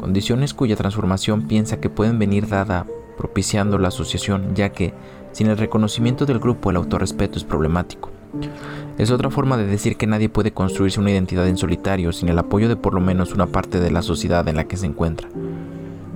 condiciones 0.00 0.52
cuya 0.52 0.76
transformación 0.76 1.46
piensa 1.46 1.80
que 1.80 1.90
pueden 1.90 2.18
venir 2.18 2.48
dada 2.48 2.86
propiciando 3.16 3.78
la 3.78 3.88
asociación, 3.88 4.54
ya 4.54 4.70
que 4.70 4.92
sin 5.34 5.48
el 5.48 5.58
reconocimiento 5.58 6.24
del 6.24 6.38
grupo 6.38 6.70
el 6.70 6.76
autorrespeto 6.76 7.36
es 7.36 7.44
problemático. 7.44 8.10
Es 8.96 9.10
otra 9.10 9.28
forma 9.28 9.58
de 9.58 9.66
decir 9.66 9.96
que 9.96 10.06
nadie 10.06 10.30
puede 10.30 10.52
construirse 10.52 11.00
una 11.00 11.10
identidad 11.10 11.46
en 11.46 11.58
solitario 11.58 12.10
sin 12.12 12.30
el 12.30 12.38
apoyo 12.38 12.70
de 12.70 12.76
por 12.76 12.94
lo 12.94 13.00
menos 13.00 13.34
una 13.34 13.46
parte 13.46 13.78
de 13.78 13.90
la 13.90 14.00
sociedad 14.00 14.48
en 14.48 14.56
la 14.56 14.64
que 14.64 14.78
se 14.78 14.86
encuentra. 14.86 15.28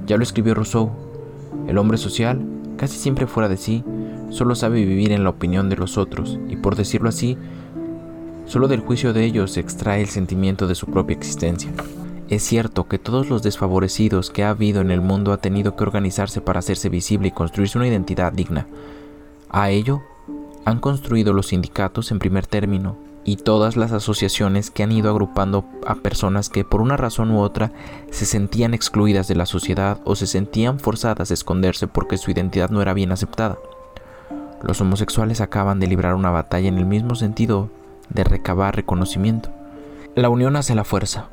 Ya 0.07 0.17
lo 0.17 0.23
escribió 0.23 0.55
Rousseau, 0.55 0.91
el 1.67 1.77
hombre 1.77 1.99
social, 1.99 2.43
casi 2.79 2.97
siempre 2.97 3.27
fuera 3.27 3.51
de 3.51 3.59
sí, 3.59 3.85
solo 4.31 4.55
sabe 4.55 4.85
vivir 4.85 5.13
en 5.13 5.25
la 5.25 5.31
opinión 5.31 5.69
de 5.69 5.77
los 5.77 5.99
otros 5.99 6.39
y 6.49 6.57
por 6.57 6.77
decirlo 6.77 7.11
así, 7.11 7.37
Solo 8.49 8.67
del 8.67 8.81
juicio 8.81 9.13
de 9.13 9.27
ellos 9.27 9.53
se 9.53 9.61
extrae 9.61 10.01
el 10.01 10.09
sentimiento 10.09 10.67
de 10.67 10.75
su 10.75 10.87
propia 10.87 11.15
existencia. 11.15 11.71
Es 12.31 12.43
cierto 12.43 12.89
que 12.89 12.99
todos 12.99 13.29
los 13.29 13.43
desfavorecidos 13.43 14.31
que 14.31 14.43
ha 14.43 14.49
habido 14.49 14.81
en 14.81 14.91
el 14.91 15.03
mundo 15.03 15.35
ha 15.35 15.37
tenido 15.37 15.77
que 15.77 15.85
organizarse 15.85 16.41
para 16.41 16.61
hacerse 16.61 16.89
visible 16.89 17.29
y 17.29 17.33
construirse 17.33 17.77
una 17.77 17.89
identidad 17.89 18.33
digna. 18.33 18.67
A 19.51 19.71
ello 19.71 20.03
han 20.65 20.81
construido 20.81 21.33
los 21.33 21.49
sindicatos 21.49 22.11
en 22.11 22.19
primer 22.19 22.47
término 22.47 22.97
y 23.25 23.37
todas 23.37 23.77
las 23.77 23.93
asociaciones 23.93 24.71
que 24.71 24.83
han 24.83 24.93
ido 24.93 25.11
agrupando 25.11 25.65
a 25.87 25.97
personas 25.97 26.49
que 26.49 26.65
por 26.65 26.81
una 26.81 26.97
razón 26.97 27.31
u 27.31 27.41
otra 27.41 27.73
se 28.11 28.27
sentían 28.27 28.75
excluidas 28.75 29.29
de 29.29 29.35
la 29.35 29.47
sociedad 29.47 30.01
o 30.05 30.17
se 30.17 30.27
sentían 30.27 30.79
forzadas 30.79 31.31
a 31.31 31.35
esconderse 31.35 31.87
porque 31.87 32.19
su 32.19 32.31
identidad 32.31 32.71
no 32.71 32.81
era 32.81 32.95
bien 32.95 33.13
aceptada. 33.13 33.59
Los 34.63 34.81
homosexuales 34.81 35.41
acaban 35.41 35.79
de 35.79 35.87
librar 35.87 36.15
una 36.15 36.31
batalla 36.31 36.69
en 36.69 36.79
el 36.79 36.87
mismo 36.87 37.15
sentido 37.15 37.71
de 38.11 38.25
recabar 38.25 38.75
reconocimiento. 38.75 39.51
La 40.15 40.31
unión 40.31 40.57
hace 40.57 40.75
la 40.75 40.85
fuerza. 40.85 41.29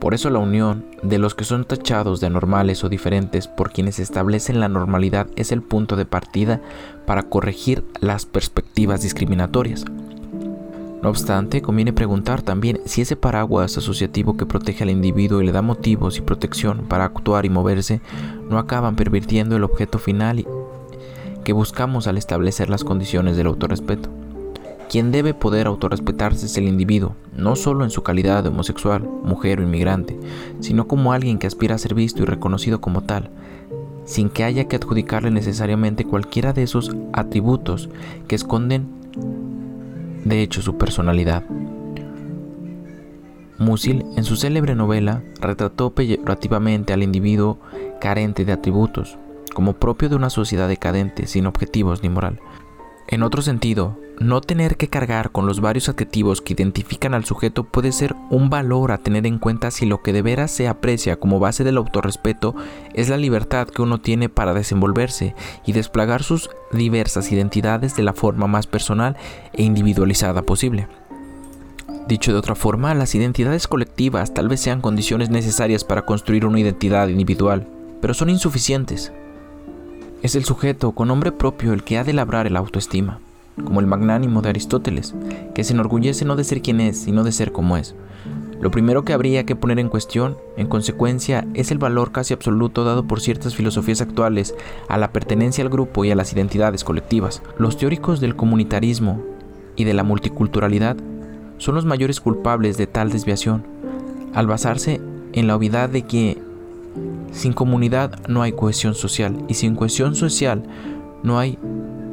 Por 0.00 0.14
eso 0.14 0.30
la 0.30 0.38
unión 0.38 0.84
de 1.02 1.18
los 1.18 1.34
que 1.34 1.44
son 1.44 1.64
tachados 1.64 2.20
de 2.20 2.28
anormales 2.28 2.84
o 2.84 2.88
diferentes 2.88 3.48
por 3.48 3.72
quienes 3.72 3.98
establecen 3.98 4.60
la 4.60 4.68
normalidad 4.68 5.26
es 5.34 5.50
el 5.50 5.62
punto 5.62 5.96
de 5.96 6.04
partida 6.04 6.60
para 7.06 7.24
corregir 7.24 7.84
las 8.00 8.24
perspectivas 8.24 9.02
discriminatorias. 9.02 9.84
No 11.02 11.10
obstante, 11.10 11.62
conviene 11.62 11.92
preguntar 11.92 12.42
también 12.42 12.80
si 12.84 13.02
ese 13.02 13.14
paraguas 13.16 13.76
asociativo 13.76 14.36
que 14.36 14.46
protege 14.46 14.82
al 14.82 14.90
individuo 14.90 15.40
y 15.40 15.46
le 15.46 15.52
da 15.52 15.62
motivos 15.62 16.18
y 16.18 16.22
protección 16.22 16.86
para 16.88 17.04
actuar 17.04 17.44
y 17.44 17.50
moverse 17.50 18.00
no 18.48 18.58
acaban 18.58 18.96
pervirtiendo 18.96 19.56
el 19.56 19.64
objeto 19.64 19.98
final 19.98 20.44
que 21.44 21.52
buscamos 21.52 22.06
al 22.06 22.18
establecer 22.18 22.68
las 22.68 22.84
condiciones 22.84 23.36
del 23.36 23.46
autorrespeto. 23.46 24.10
Quien 24.88 25.12
debe 25.12 25.34
poder 25.34 25.66
autorrespetarse 25.66 26.46
es 26.46 26.56
el 26.56 26.64
individuo, 26.64 27.14
no 27.36 27.56
solo 27.56 27.84
en 27.84 27.90
su 27.90 28.02
calidad 28.02 28.42
de 28.42 28.48
homosexual, 28.48 29.02
mujer 29.02 29.60
o 29.60 29.62
inmigrante, 29.62 30.18
sino 30.60 30.88
como 30.88 31.12
alguien 31.12 31.38
que 31.38 31.46
aspira 31.46 31.74
a 31.74 31.78
ser 31.78 31.94
visto 31.94 32.22
y 32.22 32.26
reconocido 32.26 32.80
como 32.80 33.02
tal, 33.02 33.30
sin 34.06 34.30
que 34.30 34.44
haya 34.44 34.64
que 34.64 34.76
adjudicarle 34.76 35.30
necesariamente 35.30 36.04
cualquiera 36.04 36.54
de 36.54 36.62
esos 36.62 36.96
atributos 37.12 37.90
que 38.26 38.34
esconden 38.34 38.88
de 40.24 40.40
hecho 40.40 40.62
su 40.62 40.78
personalidad. 40.78 41.44
Musil, 43.58 44.06
en 44.16 44.24
su 44.24 44.36
célebre 44.36 44.74
novela, 44.74 45.22
retrató 45.40 45.90
peyorativamente 45.90 46.94
al 46.94 47.02
individuo 47.02 47.58
carente 48.00 48.46
de 48.46 48.52
atributos, 48.52 49.18
como 49.52 49.74
propio 49.74 50.08
de 50.08 50.16
una 50.16 50.30
sociedad 50.30 50.68
decadente, 50.68 51.26
sin 51.26 51.46
objetivos 51.46 52.02
ni 52.02 52.08
moral. 52.08 52.40
En 53.08 53.22
otro 53.22 53.42
sentido, 53.42 53.98
no 54.20 54.40
tener 54.40 54.76
que 54.76 54.88
cargar 54.88 55.30
con 55.30 55.46
los 55.46 55.60
varios 55.60 55.88
adjetivos 55.88 56.40
que 56.40 56.52
identifican 56.52 57.14
al 57.14 57.24
sujeto 57.24 57.64
puede 57.64 57.92
ser 57.92 58.16
un 58.30 58.50
valor 58.50 58.90
a 58.90 58.98
tener 58.98 59.26
en 59.26 59.38
cuenta 59.38 59.70
si 59.70 59.86
lo 59.86 60.02
que 60.02 60.12
de 60.12 60.22
veras 60.22 60.50
se 60.50 60.66
aprecia 60.66 61.16
como 61.16 61.38
base 61.38 61.62
del 61.62 61.76
autorrespeto 61.76 62.54
es 62.94 63.08
la 63.08 63.16
libertad 63.16 63.68
que 63.68 63.82
uno 63.82 63.98
tiene 64.00 64.28
para 64.28 64.54
desenvolverse 64.54 65.34
y 65.64 65.72
desplegar 65.72 66.22
sus 66.22 66.50
diversas 66.72 67.30
identidades 67.30 67.94
de 67.94 68.02
la 68.02 68.12
forma 68.12 68.46
más 68.48 68.66
personal 68.66 69.16
e 69.52 69.62
individualizada 69.62 70.42
posible. 70.42 70.88
Dicho 72.08 72.32
de 72.32 72.38
otra 72.38 72.54
forma, 72.54 72.94
las 72.94 73.14
identidades 73.14 73.68
colectivas 73.68 74.34
tal 74.34 74.48
vez 74.48 74.60
sean 74.60 74.80
condiciones 74.80 75.30
necesarias 75.30 75.84
para 75.84 76.02
construir 76.02 76.46
una 76.46 76.58
identidad 76.58 77.08
individual, 77.08 77.68
pero 78.00 78.14
son 78.14 78.30
insuficientes. 78.30 79.12
Es 80.22 80.34
el 80.34 80.44
sujeto 80.44 80.92
con 80.92 81.08
nombre 81.08 81.30
propio 81.30 81.72
el 81.72 81.84
que 81.84 81.98
ha 81.98 82.04
de 82.04 82.14
labrar 82.14 82.46
el 82.46 82.56
autoestima 82.56 83.20
como 83.64 83.80
el 83.80 83.86
magnánimo 83.86 84.42
de 84.42 84.50
Aristóteles, 84.50 85.14
que 85.54 85.64
se 85.64 85.72
enorgullece 85.72 86.24
no 86.24 86.36
de 86.36 86.44
ser 86.44 86.62
quien 86.62 86.80
es, 86.80 87.00
sino 87.00 87.24
de 87.24 87.32
ser 87.32 87.52
como 87.52 87.76
es. 87.76 87.94
Lo 88.60 88.72
primero 88.72 89.04
que 89.04 89.12
habría 89.12 89.46
que 89.46 89.54
poner 89.54 89.78
en 89.78 89.88
cuestión, 89.88 90.36
en 90.56 90.66
consecuencia, 90.66 91.46
es 91.54 91.70
el 91.70 91.78
valor 91.78 92.10
casi 92.10 92.34
absoluto 92.34 92.82
dado 92.82 93.06
por 93.06 93.20
ciertas 93.20 93.54
filosofías 93.54 94.00
actuales 94.00 94.54
a 94.88 94.98
la 94.98 95.12
pertenencia 95.12 95.62
al 95.62 95.70
grupo 95.70 96.04
y 96.04 96.10
a 96.10 96.16
las 96.16 96.32
identidades 96.32 96.82
colectivas. 96.82 97.40
Los 97.56 97.76
teóricos 97.76 98.20
del 98.20 98.34
comunitarismo 98.34 99.22
y 99.76 99.84
de 99.84 99.94
la 99.94 100.02
multiculturalidad 100.02 100.96
son 101.58 101.76
los 101.76 101.84
mayores 101.84 102.20
culpables 102.20 102.76
de 102.76 102.88
tal 102.88 103.10
desviación, 103.10 103.64
al 104.34 104.48
basarse 104.48 105.00
en 105.32 105.46
la 105.46 105.54
obviedad 105.54 105.88
de 105.88 106.02
que 106.02 106.38
sin 107.30 107.52
comunidad 107.52 108.26
no 108.28 108.42
hay 108.42 108.52
cohesión 108.52 108.94
social 108.94 109.44
y 109.48 109.54
sin 109.54 109.76
cohesión 109.76 110.16
social 110.16 110.64
no 111.22 111.38
hay 111.38 111.58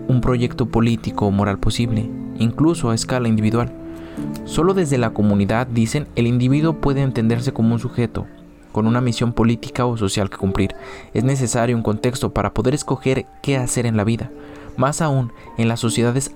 un 0.08 0.22
proyecto 0.22 0.68
político 0.68 1.26
o 1.26 1.32
moral 1.32 1.60
posible, 1.60 2.10
incluso 2.38 2.90
a 2.90 2.96
escala 2.96 3.28
individual. 3.28 3.72
Solo 4.46 4.74
desde 4.74 4.98
la 4.98 5.12
comunidad, 5.12 5.68
dicen, 5.68 6.08
el 6.16 6.28
individuo 6.28 6.80
puede 6.80 7.02
entenderse 7.02 7.54
como 7.54 7.74
un 7.74 7.80
sujeto, 7.80 8.28
con 8.72 8.88
una 8.88 9.02
misión 9.02 9.34
política 9.34 9.86
o 9.86 9.98
social 9.98 10.30
que 10.30 10.38
cumplir. 10.38 10.76
Es 11.14 11.24
necesario 11.24 11.76
un 11.76 11.84
contexto 11.84 12.34
para 12.34 12.54
poder 12.54 12.74
escoger 12.74 13.26
qué 13.42 13.58
hacer 13.58 13.86
en 13.86 13.98
la 13.98 14.04
vida, 14.04 14.32
más 14.78 15.02
aún 15.02 15.32
en 15.58 15.68
las 15.68 15.80
sociedades 15.80 16.32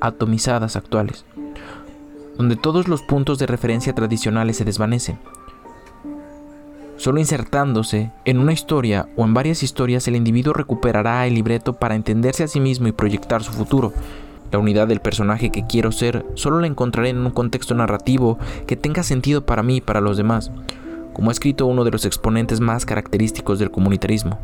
atomizadas 0.00 0.76
actuales, 0.76 1.24
donde 2.36 2.56
todos 2.56 2.88
los 2.88 3.02
puntos 3.02 3.38
de 3.38 3.46
referencia 3.46 3.94
tradicionales 3.94 4.56
se 4.56 4.64
desvanecen. 4.64 5.18
Solo 7.02 7.18
insertándose 7.18 8.12
en 8.24 8.38
una 8.38 8.52
historia 8.52 9.08
o 9.16 9.24
en 9.24 9.34
varias 9.34 9.64
historias 9.64 10.06
el 10.06 10.14
individuo 10.14 10.52
recuperará 10.52 11.26
el 11.26 11.34
libreto 11.34 11.72
para 11.72 11.96
entenderse 11.96 12.44
a 12.44 12.46
sí 12.46 12.60
mismo 12.60 12.86
y 12.86 12.92
proyectar 12.92 13.42
su 13.42 13.50
futuro. 13.50 13.92
La 14.52 14.60
unidad 14.60 14.86
del 14.86 15.00
personaje 15.00 15.50
que 15.50 15.66
quiero 15.66 15.90
ser 15.90 16.24
solo 16.34 16.60
la 16.60 16.68
encontraré 16.68 17.08
en 17.08 17.18
un 17.18 17.32
contexto 17.32 17.74
narrativo 17.74 18.38
que 18.68 18.76
tenga 18.76 19.02
sentido 19.02 19.44
para 19.44 19.64
mí 19.64 19.78
y 19.78 19.80
para 19.80 20.00
los 20.00 20.16
demás. 20.16 20.52
Como 21.12 21.30
ha 21.30 21.32
escrito 21.32 21.66
uno 21.66 21.82
de 21.82 21.90
los 21.90 22.04
exponentes 22.04 22.60
más 22.60 22.86
característicos 22.86 23.58
del 23.58 23.72
comunitarismo, 23.72 24.38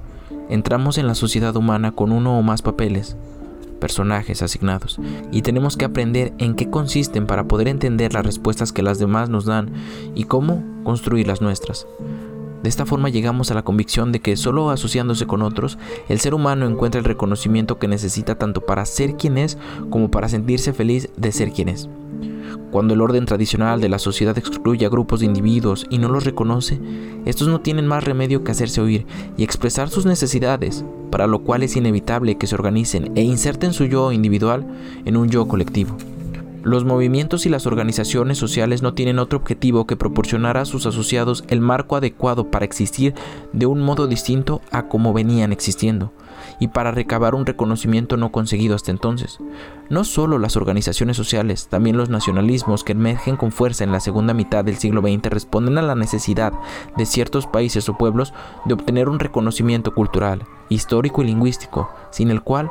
entramos 0.51 0.99
en 0.99 1.07
la 1.07 1.14
sociedad 1.14 1.55
humana 1.55 1.92
con 1.92 2.11
uno 2.11 2.37
o 2.37 2.42
más 2.42 2.62
papeles, 2.62 3.16
personajes 3.79 4.42
asignados, 4.42 4.99
y 5.31 5.42
tenemos 5.42 5.77
que 5.77 5.85
aprender 5.85 6.33
en 6.38 6.57
qué 6.57 6.68
consisten 6.68 7.29
para 7.29 7.44
poder 7.44 7.68
entender 7.68 8.14
las 8.14 8.27
respuestas 8.27 8.73
que 8.73 8.83
las 8.83 8.99
demás 8.99 9.29
nos 9.29 9.44
dan 9.44 9.71
y 10.16 10.25
cómo 10.25 10.64
construir 10.83 11.29
las 11.29 11.40
nuestras. 11.40 11.87
De 12.62 12.68
esta 12.68 12.87
forma 12.87 13.09
llegamos 13.09 13.51
a 13.51 13.55
la 13.55 13.62
convicción 13.62 14.11
de 14.11 14.21
que 14.21 14.37
solo 14.37 14.71
asociándose 14.71 15.27
con 15.27 15.42
otros, 15.42 15.79
el 16.09 16.18
ser 16.18 16.35
humano 16.35 16.66
encuentra 16.66 16.99
el 16.99 17.05
reconocimiento 17.05 17.79
que 17.79 17.87
necesita 17.87 18.37
tanto 18.37 18.62
para 18.62 18.85
ser 18.85 19.14
quien 19.14 19.38
es 19.38 19.59
como 19.90 20.11
para 20.11 20.29
sentirse 20.29 20.73
feliz 20.73 21.09
de 21.16 21.31
ser 21.31 21.53
quien 21.53 21.68
es. 21.68 21.88
Cuando 22.71 22.94
el 22.94 23.01
orden 23.01 23.25
tradicional 23.25 23.81
de 23.81 23.88
la 23.88 23.99
sociedad 23.99 24.37
excluye 24.37 24.85
a 24.85 24.90
grupos 24.90 25.21
de 25.21 25.27
individuos 25.27 25.87
y 25.88 25.99
no 25.99 26.09
los 26.09 26.25
reconoce, 26.25 26.81
estos 27.25 27.49
no 27.49 27.61
tienen 27.61 27.87
más 27.87 28.05
remedio 28.05 28.44
que 28.44 28.53
hacerse 28.53 28.81
oír 28.81 29.07
y 29.37 29.44
expresar 29.44 29.88
sus 29.88 30.05
necesidades, 30.05 30.85
para 31.11 31.27
lo 31.27 31.44
cual 31.44 31.62
es 31.62 31.77
inevitable 31.77 32.37
que 32.37 32.47
se 32.47 32.57
organicen 32.57 33.12
e 33.16 33.23
inserten 33.23 33.73
su 33.73 33.85
yo 33.85 34.12
individual 34.12 34.66
en 35.05 35.16
un 35.16 35.31
yo 35.31 35.49
colectivo. 35.49 35.97
Los 36.62 36.85
movimientos 36.85 37.47
y 37.47 37.49
las 37.49 37.66
organizaciones 37.66 38.37
sociales 38.37 38.83
no 38.83 38.92
tienen 38.92 39.18
otro 39.18 39.38
objetivo 39.38 39.87
que 39.87 39.97
proporcionar 39.97 40.57
a 40.57 40.64
sus 40.64 40.87
asociados 40.87 41.44
el 41.49 41.61
marco 41.61 41.97
adecuado 41.97 42.51
para 42.51 42.64
existir 42.64 43.14
de 43.53 43.66
un 43.66 43.81
modo 43.81 44.07
distinto 44.07 44.61
a 44.71 44.88
como 44.88 45.12
venían 45.12 45.53
existiendo 45.53 46.12
y 46.61 46.68
para 46.68 46.90
recabar 46.90 47.35
un 47.35 47.47
reconocimiento 47.47 48.16
no 48.16 48.33
conseguido 48.33 48.75
hasta 48.75 48.90
entonces. 48.90 49.38
No 49.88 50.05
solo 50.05 50.38
las 50.38 50.57
organizaciones 50.57 51.16
sociales, 51.16 51.68
también 51.68 51.97
los 51.97 52.11
nacionalismos 52.11 52.85
que 52.85 52.92
emergen 52.92 53.37
con 53.37 53.53
fuerza 53.53 53.85
en 53.85 53.92
la 53.92 54.01
segunda 54.01 54.35
mitad 54.35 54.64
del 54.64 54.77
siglo 54.77 55.01
XX 55.01 55.31
responden 55.31 55.79
a 55.79 55.83
la 55.83 55.94
necesidad 55.94 56.53
de 56.97 57.07
ciertos 57.07 57.47
países 57.47 57.88
o 57.88 57.97
pueblos 57.97 58.35
de 58.64 58.75
obtener 58.75 59.09
un 59.09 59.21
reconocimiento 59.21 59.94
cultural, 59.94 60.44
histórico 60.68 61.23
y 61.23 61.27
lingüístico, 61.27 61.90
sin 62.11 62.31
el 62.31 62.42
cual 62.42 62.71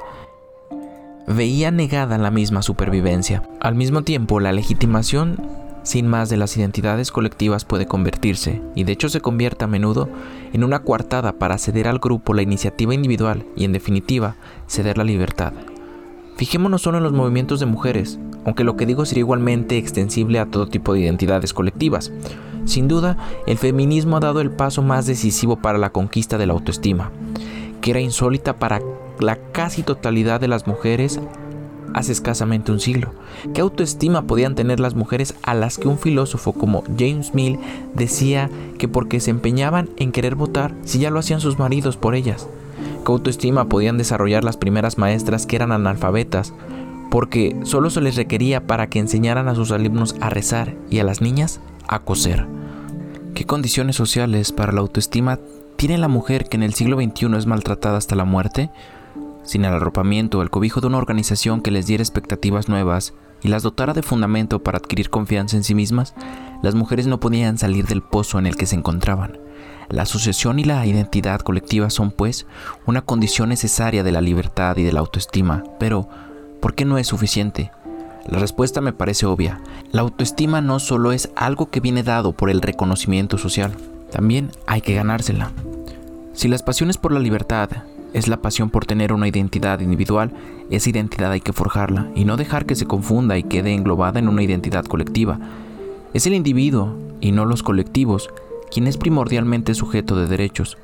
veía 1.27 1.71
negada 1.71 2.17
la 2.17 2.31
misma 2.31 2.61
supervivencia. 2.61 3.43
Al 3.59 3.75
mismo 3.75 4.01
tiempo, 4.03 4.39
la 4.39 4.53
legitimación 4.53 5.37
sin 5.83 6.07
más 6.07 6.29
de 6.29 6.37
las 6.37 6.55
identidades 6.57 7.11
colectivas 7.11 7.63
puede 7.63 7.85
convertirse, 7.85 8.61
y 8.75 8.83
de 8.83 8.91
hecho 8.91 9.07
se 9.07 9.21
convierte 9.21 9.63
a 9.63 9.67
menudo, 9.67 10.09
en 10.51 10.63
una 10.63 10.79
coartada 10.79 11.33
para 11.33 11.57
ceder 11.57 11.87
al 11.87 11.99
grupo 11.99 12.33
la 12.33 12.41
iniciativa 12.41 12.93
individual 12.93 13.45
y 13.55 13.63
en 13.63 13.71
definitiva 13.71 14.35
ceder 14.67 14.97
la 14.97 15.05
libertad. 15.05 15.53
Fijémonos 16.35 16.81
solo 16.81 16.97
en 16.97 17.03
los 17.03 17.13
movimientos 17.13 17.59
de 17.59 17.67
mujeres, 17.67 18.19
aunque 18.45 18.63
lo 18.63 18.75
que 18.75 18.85
digo 18.85 19.05
sería 19.05 19.21
igualmente 19.21 19.77
extensible 19.77 20.39
a 20.39 20.45
todo 20.45 20.67
tipo 20.67 20.93
de 20.93 21.01
identidades 21.01 21.53
colectivas. 21.53 22.11
Sin 22.65 22.87
duda, 22.87 23.17
el 23.47 23.57
feminismo 23.57 24.17
ha 24.17 24.21
dado 24.21 24.41
el 24.41 24.51
paso 24.51 24.81
más 24.81 25.05
decisivo 25.05 25.57
para 25.57 25.77
la 25.77 25.91
conquista 25.91 26.37
de 26.37 26.47
la 26.47 26.53
autoestima, 26.53 27.11
que 27.81 27.91
era 27.91 28.01
insólita 28.01 28.57
para 28.57 28.81
la 29.19 29.37
casi 29.51 29.83
totalidad 29.83 30.39
de 30.39 30.47
las 30.47 30.67
mujeres 30.67 31.19
hace 31.93 32.11
escasamente 32.11 32.71
un 32.71 32.79
siglo. 32.79 33.11
¿Qué 33.53 33.61
autoestima 33.61 34.23
podían 34.23 34.55
tener 34.55 34.79
las 34.79 34.95
mujeres 34.95 35.35
a 35.43 35.53
las 35.53 35.77
que 35.77 35.87
un 35.87 35.97
filósofo 35.97 36.53
como 36.53 36.83
James 36.97 37.33
Mill 37.33 37.59
decía 37.95 38.49
que 38.77 38.87
porque 38.87 39.19
se 39.19 39.31
empeñaban 39.31 39.89
en 39.97 40.11
querer 40.11 40.35
votar 40.35 40.73
si 40.83 40.99
ya 40.99 41.09
lo 41.09 41.19
hacían 41.19 41.41
sus 41.41 41.59
maridos 41.59 41.97
por 41.97 42.15
ellas? 42.15 42.47
¿Qué 43.05 43.11
autoestima 43.11 43.69
podían 43.69 43.97
desarrollar 43.97 44.43
las 44.43 44.57
primeras 44.57 44.97
maestras 44.97 45.45
que 45.45 45.55
eran 45.55 45.71
analfabetas? 45.71 46.53
Porque 47.09 47.55
solo 47.63 47.89
se 47.89 48.01
les 48.01 48.15
requería 48.15 48.67
para 48.67 48.87
que 48.87 48.99
enseñaran 48.99 49.47
a 49.47 49.55
sus 49.55 49.71
alumnos 49.71 50.15
a 50.19 50.29
rezar 50.29 50.75
y 50.89 50.99
a 50.99 51.03
las 51.03 51.21
niñas 51.21 51.61
a 51.87 51.99
coser. 51.99 52.45
¿Qué 53.33 53.45
condiciones 53.45 53.95
sociales 53.95 54.51
para 54.51 54.73
la 54.73 54.81
autoestima 54.81 55.39
tiene 55.77 55.97
la 55.97 56.07
mujer 56.07 56.49
que 56.49 56.57
en 56.57 56.63
el 56.63 56.73
siglo 56.73 56.97
XXI 56.97 57.37
es 57.37 57.45
maltratada 57.45 57.97
hasta 57.97 58.15
la 58.15 58.25
muerte? 58.25 58.71
Sin 59.47 59.63
el 59.63 59.73
arropamiento 59.73 60.39
o 60.39 60.41
el 60.41 60.49
cobijo 60.49 60.81
de 60.81 60.87
una 60.87 60.97
organización 60.97 61.61
que 61.61 61.71
les 61.71 61.87
diera 61.87 62.03
expectativas 62.03 62.67
nuevas 62.67 63.13
y 63.41 63.47
las 63.47 63.63
dotara 63.63 63.93
de 63.93 64.03
fundamento 64.03 64.61
para 64.61 64.77
adquirir 64.77 65.09
confianza 65.09 65.55
en 65.55 65.63
sí 65.63 65.73
mismas, 65.73 66.15
las 66.61 66.75
mujeres 66.75 67.07
no 67.07 67.21
podían 67.21 67.57
salir 67.57 67.87
del 67.87 68.01
pozo 68.01 68.39
en 68.39 68.45
el 68.45 68.57
que 68.57 68.65
se 68.65 68.75
encontraban. 68.75 69.39
La 69.87 70.01
asociación 70.01 70.59
y 70.59 70.65
la 70.65 70.85
identidad 70.85 71.39
colectiva 71.39 71.89
son, 71.89 72.11
pues, 72.11 72.45
una 72.85 73.03
condición 73.03 73.47
necesaria 73.47 74.03
de 74.03 74.11
la 74.11 74.19
libertad 74.19 74.75
y 74.75 74.83
de 74.83 74.91
la 74.91 74.99
autoestima, 74.99 75.63
pero 75.79 76.09
¿por 76.61 76.75
qué 76.75 76.83
no 76.83 76.97
es 76.97 77.07
suficiente? 77.07 77.71
La 78.27 78.39
respuesta 78.39 78.81
me 78.81 78.91
parece 78.91 79.27
obvia. 79.27 79.61
La 79.93 80.01
autoestima 80.01 80.59
no 80.59 80.79
solo 80.79 81.13
es 81.13 81.29
algo 81.37 81.69
que 81.69 81.79
viene 81.79 82.03
dado 82.03 82.33
por 82.33 82.49
el 82.49 82.61
reconocimiento 82.61 83.37
social, 83.37 83.77
también 84.11 84.51
hay 84.65 84.81
que 84.81 84.93
ganársela. 84.93 85.53
Si 86.33 86.49
las 86.49 86.63
pasiones 86.63 86.97
por 86.97 87.13
la 87.13 87.19
libertad 87.21 87.69
es 88.13 88.27
la 88.27 88.37
pasión 88.37 88.69
por 88.69 88.85
tener 88.85 89.13
una 89.13 89.27
identidad 89.27 89.79
individual, 89.79 90.31
esa 90.69 90.89
identidad 90.89 91.31
hay 91.31 91.41
que 91.41 91.53
forjarla 91.53 92.07
y 92.15 92.25
no 92.25 92.37
dejar 92.37 92.65
que 92.65 92.75
se 92.75 92.85
confunda 92.85 93.37
y 93.37 93.43
quede 93.43 93.73
englobada 93.73 94.19
en 94.19 94.27
una 94.27 94.43
identidad 94.43 94.85
colectiva. 94.85 95.39
Es 96.13 96.25
el 96.27 96.33
individuo, 96.33 96.95
y 97.19 97.31
no 97.31 97.45
los 97.45 97.63
colectivos, 97.63 98.29
quien 98.71 98.87
es 98.87 98.97
primordialmente 98.97 99.73
sujeto 99.73 100.15
de 100.15 100.27
derechos, 100.27 100.77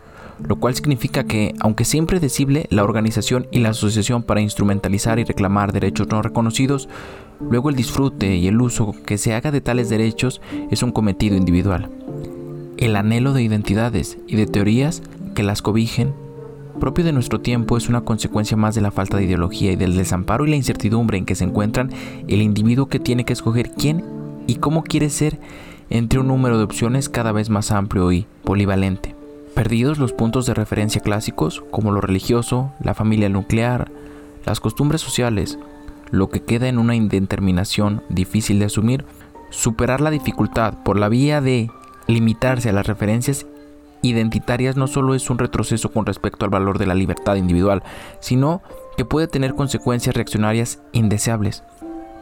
lo 0.47 0.55
cual 0.55 0.75
significa 0.75 1.25
que, 1.25 1.53
aunque 1.59 1.85
sea 1.85 1.99
impredecible, 1.99 2.65
la 2.69 2.83
organización 2.83 3.47
y 3.51 3.59
la 3.59 3.69
asociación 3.69 4.23
para 4.23 4.41
instrumentalizar 4.41 5.19
y 5.19 5.23
reclamar 5.23 5.71
derechos 5.71 6.07
no 6.09 6.21
reconocidos 6.21 6.89
Luego 7.49 7.69
el 7.69 7.75
disfrute 7.75 8.35
y 8.35 8.47
el 8.47 8.61
uso 8.61 8.93
que 9.05 9.17
se 9.17 9.33
haga 9.33 9.51
de 9.51 9.61
tales 9.61 9.89
derechos 9.89 10.41
es 10.71 10.83
un 10.83 10.91
cometido 10.91 11.35
individual. 11.35 11.89
El 12.77 12.95
anhelo 12.95 13.33
de 13.33 13.43
identidades 13.43 14.17
y 14.27 14.35
de 14.35 14.47
teorías 14.47 15.01
que 15.35 15.43
las 15.43 15.61
cobijen, 15.61 16.13
propio 16.79 17.05
de 17.05 17.13
nuestro 17.13 17.41
tiempo, 17.41 17.77
es 17.77 17.89
una 17.89 18.01
consecuencia 18.01 18.57
más 18.57 18.75
de 18.75 18.81
la 18.81 18.91
falta 18.91 19.17
de 19.17 19.23
ideología 19.23 19.71
y 19.71 19.75
del 19.75 19.95
desamparo 19.95 20.45
y 20.45 20.49
la 20.49 20.55
incertidumbre 20.55 21.17
en 21.17 21.25
que 21.25 21.35
se 21.35 21.43
encuentran 21.43 21.91
el 22.27 22.41
individuo 22.41 22.87
que 22.87 22.99
tiene 22.99 23.25
que 23.25 23.33
escoger 23.33 23.71
quién 23.71 24.03
y 24.47 24.55
cómo 24.55 24.83
quiere 24.83 25.09
ser 25.09 25.39
entre 25.89 26.19
un 26.19 26.27
número 26.27 26.57
de 26.57 26.63
opciones 26.63 27.09
cada 27.09 27.31
vez 27.31 27.49
más 27.49 27.71
amplio 27.71 28.11
y 28.11 28.25
polivalente. 28.43 29.15
Perdidos 29.53 29.99
los 29.99 30.13
puntos 30.13 30.45
de 30.45 30.53
referencia 30.53 31.01
clásicos 31.01 31.63
como 31.69 31.91
lo 31.91 32.01
religioso, 32.01 32.71
la 32.81 32.93
familia 32.95 33.29
nuclear, 33.29 33.91
las 34.45 34.59
costumbres 34.59 35.01
sociales, 35.01 35.59
lo 36.09 36.29
que 36.29 36.41
queda 36.41 36.67
en 36.67 36.79
una 36.79 36.95
indeterminación 36.95 38.01
difícil 38.09 38.59
de 38.59 38.65
asumir, 38.65 39.05
superar 39.51 40.01
la 40.01 40.09
dificultad 40.09 40.83
por 40.83 40.97
la 40.97 41.09
vía 41.09 41.39
de 41.41 41.69
limitarse 42.07 42.69
a 42.69 42.73
las 42.73 42.87
referencias 42.87 43.45
identitarias 44.03 44.75
no 44.75 44.87
solo 44.87 45.15
es 45.15 45.29
un 45.29 45.39
retroceso 45.39 45.91
con 45.91 46.05
respecto 46.05 46.45
al 46.45 46.51
valor 46.51 46.77
de 46.77 46.85
la 46.85 46.93
libertad 46.93 47.35
individual, 47.35 47.81
sino 48.19 48.61
que 48.97 49.05
puede 49.05 49.27
tener 49.27 49.55
consecuencias 49.55 50.15
reaccionarias 50.15 50.79
indeseables. 50.91 51.63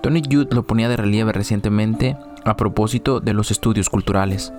Tony 0.01 0.21
Judd 0.21 0.53
lo 0.53 0.63
ponía 0.63 0.89
de 0.89 0.97
relieve 0.97 1.31
recientemente 1.31 2.17
a 2.45 2.55
propósito 2.55 3.19
de 3.19 3.33
los 3.33 3.51
estudios 3.51 3.89
culturales. 3.89 4.53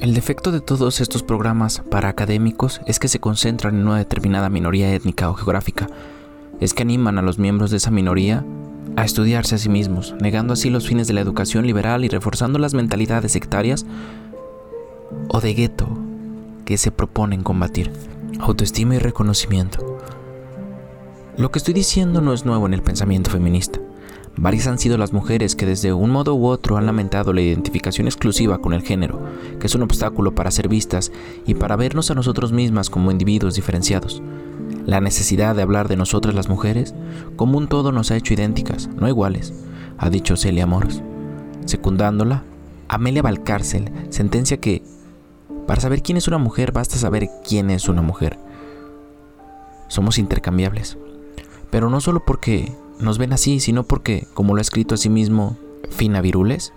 El 0.00 0.14
defecto 0.14 0.52
de 0.52 0.60
todos 0.60 1.00
estos 1.00 1.22
programas 1.22 1.82
para 1.90 2.08
académicos 2.08 2.80
es 2.86 2.98
que 2.98 3.08
se 3.08 3.18
concentran 3.18 3.74
en 3.74 3.86
una 3.86 3.98
determinada 3.98 4.48
minoría 4.48 4.94
étnica 4.94 5.28
o 5.28 5.34
geográfica, 5.34 5.88
es 6.60 6.72
que 6.72 6.82
animan 6.82 7.18
a 7.18 7.22
los 7.22 7.38
miembros 7.38 7.70
de 7.70 7.78
esa 7.78 7.90
minoría 7.90 8.44
a 8.96 9.04
estudiarse 9.04 9.56
a 9.56 9.58
sí 9.58 9.68
mismos, 9.68 10.14
negando 10.20 10.52
así 10.52 10.70
los 10.70 10.86
fines 10.86 11.08
de 11.08 11.14
la 11.14 11.20
educación 11.20 11.66
liberal 11.66 12.04
y 12.04 12.08
reforzando 12.08 12.58
las 12.58 12.74
mentalidades 12.74 13.32
sectarias 13.32 13.86
o 15.28 15.40
de 15.40 15.54
gueto 15.54 16.07
que 16.68 16.76
se 16.76 16.92
proponen 16.92 17.42
combatir. 17.42 17.90
Autoestima 18.40 18.94
y 18.94 18.98
reconocimiento. 18.98 19.96
Lo 21.38 21.50
que 21.50 21.60
estoy 21.60 21.72
diciendo 21.72 22.20
no 22.20 22.34
es 22.34 22.44
nuevo 22.44 22.66
en 22.66 22.74
el 22.74 22.82
pensamiento 22.82 23.30
feminista. 23.30 23.80
Varias 24.36 24.66
han 24.66 24.78
sido 24.78 24.98
las 24.98 25.14
mujeres 25.14 25.56
que 25.56 25.64
desde 25.64 25.94
un 25.94 26.10
modo 26.10 26.34
u 26.34 26.44
otro 26.44 26.76
han 26.76 26.84
lamentado 26.84 27.32
la 27.32 27.40
identificación 27.40 28.06
exclusiva 28.06 28.58
con 28.58 28.74
el 28.74 28.82
género, 28.82 29.18
que 29.58 29.66
es 29.66 29.74
un 29.74 29.80
obstáculo 29.80 30.34
para 30.34 30.50
ser 30.50 30.68
vistas 30.68 31.10
y 31.46 31.54
para 31.54 31.74
vernos 31.76 32.10
a 32.10 32.14
nosotros 32.14 32.52
mismas 32.52 32.90
como 32.90 33.10
individuos 33.10 33.54
diferenciados. 33.54 34.22
La 34.84 35.00
necesidad 35.00 35.56
de 35.56 35.62
hablar 35.62 35.88
de 35.88 35.96
nosotras 35.96 36.34
las 36.34 36.50
mujeres 36.50 36.94
como 37.36 37.56
un 37.56 37.68
todo 37.68 37.92
nos 37.92 38.10
ha 38.10 38.16
hecho 38.16 38.34
idénticas, 38.34 38.88
no 38.88 39.08
iguales, 39.08 39.54
ha 39.96 40.10
dicho 40.10 40.36
Celia 40.36 40.66
Moros. 40.66 41.00
Secundándola, 41.64 42.42
Amelia 42.88 43.22
Valcárcel 43.22 43.90
sentencia 44.10 44.58
que 44.58 44.82
para 45.68 45.82
saber 45.82 46.02
quién 46.02 46.16
es 46.16 46.26
una 46.26 46.38
mujer 46.38 46.72
basta 46.72 46.96
saber 46.96 47.28
quién 47.46 47.70
es 47.70 47.90
una 47.90 48.02
mujer. 48.02 48.38
Somos 49.86 50.18
intercambiables, 50.18 50.96
pero 51.70 51.90
no 51.90 52.00
solo 52.00 52.24
porque 52.24 52.72
nos 52.98 53.18
ven 53.18 53.34
así, 53.34 53.60
sino 53.60 53.84
porque, 53.84 54.26
como 54.32 54.54
lo 54.54 54.58
ha 54.58 54.62
escrito 54.62 54.94
a 54.94 54.98
sí 54.98 55.10
mismo 55.10 55.58
Fina 55.90 56.22
Virules, 56.22 56.72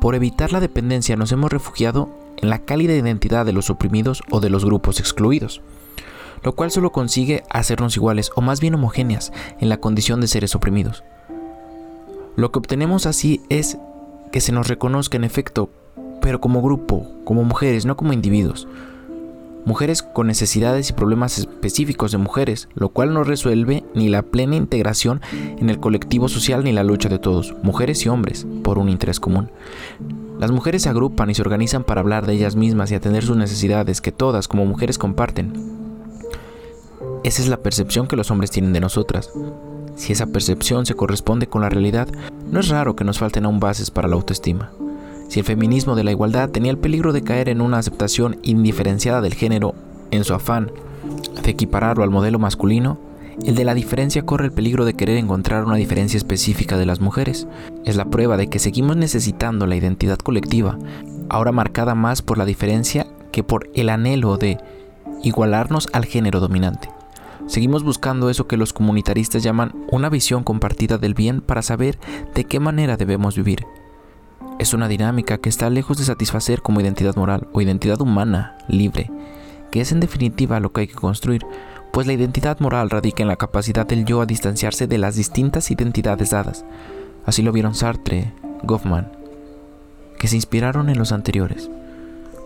por 0.00 0.16
evitar 0.16 0.50
la 0.52 0.58
dependencia 0.58 1.16
nos 1.16 1.30
hemos 1.30 1.52
refugiado 1.52 2.10
en 2.36 2.50
la 2.50 2.58
cálida 2.58 2.94
identidad 2.94 3.46
de 3.46 3.52
los 3.52 3.70
oprimidos 3.70 4.24
o 4.30 4.40
de 4.40 4.50
los 4.50 4.64
grupos 4.64 4.98
excluidos 4.98 5.62
lo 6.42 6.54
cual 6.54 6.70
solo 6.70 6.90
consigue 6.90 7.44
hacernos 7.50 7.96
iguales 7.96 8.30
o 8.34 8.40
más 8.40 8.60
bien 8.60 8.74
homogéneas 8.74 9.30
en 9.58 9.68
la 9.68 9.78
condición 9.78 10.22
de 10.22 10.26
seres 10.26 10.54
oprimidos. 10.54 11.04
Lo 12.34 12.50
que 12.50 12.58
obtenemos 12.58 13.04
así 13.04 13.42
es 13.50 13.76
que 14.32 14.40
se 14.40 14.52
nos 14.52 14.68
reconozca 14.68 15.18
en 15.18 15.24
efecto, 15.24 15.68
pero 16.30 16.40
como 16.40 16.62
grupo, 16.62 17.10
como 17.24 17.42
mujeres, 17.42 17.86
no 17.86 17.96
como 17.96 18.12
individuos. 18.12 18.68
Mujeres 19.64 20.00
con 20.04 20.28
necesidades 20.28 20.88
y 20.88 20.92
problemas 20.92 21.36
específicos 21.38 22.12
de 22.12 22.18
mujeres, 22.18 22.68
lo 22.76 22.90
cual 22.90 23.12
no 23.12 23.24
resuelve 23.24 23.82
ni 23.96 24.08
la 24.08 24.22
plena 24.22 24.54
integración 24.54 25.22
en 25.32 25.70
el 25.70 25.80
colectivo 25.80 26.28
social 26.28 26.62
ni 26.62 26.70
la 26.70 26.84
lucha 26.84 27.08
de 27.08 27.18
todos, 27.18 27.56
mujeres 27.64 28.06
y 28.06 28.10
hombres, 28.10 28.46
por 28.62 28.78
un 28.78 28.88
interés 28.88 29.18
común. 29.18 29.50
Las 30.38 30.52
mujeres 30.52 30.82
se 30.82 30.88
agrupan 30.88 31.30
y 31.30 31.34
se 31.34 31.42
organizan 31.42 31.82
para 31.82 32.00
hablar 32.00 32.26
de 32.26 32.34
ellas 32.34 32.54
mismas 32.54 32.92
y 32.92 32.94
atender 32.94 33.24
sus 33.24 33.36
necesidades 33.36 34.00
que 34.00 34.12
todas 34.12 34.46
como 34.46 34.66
mujeres 34.66 34.98
comparten, 34.98 35.52
esa 37.24 37.42
es 37.42 37.48
la 37.48 37.56
percepción 37.56 38.06
que 38.06 38.14
los 38.14 38.30
hombres 38.30 38.52
tienen 38.52 38.72
de 38.72 38.78
nosotras. 38.78 39.32
Si 39.96 40.12
esa 40.12 40.26
percepción 40.26 40.86
se 40.86 40.94
corresponde 40.94 41.48
con 41.48 41.60
la 41.60 41.70
realidad, 41.70 42.06
no 42.46 42.60
es 42.60 42.68
raro 42.68 42.94
que 42.94 43.02
nos 43.02 43.18
falten 43.18 43.46
aún 43.46 43.58
bases 43.58 43.90
para 43.90 44.06
la 44.06 44.14
autoestima. 44.14 44.70
Si 45.30 45.38
el 45.38 45.46
feminismo 45.46 45.94
de 45.94 46.02
la 46.02 46.10
igualdad 46.10 46.50
tenía 46.50 46.72
el 46.72 46.78
peligro 46.78 47.12
de 47.12 47.22
caer 47.22 47.48
en 47.50 47.60
una 47.60 47.78
aceptación 47.78 48.40
indiferenciada 48.42 49.20
del 49.20 49.34
género 49.34 49.76
en 50.10 50.24
su 50.24 50.34
afán 50.34 50.72
de 51.44 51.50
equipararlo 51.52 52.02
al 52.02 52.10
modelo 52.10 52.40
masculino, 52.40 52.98
el 53.46 53.54
de 53.54 53.64
la 53.64 53.74
diferencia 53.74 54.26
corre 54.26 54.46
el 54.46 54.52
peligro 54.52 54.84
de 54.84 54.94
querer 54.94 55.18
encontrar 55.18 55.64
una 55.64 55.76
diferencia 55.76 56.18
específica 56.18 56.76
de 56.76 56.84
las 56.84 57.00
mujeres. 57.00 57.46
Es 57.84 57.94
la 57.94 58.06
prueba 58.06 58.36
de 58.36 58.48
que 58.48 58.58
seguimos 58.58 58.96
necesitando 58.96 59.68
la 59.68 59.76
identidad 59.76 60.18
colectiva, 60.18 60.76
ahora 61.28 61.52
marcada 61.52 61.94
más 61.94 62.22
por 62.22 62.36
la 62.36 62.44
diferencia 62.44 63.06
que 63.30 63.44
por 63.44 63.70
el 63.76 63.88
anhelo 63.88 64.36
de 64.36 64.58
igualarnos 65.22 65.88
al 65.92 66.06
género 66.06 66.40
dominante. 66.40 66.88
Seguimos 67.46 67.84
buscando 67.84 68.30
eso 68.30 68.48
que 68.48 68.56
los 68.56 68.72
comunitaristas 68.72 69.44
llaman 69.44 69.76
una 69.92 70.08
visión 70.08 70.42
compartida 70.42 70.98
del 70.98 71.14
bien 71.14 71.40
para 71.40 71.62
saber 71.62 72.00
de 72.34 72.42
qué 72.42 72.58
manera 72.58 72.96
debemos 72.96 73.36
vivir. 73.36 73.64
Es 74.60 74.74
una 74.74 74.88
dinámica 74.88 75.38
que 75.38 75.48
está 75.48 75.70
lejos 75.70 75.96
de 75.96 76.04
satisfacer 76.04 76.60
como 76.60 76.82
identidad 76.82 77.16
moral 77.16 77.48
o 77.54 77.62
identidad 77.62 77.98
humana, 78.02 78.58
libre, 78.68 79.10
que 79.70 79.80
es 79.80 79.90
en 79.90 80.00
definitiva 80.00 80.60
lo 80.60 80.70
que 80.70 80.82
hay 80.82 80.86
que 80.86 80.94
construir, 80.94 81.46
pues 81.94 82.06
la 82.06 82.12
identidad 82.12 82.60
moral 82.60 82.90
radica 82.90 83.22
en 83.22 83.28
la 83.28 83.36
capacidad 83.36 83.86
del 83.86 84.04
yo 84.04 84.20
a 84.20 84.26
distanciarse 84.26 84.86
de 84.86 84.98
las 84.98 85.16
distintas 85.16 85.70
identidades 85.70 86.28
dadas. 86.28 86.66
Así 87.24 87.40
lo 87.40 87.52
vieron 87.52 87.74
Sartre, 87.74 88.34
Goffman, 88.62 89.10
que 90.18 90.28
se 90.28 90.36
inspiraron 90.36 90.90
en 90.90 90.98
los 90.98 91.12
anteriores. 91.12 91.70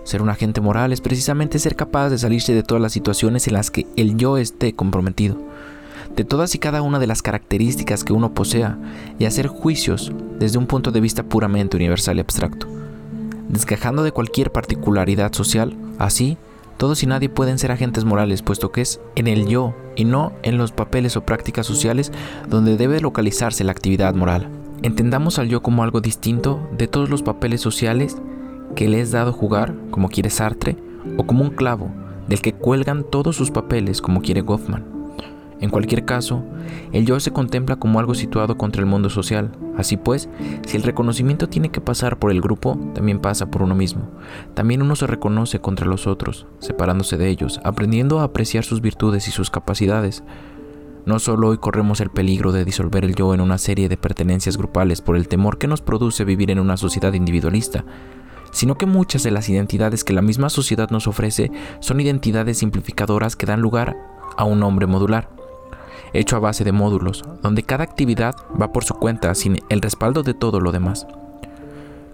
Ser 0.04 0.22
un 0.22 0.30
agente 0.30 0.60
moral 0.60 0.92
es 0.92 1.00
precisamente 1.00 1.58
ser 1.58 1.74
capaz 1.74 2.10
de 2.10 2.18
salirse 2.18 2.54
de 2.54 2.62
todas 2.62 2.80
las 2.80 2.92
situaciones 2.92 3.48
en 3.48 3.54
las 3.54 3.72
que 3.72 3.88
el 3.96 4.16
yo 4.16 4.38
esté 4.38 4.72
comprometido, 4.72 5.36
de 6.16 6.24
todas 6.24 6.54
y 6.54 6.58
cada 6.58 6.82
una 6.82 6.98
de 6.98 7.06
las 7.06 7.22
características 7.22 8.04
que 8.04 8.12
uno 8.12 8.34
posea 8.34 8.78
y 9.18 9.24
hacer 9.24 9.48
juicios 9.48 10.12
desde 10.38 10.58
un 10.58 10.66
punto 10.66 10.92
de 10.92 11.00
vista 11.00 11.22
puramente 11.24 11.76
universal 11.76 12.18
y 12.18 12.20
abstracto, 12.20 12.66
desgajando 13.48 14.02
de 14.02 14.12
cualquier 14.12 14.52
particularidad 14.52 15.32
social, 15.32 15.76
así 15.98 16.36
todos 16.76 17.02
y 17.02 17.06
nadie 17.06 17.28
pueden 17.28 17.58
ser 17.58 17.70
agentes 17.70 18.04
morales, 18.04 18.42
puesto 18.42 18.72
que 18.72 18.80
es 18.80 19.00
en 19.14 19.28
el 19.28 19.46
yo 19.46 19.74
y 19.96 20.04
no 20.04 20.32
en 20.42 20.58
los 20.58 20.72
papeles 20.72 21.16
o 21.16 21.24
prácticas 21.24 21.66
sociales 21.66 22.12
donde 22.48 22.76
debe 22.76 23.00
localizarse 23.00 23.64
la 23.64 23.72
actividad 23.72 24.14
moral. 24.14 24.48
Entendamos 24.82 25.38
al 25.38 25.48
yo 25.48 25.62
como 25.62 25.82
algo 25.82 26.00
distinto 26.00 26.68
de 26.76 26.88
todos 26.88 27.10
los 27.10 27.22
papeles 27.22 27.60
sociales 27.60 28.16
que 28.74 28.88
le 28.88 29.00
es 29.00 29.12
dado 29.12 29.32
jugar, 29.32 29.74
como 29.90 30.08
quiere 30.08 30.30
Sartre, 30.30 30.76
o 31.16 31.26
como 31.26 31.44
un 31.44 31.50
clavo 31.50 31.90
del 32.28 32.40
que 32.40 32.52
cuelgan 32.52 33.04
todos 33.08 33.36
sus 33.36 33.50
papeles, 33.50 34.02
como 34.02 34.20
quiere 34.20 34.40
Goffman. 34.40 34.93
En 35.60 35.70
cualquier 35.70 36.04
caso, 36.04 36.42
el 36.92 37.06
yo 37.06 37.18
se 37.20 37.32
contempla 37.32 37.76
como 37.76 37.98
algo 37.98 38.14
situado 38.14 38.58
contra 38.58 38.80
el 38.80 38.86
mundo 38.86 39.08
social. 39.08 39.52
Así 39.76 39.96
pues, 39.96 40.28
si 40.66 40.76
el 40.76 40.82
reconocimiento 40.82 41.48
tiene 41.48 41.70
que 41.70 41.80
pasar 41.80 42.18
por 42.18 42.30
el 42.30 42.40
grupo, 42.40 42.78
también 42.94 43.20
pasa 43.20 43.46
por 43.46 43.62
uno 43.62 43.74
mismo. 43.74 44.08
También 44.54 44.82
uno 44.82 44.96
se 44.96 45.06
reconoce 45.06 45.60
contra 45.60 45.86
los 45.86 46.06
otros, 46.06 46.46
separándose 46.58 47.16
de 47.16 47.28
ellos, 47.28 47.60
aprendiendo 47.64 48.20
a 48.20 48.24
apreciar 48.24 48.64
sus 48.64 48.80
virtudes 48.80 49.28
y 49.28 49.30
sus 49.30 49.50
capacidades. 49.50 50.24
No 51.06 51.18
solo 51.18 51.48
hoy 51.48 51.58
corremos 51.58 52.00
el 52.00 52.10
peligro 52.10 52.50
de 52.50 52.64
disolver 52.64 53.04
el 53.04 53.14
yo 53.14 53.34
en 53.34 53.40
una 53.40 53.58
serie 53.58 53.88
de 53.88 53.96
pertenencias 53.96 54.56
grupales 54.56 55.02
por 55.02 55.16
el 55.16 55.28
temor 55.28 55.58
que 55.58 55.68
nos 55.68 55.82
produce 55.82 56.24
vivir 56.24 56.50
en 56.50 56.58
una 56.58 56.76
sociedad 56.76 57.12
individualista, 57.12 57.84
sino 58.52 58.76
que 58.76 58.86
muchas 58.86 59.22
de 59.22 59.30
las 59.30 59.48
identidades 59.48 60.02
que 60.02 60.14
la 60.14 60.22
misma 60.22 60.48
sociedad 60.48 60.88
nos 60.90 61.06
ofrece 61.06 61.50
son 61.80 62.00
identidades 62.00 62.58
simplificadoras 62.58 63.36
que 63.36 63.46
dan 63.46 63.60
lugar 63.60 63.96
a 64.36 64.44
un 64.44 64.62
hombre 64.62 64.86
modular 64.86 65.33
hecho 66.14 66.36
a 66.36 66.40
base 66.40 66.64
de 66.64 66.72
módulos, 66.72 67.24
donde 67.42 67.62
cada 67.62 67.84
actividad 67.84 68.34
va 68.60 68.72
por 68.72 68.84
su 68.84 68.94
cuenta 68.94 69.34
sin 69.34 69.58
el 69.68 69.82
respaldo 69.82 70.22
de 70.22 70.34
todo 70.34 70.60
lo 70.60 70.72
demás. 70.72 71.06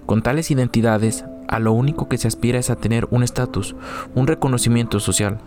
Con 0.06 0.22
tales 0.22 0.50
identidades, 0.50 1.24
a 1.46 1.58
lo 1.58 1.72
único 1.72 2.08
que 2.08 2.18
se 2.18 2.26
aspira 2.26 2.58
es 2.58 2.70
a 2.70 2.76
tener 2.76 3.06
un 3.10 3.22
estatus, 3.22 3.76
un 4.14 4.26
reconocimiento 4.26 5.00
social, 5.00 5.38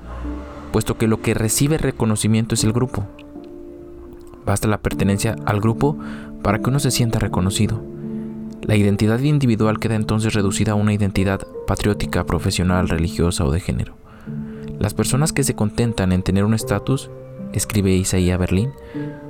puesto 0.72 0.98
que 0.98 1.08
lo 1.08 1.22
que 1.22 1.34
recibe 1.34 1.78
reconocimiento 1.78 2.56
es 2.56 2.64
el 2.64 2.74
grupo. 2.74 3.06
Basta 4.46 4.68
la 4.68 4.80
pertenencia 4.80 5.36
al 5.46 5.60
grupo 5.60 5.98
para 6.42 6.60
que 6.60 6.70
uno 6.70 6.80
se 6.80 6.92
sienta 6.92 7.20
reconocido. 7.20 7.82
La 8.62 8.76
identidad 8.76 9.20
individual 9.20 9.80
queda 9.80 9.96
entonces 9.96 10.34
reducida 10.34 10.74
a 10.74 10.76
una 10.76 10.94
identidad 10.94 11.42
patriótica, 11.68 12.26
profesional, 12.26 12.88
religiosa 12.88 13.46
o 13.46 13.52
de 13.52 13.60
género. 13.60 13.96
Las 14.80 14.94
personas 14.94 15.34
que 15.34 15.44
se 15.44 15.56
contentan 15.56 16.12
en 16.12 16.24
tener 16.24 16.46
un 16.46 16.54
estatus 16.54 17.10
escribe 17.54 17.92
Isaías 17.92 18.40
Berlín, 18.40 18.72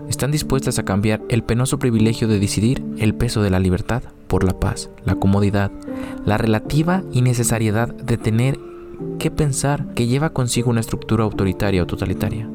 están 0.09 0.31
dispuestas 0.31 0.79
a 0.79 0.83
cambiar 0.83 1.21
el 1.29 1.43
penoso 1.43 1.79
privilegio 1.79 2.27
de 2.27 2.39
decidir 2.39 2.83
el 2.97 3.13
peso 3.13 3.41
de 3.41 3.49
la 3.49 3.59
libertad 3.59 4.03
por 4.27 4.43
la 4.43 4.59
paz, 4.59 4.89
la 5.05 5.15
comodidad, 5.15 5.71
la 6.25 6.37
relativa 6.37 7.03
innecesariedad 7.11 7.89
de 7.89 8.17
tener 8.17 8.59
que 9.19 9.31
pensar 9.31 9.93
que 9.93 10.07
lleva 10.07 10.31
consigo 10.31 10.69
una 10.69 10.81
estructura 10.81 11.23
autoritaria 11.23 11.83
o 11.83 11.87
totalitaria. 11.87 12.49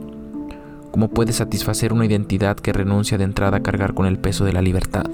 ¿Cómo 0.90 1.08
puede 1.08 1.32
satisfacer 1.32 1.92
una 1.92 2.06
identidad 2.06 2.56
que 2.56 2.72
renuncia 2.72 3.18
de 3.18 3.24
entrada 3.24 3.58
a 3.58 3.62
cargar 3.62 3.94
con 3.94 4.06
el 4.06 4.18
peso 4.18 4.44
de 4.44 4.52
la 4.52 4.62
libertad? 4.62 5.06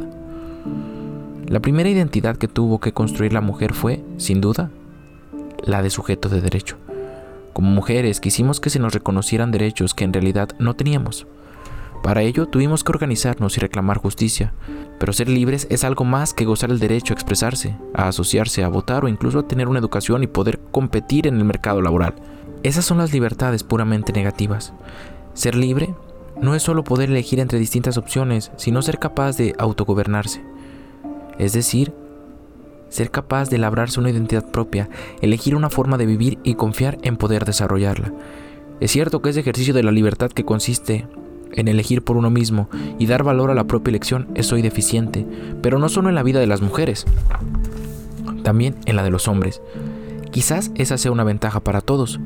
La 1.46 1.60
primera 1.60 1.90
identidad 1.90 2.36
que 2.36 2.48
tuvo 2.48 2.80
que 2.80 2.92
construir 2.92 3.32
la 3.32 3.40
mujer 3.40 3.74
fue, 3.74 4.02
sin 4.16 4.40
duda, 4.40 4.70
la 5.62 5.82
de 5.82 5.90
sujeto 5.90 6.28
de 6.28 6.40
derecho. 6.40 6.76
Como 7.54 7.70
mujeres 7.70 8.20
quisimos 8.20 8.60
que 8.60 8.68
se 8.68 8.80
nos 8.80 8.92
reconocieran 8.92 9.52
derechos 9.52 9.94
que 9.94 10.04
en 10.04 10.12
realidad 10.12 10.50
no 10.58 10.74
teníamos. 10.74 11.26
Para 12.02 12.20
ello 12.20 12.46
tuvimos 12.46 12.84
que 12.84 12.90
organizarnos 12.90 13.56
y 13.56 13.60
reclamar 13.60 13.96
justicia, 13.96 14.52
pero 14.98 15.12
ser 15.12 15.28
libres 15.28 15.66
es 15.70 15.84
algo 15.84 16.04
más 16.04 16.34
que 16.34 16.44
gozar 16.44 16.70
el 16.70 16.80
derecho 16.80 17.14
a 17.14 17.16
expresarse, 17.16 17.78
a 17.94 18.08
asociarse, 18.08 18.64
a 18.64 18.68
votar 18.68 19.04
o 19.04 19.08
incluso 19.08 19.38
a 19.38 19.48
tener 19.48 19.68
una 19.68 19.78
educación 19.78 20.22
y 20.22 20.26
poder 20.26 20.60
competir 20.72 21.28
en 21.28 21.36
el 21.36 21.44
mercado 21.44 21.80
laboral. 21.80 22.14
Esas 22.64 22.84
son 22.84 22.98
las 22.98 23.12
libertades 23.12 23.62
puramente 23.62 24.12
negativas. 24.12 24.74
Ser 25.32 25.54
libre 25.54 25.94
no 26.42 26.56
es 26.56 26.62
solo 26.62 26.82
poder 26.82 27.08
elegir 27.08 27.38
entre 27.38 27.60
distintas 27.60 27.96
opciones, 27.96 28.50
sino 28.56 28.82
ser 28.82 28.98
capaz 28.98 29.36
de 29.36 29.54
autogobernarse. 29.58 30.42
Es 31.38 31.52
decir, 31.52 31.94
ser 32.88 33.10
capaz 33.10 33.50
de 33.50 33.58
labrarse 33.58 34.00
una 34.00 34.10
identidad 34.10 34.50
propia, 34.50 34.88
elegir 35.20 35.56
una 35.56 35.70
forma 35.70 35.98
de 35.98 36.06
vivir 36.06 36.38
y 36.42 36.54
confiar 36.54 36.98
en 37.02 37.16
poder 37.16 37.44
desarrollarla. 37.44 38.12
Es 38.80 38.90
cierto 38.90 39.22
que 39.22 39.30
ese 39.30 39.40
ejercicio 39.40 39.74
de 39.74 39.82
la 39.82 39.92
libertad 39.92 40.30
que 40.30 40.44
consiste 40.44 41.06
en 41.52 41.68
elegir 41.68 42.02
por 42.02 42.16
uno 42.16 42.30
mismo 42.30 42.68
y 42.98 43.06
dar 43.06 43.22
valor 43.22 43.50
a 43.50 43.54
la 43.54 43.64
propia 43.64 43.90
elección 43.90 44.28
es 44.34 44.52
hoy 44.52 44.62
deficiente, 44.62 45.26
pero 45.62 45.78
no 45.78 45.88
solo 45.88 46.08
en 46.08 46.14
la 46.14 46.22
vida 46.22 46.40
de 46.40 46.46
las 46.46 46.60
mujeres, 46.60 47.06
también 48.42 48.76
en 48.86 48.96
la 48.96 49.02
de 49.02 49.10
los 49.10 49.28
hombres. 49.28 49.62
Quizás 50.30 50.72
esa 50.74 50.98
sea 50.98 51.12
una 51.12 51.24
ventaja 51.24 51.60
para 51.60 51.80
todos. 51.80 52.18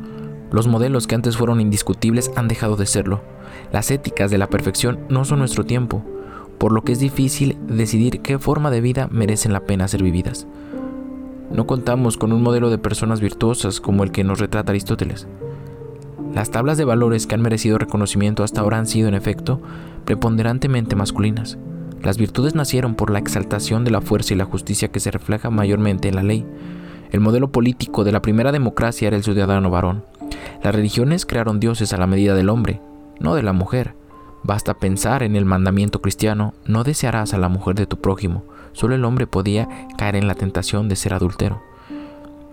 Los 0.51 0.66
modelos 0.66 1.07
que 1.07 1.14
antes 1.14 1.37
fueron 1.37 1.61
indiscutibles 1.61 2.31
han 2.37 2.49
dejado 2.49 2.77
de 2.77 2.87
serlo. 2.87 3.23
Las 3.71 3.90
éticas 3.90 4.31
de 4.31 4.38
la 4.38 4.49
perfección 4.49 5.01
no 5.11 5.27
son 5.27 5.40
nuestro 5.40 5.64
tiempo 5.64 6.03
por 6.59 6.73
lo 6.73 6.83
que 6.83 6.92
es 6.92 6.99
difícil 6.99 7.57
decidir 7.66 8.21
qué 8.21 8.38
forma 8.38 8.71
de 8.71 8.81
vida 8.81 9.09
merecen 9.11 9.53
la 9.53 9.61
pena 9.61 9.88
ser 9.88 10.03
vividas. 10.03 10.47
No 11.51 11.66
contamos 11.66 12.18
con 12.18 12.33
un 12.33 12.42
modelo 12.42 12.68
de 12.68 12.79
personas 12.79 13.21
virtuosas 13.21 13.81
como 13.81 14.05
el 14.05 14.11
que 14.11 14.25
nos 14.25 14.38
retrata 14.38 14.73
Aristóteles. 14.73 15.27
Las 16.35 16.51
tablas 16.51 16.77
de 16.77 16.85
valores 16.85 17.27
que 17.27 17.35
han 17.35 17.40
merecido 17.40 17.79
reconocimiento 17.79 18.44
hasta 18.44 18.61
ahora 18.61 18.79
han 18.79 18.87
sido, 18.87 19.09
en 19.09 19.14
efecto, 19.14 19.61
preponderantemente 20.05 20.94
masculinas. 20.94 21.57
Las 22.03 22.18
virtudes 22.18 22.55
nacieron 22.55 22.94
por 22.94 23.11
la 23.11 23.18
exaltación 23.18 23.85
de 23.85 23.90
la 23.90 24.01
fuerza 24.01 24.35
y 24.35 24.37
la 24.37 24.44
justicia 24.44 24.88
que 24.88 25.01
se 25.01 25.11
refleja 25.11 25.51
mayormente 25.51 26.09
en 26.09 26.16
la 26.16 26.23
ley. 26.23 26.47
El 27.11 27.21
modelo 27.21 27.51
político 27.51 28.05
de 28.05 28.12
la 28.12 28.21
primera 28.23 28.53
democracia 28.53 29.09
era 29.09 29.16
el 29.16 29.25
ciudadano 29.25 29.71
varón. 29.71 30.05
Las 30.62 30.75
religiones 30.75 31.25
crearon 31.25 31.61
dioses 31.61 31.92
a 31.92 31.97
la 31.97 32.07
medida 32.07 32.35
del 32.35 32.51
hombre, 32.51 32.81
no 33.21 33.35
de 33.35 33.42
la 33.42 33.53
mujer. 33.53 33.94
Basta 34.42 34.74
pensar 34.74 35.22
en 35.22 35.37
el 35.37 35.44
mandamiento 35.44 36.01
cristiano, 36.01 36.55
no 36.64 36.85
desearás 36.85 37.35
a 37.35 37.38
la 37.38 37.48
mujer 37.48 37.74
de 37.74 37.87
tu 37.87 38.01
prójimo. 38.01 38.44
Solo 38.72 38.94
el 38.94 39.05
hombre 39.05 39.27
podía 39.27 39.68
caer 39.96 40.16
en 40.16 40.29
la 40.29 40.35
tentación 40.35 40.88
de 40.88 40.96
ser 40.96 41.14
adúltero. 41.14 41.61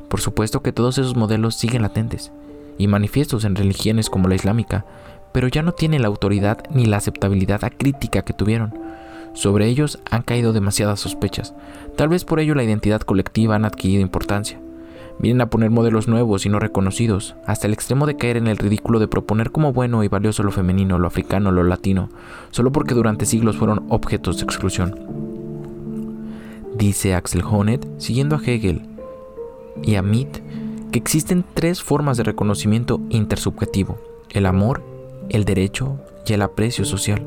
Por 0.09 0.21
supuesto 0.21 0.61
que 0.61 0.71
todos 0.71 0.97
esos 0.97 1.15
modelos 1.15 1.55
siguen 1.55 1.81
latentes 1.81 2.31
y 2.77 2.87
manifiestos 2.87 3.45
en 3.45 3.55
religiones 3.55 4.09
como 4.09 4.27
la 4.27 4.35
islámica, 4.35 4.85
pero 5.31 5.47
ya 5.47 5.61
no 5.61 5.73
tienen 5.73 6.01
la 6.01 6.07
autoridad 6.07 6.63
ni 6.69 6.85
la 6.85 6.97
aceptabilidad 6.97 7.63
acrítica 7.63 8.23
que 8.23 8.33
tuvieron. 8.33 8.73
Sobre 9.33 9.67
ellos 9.67 9.99
han 10.09 10.21
caído 10.21 10.53
demasiadas 10.53 11.01
sospechas. 11.01 11.53
Tal 11.97 12.07
vez 12.07 12.23
por 12.23 12.39
ello 12.39 12.55
la 12.55 12.63
identidad 12.63 13.01
colectiva 13.01 13.55
han 13.55 13.65
adquirido 13.65 14.01
importancia. 14.01 14.59
Vienen 15.19 15.41
a 15.41 15.49
poner 15.49 15.71
modelos 15.71 16.07
nuevos 16.07 16.45
y 16.45 16.49
no 16.49 16.59
reconocidos, 16.59 17.35
hasta 17.45 17.67
el 17.67 17.73
extremo 17.73 18.05
de 18.05 18.17
caer 18.17 18.37
en 18.37 18.47
el 18.47 18.57
ridículo 18.57 18.99
de 18.99 19.07
proponer 19.07 19.51
como 19.51 19.71
bueno 19.71 20.03
y 20.03 20.07
valioso 20.07 20.43
lo 20.43 20.51
femenino, 20.51 20.99
lo 20.99 21.07
africano, 21.07 21.51
lo 21.51 21.63
latino, 21.63 22.09
solo 22.51 22.71
porque 22.71 22.93
durante 22.93 23.25
siglos 23.25 23.57
fueron 23.57 23.85
objetos 23.89 24.37
de 24.37 24.43
exclusión. 24.43 24.99
Dice 26.77 27.15
Axel 27.15 27.43
Honneth, 27.43 27.87
siguiendo 27.97 28.35
a 28.35 28.41
Hegel 28.43 28.81
y 29.81 29.95
a 29.95 30.01
Mitt, 30.01 30.39
que 30.91 30.99
existen 30.99 31.45
tres 31.53 31.81
formas 31.81 32.17
de 32.17 32.23
reconocimiento 32.23 32.99
intersubjetivo, 33.09 33.97
el 34.29 34.45
amor, 34.45 34.83
el 35.29 35.45
derecho 35.45 35.99
y 36.25 36.33
el 36.33 36.41
aprecio 36.41 36.83
social. 36.83 37.23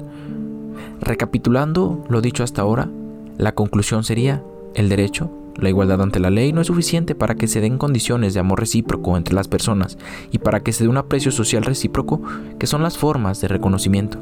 Recapitulando 1.01 2.05
lo 2.09 2.21
dicho 2.21 2.45
hasta 2.45 2.63
ahora, 2.63 2.91
la 3.39 3.53
conclusión 3.53 4.05
sería 4.05 4.43
el 4.75 4.89
derecho, 4.89 5.31
la 5.59 5.69
igualdad 5.69 6.01
ante 6.01 6.21
la 6.21 6.31
ley 6.31 6.53
no 6.53 6.61
es 6.61 6.69
suficiente 6.69 7.15
para 7.15 7.35
que 7.35 7.49
se 7.49 7.61
den 7.61 7.79
condiciones 7.79 8.33
de 8.33 8.41
amor 8.41 8.61
recíproco 8.61 9.17
entre 9.17 9.35
las 9.35 9.49
personas 9.49 9.99
y 10.31 10.39
para 10.39 10.61
que 10.61 10.73
se 10.73 10.85
dé 10.85 10.91
un 10.91 10.97
aprecio 10.97 11.33
social 11.33 11.65
recíproco, 11.65 12.23
que 12.59 12.67
son 12.67 12.83
las 12.83 12.97
formas 12.97 13.41
de 13.41 13.49
reconocimiento. 13.49 14.19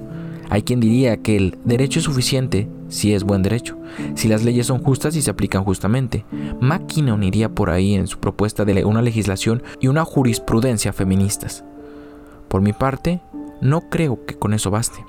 Hay 0.48 0.62
quien 0.62 0.80
diría 0.80 1.16
que 1.18 1.36
el 1.36 1.58
derecho 1.64 1.98
es 1.98 2.04
suficiente 2.04 2.68
si 2.88 3.14
es 3.14 3.24
buen 3.24 3.42
derecho, 3.42 3.76
si 4.14 4.28
las 4.28 4.44
leyes 4.44 4.66
son 4.66 4.82
justas 4.82 5.16
y 5.16 5.22
se 5.22 5.30
aplican 5.30 5.64
justamente. 5.64 6.24
McKinnon 6.60 7.22
iría 7.22 7.48
por 7.48 7.70
ahí 7.70 7.94
en 7.94 8.06
su 8.06 8.18
propuesta 8.18 8.64
de 8.64 8.84
una 8.84 9.02
legislación 9.02 9.62
y 9.80 9.88
una 9.88 10.04
jurisprudencia 10.04 10.92
feministas. 10.92 11.64
Por 12.48 12.62
mi 12.62 12.72
parte, 12.72 13.20
no 13.60 13.82
creo 13.90 14.24
que 14.24 14.36
con 14.36 14.54
eso 14.54 14.70
baste. 14.70 15.04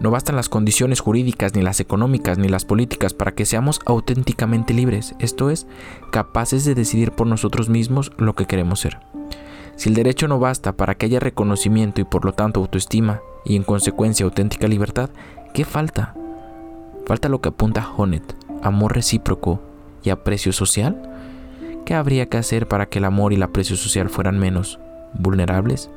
No 0.00 0.10
bastan 0.10 0.36
las 0.36 0.48
condiciones 0.48 1.00
jurídicas, 1.00 1.54
ni 1.54 1.62
las 1.62 1.80
económicas, 1.80 2.38
ni 2.38 2.48
las 2.48 2.64
políticas 2.64 3.14
para 3.14 3.32
que 3.32 3.46
seamos 3.46 3.80
auténticamente 3.86 4.74
libres, 4.74 5.14
esto 5.18 5.50
es, 5.50 5.66
capaces 6.12 6.64
de 6.64 6.74
decidir 6.74 7.12
por 7.12 7.26
nosotros 7.26 7.68
mismos 7.68 8.12
lo 8.16 8.34
que 8.34 8.46
queremos 8.46 8.80
ser. 8.80 8.98
Si 9.76 9.88
el 9.88 9.94
derecho 9.94 10.26
no 10.26 10.40
basta 10.40 10.72
para 10.72 10.96
que 10.96 11.06
haya 11.06 11.20
reconocimiento 11.20 12.00
y 12.00 12.04
por 12.04 12.24
lo 12.24 12.32
tanto 12.32 12.60
autoestima 12.60 13.20
y 13.44 13.54
en 13.54 13.62
consecuencia 13.62 14.24
auténtica 14.24 14.66
libertad, 14.66 15.10
¿qué 15.54 15.64
falta? 15.64 16.14
Falta 17.06 17.28
lo 17.28 17.40
que 17.40 17.50
apunta 17.50 17.88
Honet, 17.96 18.36
amor 18.62 18.94
recíproco 18.94 19.62
y 20.02 20.10
aprecio 20.10 20.52
social. 20.52 21.00
¿Qué 21.84 21.94
habría 21.94 22.26
que 22.26 22.36
hacer 22.36 22.66
para 22.66 22.86
que 22.86 22.98
el 22.98 23.04
amor 23.04 23.32
y 23.32 23.36
el 23.36 23.42
aprecio 23.42 23.76
social 23.76 24.10
fueran 24.10 24.38
menos 24.38 24.78
vulnerables? 25.14 25.90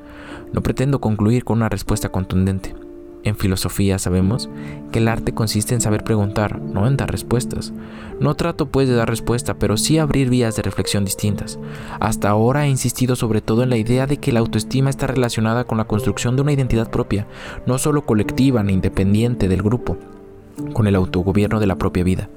No 0.54 0.62
pretendo 0.62 1.02
concluir 1.02 1.44
con 1.44 1.58
una 1.58 1.70
respuesta 1.70 2.10
contundente. 2.10 2.76
En 3.24 3.36
filosofía 3.36 4.00
sabemos 4.00 4.50
que 4.92 4.98
el 5.00 5.08
arte 5.08 5.34
consiste 5.34 5.76
en 5.76 5.82
saber 5.82 6.04
preguntar, 6.04 6.60
no 6.60 6.88
en 6.88 6.98
dar 6.98 7.12
respuestas. 7.12 7.72
No 8.20 8.36
trato 8.36 8.68
pues 8.68 8.90
de 8.90 8.96
dar 8.96 9.10
respuesta, 9.10 9.54
pero 9.54 9.78
sí 9.78 10.00
abrir 10.00 10.30
vías 10.30 10.56
de 10.56 10.64
reflexión 10.64 11.06
distintas. 11.06 11.60
Hasta 12.00 12.30
ahora 12.30 12.66
he 12.66 12.70
insistido 12.70 13.16
sobre 13.16 13.42
todo 13.42 13.62
en 13.62 13.70
la 13.70 13.78
idea 13.78 14.08
de 14.08 14.18
que 14.18 14.32
la 14.32 14.40
autoestima 14.40 14.90
está 14.90 15.06
relacionada 15.06 15.66
con 15.66 15.78
la 15.78 15.86
construcción 15.86 16.36
de 16.36 16.42
una 16.42 16.54
identidad 16.54 16.90
propia, 16.90 17.28
no 17.68 17.78
solo 17.78 18.06
colectiva 18.06 18.64
ni 18.64 18.74
independiente 18.74 19.48
del 19.48 19.62
grupo, 19.62 19.98
con 20.74 20.88
el 20.88 20.96
autogobierno 20.96 21.60
de 21.60 21.68
la 21.68 21.78
propia 21.78 22.04
vida. 22.04 22.30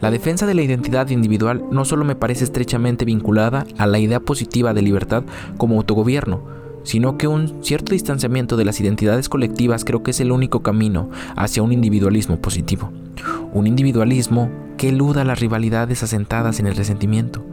La 0.00 0.10
defensa 0.10 0.46
de 0.46 0.54
la 0.54 0.62
identidad 0.62 1.10
individual 1.10 1.64
no 1.70 1.84
solo 1.84 2.04
me 2.04 2.16
parece 2.16 2.44
estrechamente 2.44 3.04
vinculada 3.04 3.66
a 3.78 3.86
la 3.86 3.98
idea 3.98 4.18
positiva 4.18 4.74
de 4.74 4.82
libertad 4.82 5.24
como 5.58 5.76
autogobierno, 5.76 6.61
sino 6.82 7.16
que 7.16 7.28
un 7.28 7.62
cierto 7.62 7.92
distanciamiento 7.92 8.56
de 8.56 8.64
las 8.64 8.80
identidades 8.80 9.28
colectivas 9.28 9.84
creo 9.84 10.02
que 10.02 10.12
es 10.12 10.20
el 10.20 10.32
único 10.32 10.62
camino 10.62 11.10
hacia 11.36 11.62
un 11.62 11.72
individualismo 11.72 12.40
positivo. 12.40 12.92
Un 13.52 13.66
individualismo 13.66 14.50
que 14.76 14.88
eluda 14.88 15.24
las 15.24 15.40
rivalidades 15.40 16.02
asentadas 16.02 16.58
en 16.58 16.66
el 16.66 16.74
resentimiento, 16.74 17.44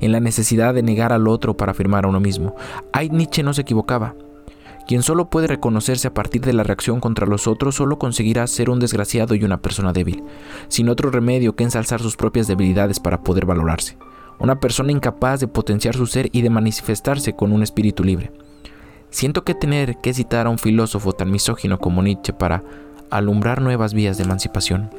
en 0.00 0.12
la 0.12 0.20
necesidad 0.20 0.74
de 0.74 0.82
negar 0.82 1.12
al 1.12 1.26
otro 1.26 1.56
para 1.56 1.72
afirmar 1.72 2.04
a 2.04 2.08
uno 2.08 2.20
mismo. 2.20 2.54
Ay, 2.92 3.10
Nietzsche 3.10 3.42
no 3.42 3.54
se 3.54 3.62
equivocaba. 3.62 4.14
Quien 4.86 5.02
solo 5.02 5.28
puede 5.30 5.48
reconocerse 5.48 6.06
a 6.06 6.14
partir 6.14 6.42
de 6.42 6.52
la 6.52 6.62
reacción 6.62 7.00
contra 7.00 7.26
los 7.26 7.48
otros 7.48 7.74
solo 7.74 7.98
conseguirá 7.98 8.46
ser 8.46 8.70
un 8.70 8.78
desgraciado 8.78 9.34
y 9.34 9.42
una 9.42 9.60
persona 9.60 9.92
débil, 9.92 10.22
sin 10.68 10.88
otro 10.88 11.10
remedio 11.10 11.56
que 11.56 11.64
ensalzar 11.64 12.00
sus 12.00 12.16
propias 12.16 12.46
debilidades 12.46 13.00
para 13.00 13.22
poder 13.22 13.46
valorarse. 13.46 13.98
Una 14.38 14.60
persona 14.60 14.92
incapaz 14.92 15.40
de 15.40 15.48
potenciar 15.48 15.96
su 15.96 16.06
ser 16.06 16.28
y 16.30 16.42
de 16.42 16.50
manifestarse 16.50 17.34
con 17.34 17.50
un 17.50 17.64
espíritu 17.64 18.04
libre. 18.04 18.30
Siento 19.10 19.44
que 19.44 19.54
tener 19.54 19.96
que 19.98 20.14
citar 20.14 20.46
a 20.46 20.50
un 20.50 20.58
filósofo 20.58 21.12
tan 21.12 21.30
misógino 21.30 21.78
como 21.78 22.02
Nietzsche 22.02 22.32
para 22.32 22.62
alumbrar 23.10 23.60
nuevas 23.62 23.94
vías 23.94 24.16
de 24.18 24.24
emancipación. 24.24 24.90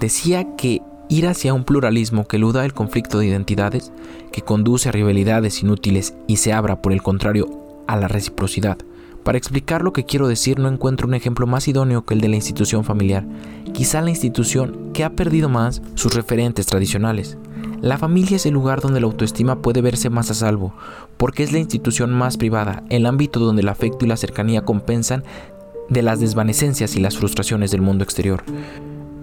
Decía 0.00 0.56
que 0.56 0.82
ir 1.08 1.26
hacia 1.26 1.54
un 1.54 1.64
pluralismo 1.64 2.26
que 2.26 2.36
eluda 2.36 2.64
el 2.64 2.72
conflicto 2.72 3.18
de 3.18 3.26
identidades, 3.26 3.92
que 4.32 4.42
conduce 4.42 4.88
a 4.88 4.92
rivalidades 4.92 5.62
inútiles 5.62 6.14
y 6.26 6.36
se 6.36 6.52
abra, 6.52 6.80
por 6.80 6.92
el 6.92 7.02
contrario, 7.02 7.48
a 7.86 7.96
la 7.96 8.08
reciprocidad. 8.08 8.78
Para 9.24 9.36
explicar 9.36 9.82
lo 9.82 9.92
que 9.92 10.04
quiero 10.04 10.28
decir 10.28 10.58
no 10.58 10.68
encuentro 10.68 11.06
un 11.06 11.14
ejemplo 11.14 11.46
más 11.46 11.68
idóneo 11.68 12.06
que 12.06 12.14
el 12.14 12.20
de 12.20 12.28
la 12.28 12.36
institución 12.36 12.84
familiar, 12.84 13.26
quizá 13.74 14.00
la 14.00 14.10
institución 14.10 14.92
que 14.94 15.04
ha 15.04 15.10
perdido 15.10 15.48
más 15.48 15.82
sus 15.94 16.14
referentes 16.14 16.66
tradicionales, 16.66 17.36
la 17.82 17.96
familia 17.96 18.36
es 18.36 18.44
el 18.44 18.52
lugar 18.52 18.82
donde 18.82 19.00
la 19.00 19.06
autoestima 19.06 19.62
puede 19.62 19.80
verse 19.80 20.10
más 20.10 20.30
a 20.30 20.34
salvo, 20.34 20.74
porque 21.16 21.42
es 21.42 21.52
la 21.52 21.58
institución 21.58 22.12
más 22.12 22.36
privada, 22.36 22.82
el 22.90 23.06
ámbito 23.06 23.40
donde 23.40 23.62
el 23.62 23.70
afecto 23.70 24.04
y 24.04 24.08
la 24.08 24.18
cercanía 24.18 24.62
compensan 24.62 25.24
de 25.88 26.02
las 26.02 26.20
desvanecencias 26.20 26.94
y 26.94 27.00
las 27.00 27.16
frustraciones 27.16 27.70
del 27.70 27.80
mundo 27.80 28.04
exterior. 28.04 28.42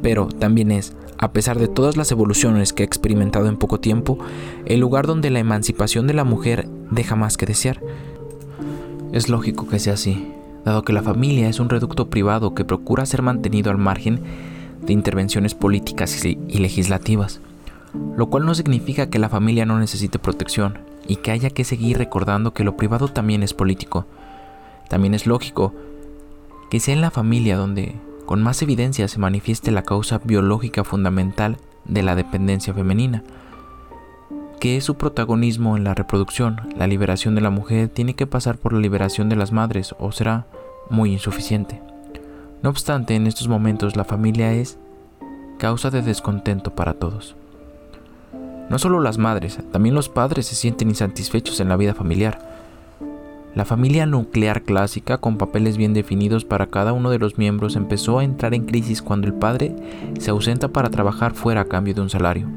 Pero 0.01 0.25
también 0.25 0.71
es, 0.71 0.95
a 1.19 1.33
pesar 1.33 1.59
de 1.59 1.67
todas 1.67 1.97
las 1.97 2.11
evoluciones 2.11 2.73
que 2.73 2.81
ha 2.81 2.85
experimentado 2.85 3.47
en 3.47 3.57
poco 3.57 3.79
tiempo, 3.79 4.17
el 4.65 4.79
lugar 4.79 5.05
donde 5.05 5.29
la 5.29 5.39
emancipación 5.39 6.07
de 6.07 6.15
la 6.15 6.23
mujer 6.23 6.67
deja 6.89 7.15
más 7.15 7.37
que 7.37 7.45
desear. 7.45 7.79
Es 9.11 9.29
lógico 9.29 9.67
que 9.67 9.77
sea 9.77 9.93
así, 9.93 10.31
dado 10.65 10.83
que 10.83 10.93
la 10.93 11.03
familia 11.03 11.47
es 11.47 11.59
un 11.59 11.69
reducto 11.69 12.09
privado 12.09 12.55
que 12.55 12.65
procura 12.65 13.05
ser 13.05 13.21
mantenido 13.21 13.69
al 13.69 13.77
margen 13.77 14.21
de 14.81 14.93
intervenciones 14.93 15.53
políticas 15.53 16.25
y 16.25 16.57
legislativas 16.57 17.39
lo 18.15 18.27
cual 18.27 18.45
no 18.45 18.55
significa 18.55 19.09
que 19.09 19.19
la 19.19 19.29
familia 19.29 19.65
no 19.65 19.79
necesite 19.79 20.19
protección 20.19 20.79
y 21.07 21.17
que 21.17 21.31
haya 21.31 21.49
que 21.49 21.63
seguir 21.63 21.97
recordando 21.97 22.53
que 22.53 22.63
lo 22.63 22.77
privado 22.77 23.07
también 23.07 23.43
es 23.43 23.53
político. 23.53 24.05
También 24.89 25.13
es 25.13 25.27
lógico 25.27 25.73
que 26.69 26.79
sea 26.79 26.93
en 26.93 27.01
la 27.01 27.11
familia 27.11 27.57
donde 27.57 27.95
con 28.25 28.43
más 28.43 28.61
evidencia 28.61 29.07
se 29.07 29.19
manifieste 29.19 29.71
la 29.71 29.83
causa 29.83 30.19
biológica 30.23 30.83
fundamental 30.83 31.57
de 31.85 32.03
la 32.03 32.15
dependencia 32.15 32.73
femenina, 32.73 33.23
que 34.59 34.75
es 34.75 34.83
su 34.83 34.95
protagonismo 34.95 35.77
en 35.77 35.83
la 35.83 35.93
reproducción. 35.93 36.61
La 36.75 36.87
liberación 36.87 37.35
de 37.35 37.41
la 37.41 37.49
mujer 37.49 37.87
tiene 37.89 38.15
que 38.15 38.27
pasar 38.27 38.57
por 38.57 38.73
la 38.73 38.79
liberación 38.79 39.29
de 39.29 39.37
las 39.37 39.51
madres 39.51 39.95
o 39.99 40.11
será 40.11 40.47
muy 40.89 41.13
insuficiente. 41.13 41.81
No 42.63 42.69
obstante, 42.69 43.15
en 43.15 43.27
estos 43.27 43.47
momentos 43.47 43.95
la 43.95 44.03
familia 44.03 44.51
es 44.51 44.77
causa 45.57 45.89
de 45.89 46.01
descontento 46.01 46.75
para 46.75 46.95
todos. 46.95 47.35
No 48.69 48.79
solo 48.79 48.99
las 48.99 49.17
madres, 49.17 49.59
también 49.71 49.95
los 49.95 50.09
padres 50.09 50.47
se 50.47 50.55
sienten 50.55 50.89
insatisfechos 50.89 51.59
en 51.59 51.69
la 51.69 51.77
vida 51.77 51.93
familiar. 51.93 52.39
La 53.55 53.65
familia 53.65 54.05
nuclear 54.05 54.61
clásica, 54.63 55.17
con 55.17 55.37
papeles 55.37 55.77
bien 55.77 55.93
definidos 55.93 56.45
para 56.45 56.67
cada 56.67 56.93
uno 56.93 57.09
de 57.09 57.17
los 57.17 57.37
miembros, 57.37 57.75
empezó 57.75 58.19
a 58.19 58.23
entrar 58.23 58.53
en 58.53 58.65
crisis 58.65 59.01
cuando 59.01 59.25
el 59.25 59.33
padre 59.33 59.75
se 60.19 60.31
ausenta 60.31 60.67
para 60.67 60.89
trabajar 60.89 61.33
fuera 61.33 61.61
a 61.61 61.65
cambio 61.65 61.93
de 61.93 62.01
un 62.01 62.09
salario. 62.09 62.47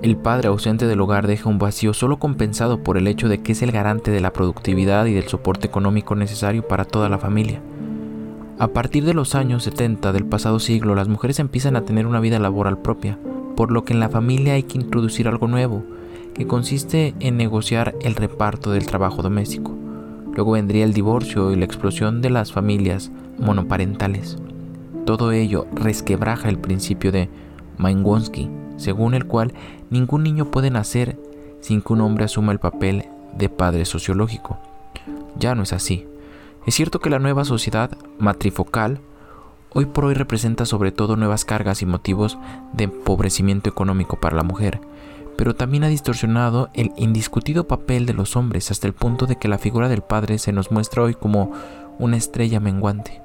El 0.00 0.16
padre 0.16 0.46
ausente 0.46 0.86
del 0.86 1.00
hogar 1.00 1.26
deja 1.26 1.48
un 1.48 1.58
vacío 1.58 1.92
solo 1.92 2.20
compensado 2.20 2.84
por 2.84 2.96
el 2.98 3.08
hecho 3.08 3.28
de 3.28 3.42
que 3.42 3.50
es 3.50 3.62
el 3.62 3.72
garante 3.72 4.12
de 4.12 4.20
la 4.20 4.32
productividad 4.32 5.06
y 5.06 5.12
del 5.12 5.26
soporte 5.26 5.66
económico 5.66 6.14
necesario 6.14 6.66
para 6.66 6.84
toda 6.84 7.08
la 7.08 7.18
familia. 7.18 7.60
A 8.60 8.68
partir 8.68 9.04
de 9.04 9.12
los 9.12 9.34
años 9.34 9.64
70 9.64 10.12
del 10.12 10.24
pasado 10.24 10.60
siglo, 10.60 10.94
las 10.94 11.08
mujeres 11.08 11.40
empiezan 11.40 11.74
a 11.74 11.82
tener 11.82 12.06
una 12.06 12.20
vida 12.20 12.38
laboral 12.38 12.78
propia, 12.78 13.18
por 13.58 13.72
lo 13.72 13.84
que 13.84 13.92
en 13.92 13.98
la 13.98 14.08
familia 14.08 14.52
hay 14.52 14.62
que 14.62 14.78
introducir 14.78 15.26
algo 15.26 15.48
nuevo, 15.48 15.82
que 16.32 16.46
consiste 16.46 17.16
en 17.18 17.36
negociar 17.36 17.96
el 18.02 18.14
reparto 18.14 18.70
del 18.70 18.86
trabajo 18.86 19.20
doméstico. 19.20 19.76
Luego 20.32 20.52
vendría 20.52 20.84
el 20.84 20.92
divorcio 20.92 21.50
y 21.50 21.56
la 21.56 21.64
explosión 21.64 22.22
de 22.22 22.30
las 22.30 22.52
familias 22.52 23.10
monoparentales. 23.36 24.36
Todo 25.06 25.32
ello 25.32 25.66
resquebraja 25.72 26.48
el 26.48 26.60
principio 26.60 27.10
de 27.10 27.30
Maingonsky, 27.78 28.48
según 28.76 29.14
el 29.14 29.26
cual 29.26 29.52
ningún 29.90 30.22
niño 30.22 30.52
puede 30.52 30.70
nacer 30.70 31.18
sin 31.60 31.82
que 31.82 31.94
un 31.94 32.02
hombre 32.02 32.26
asuma 32.26 32.52
el 32.52 32.60
papel 32.60 33.06
de 33.36 33.48
padre 33.48 33.86
sociológico. 33.86 34.56
Ya 35.36 35.56
no 35.56 35.64
es 35.64 35.72
así. 35.72 36.06
Es 36.64 36.76
cierto 36.76 37.00
que 37.00 37.10
la 37.10 37.18
nueva 37.18 37.44
sociedad 37.44 37.90
matrifocal 38.20 39.00
hoy 39.72 39.86
por 39.86 40.06
hoy 40.06 40.14
representa 40.14 40.66
sobre 40.66 40.92
todo 40.92 41.16
nuevas 41.16 41.44
cargas 41.44 41.82
y 41.82 41.86
motivos 41.86 42.38
de 42.72 42.84
empobrecimiento 42.84 43.68
económico 43.68 44.18
para 44.18 44.36
la 44.36 44.42
mujer, 44.42 44.80
pero 45.36 45.54
también 45.54 45.84
ha 45.84 45.88
distorsionado 45.88 46.68
el 46.74 46.92
indiscutido 46.96 47.68
papel 47.68 48.06
de 48.06 48.14
los 48.14 48.36
hombres 48.36 48.70
hasta 48.70 48.86
el 48.86 48.92
punto 48.92 49.26
de 49.26 49.36
que 49.36 49.48
la 49.48 49.58
figura 49.58 49.88
del 49.88 50.02
padre 50.02 50.38
se 50.38 50.52
nos 50.52 50.70
muestra 50.70 51.02
hoy 51.02 51.14
como 51.14 51.52
una 51.98 52.16
estrella 52.16 52.60
menguante. 52.60 53.22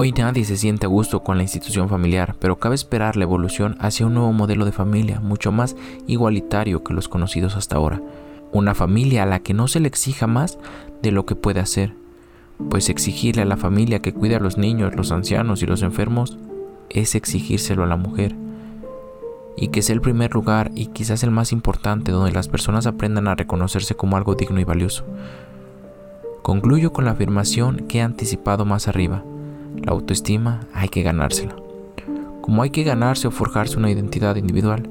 Hoy 0.00 0.12
nadie 0.12 0.44
se 0.44 0.56
siente 0.56 0.86
a 0.86 0.88
gusto 0.88 1.24
con 1.24 1.38
la 1.38 1.42
institución 1.42 1.88
familiar, 1.88 2.36
pero 2.38 2.60
cabe 2.60 2.76
esperar 2.76 3.16
la 3.16 3.24
evolución 3.24 3.76
hacia 3.80 4.06
un 4.06 4.14
nuevo 4.14 4.32
modelo 4.32 4.64
de 4.64 4.70
familia 4.70 5.18
mucho 5.18 5.50
más 5.50 5.74
igualitario 6.06 6.84
que 6.84 6.94
los 6.94 7.08
conocidos 7.08 7.56
hasta 7.56 7.76
ahora. 7.76 8.00
Una 8.52 8.76
familia 8.76 9.24
a 9.24 9.26
la 9.26 9.40
que 9.40 9.54
no 9.54 9.66
se 9.66 9.80
le 9.80 9.88
exija 9.88 10.28
más 10.28 10.56
de 11.02 11.10
lo 11.10 11.26
que 11.26 11.34
puede 11.34 11.58
hacer, 11.58 11.94
pues 12.70 12.88
exigirle 12.88 13.42
a 13.42 13.46
la 13.46 13.56
familia 13.56 14.00
que 14.00 14.12
cuide 14.12 14.36
a 14.36 14.40
los 14.40 14.58
niños, 14.58 14.94
los 14.96 15.12
ancianos 15.12 15.62
y 15.62 15.66
los 15.66 15.82
enfermos 15.82 16.38
es 16.90 17.14
exigírselo 17.14 17.84
a 17.84 17.86
la 17.86 17.96
mujer. 17.96 18.34
Y 19.56 19.68
que 19.68 19.82
sea 19.82 19.94
el 19.94 20.00
primer 20.00 20.34
lugar 20.34 20.70
y 20.74 20.86
quizás 20.86 21.22
el 21.22 21.30
más 21.30 21.52
importante 21.52 22.12
donde 22.12 22.32
las 22.32 22.48
personas 22.48 22.86
aprendan 22.86 23.28
a 23.28 23.34
reconocerse 23.34 23.94
como 23.94 24.16
algo 24.16 24.34
digno 24.34 24.60
y 24.60 24.64
valioso. 24.64 25.04
Concluyo 26.42 26.92
con 26.92 27.04
la 27.04 27.12
afirmación 27.12 27.86
que 27.88 27.98
he 27.98 28.02
anticipado 28.02 28.64
más 28.64 28.88
arriba. 28.88 29.24
La 29.76 29.92
autoestima 29.92 30.60
hay 30.72 30.88
que 30.88 31.02
ganársela. 31.02 31.56
Como 32.40 32.62
hay 32.62 32.70
que 32.70 32.84
ganarse 32.84 33.28
o 33.28 33.30
forjarse 33.30 33.76
una 33.76 33.90
identidad 33.90 34.36
individual, 34.36 34.88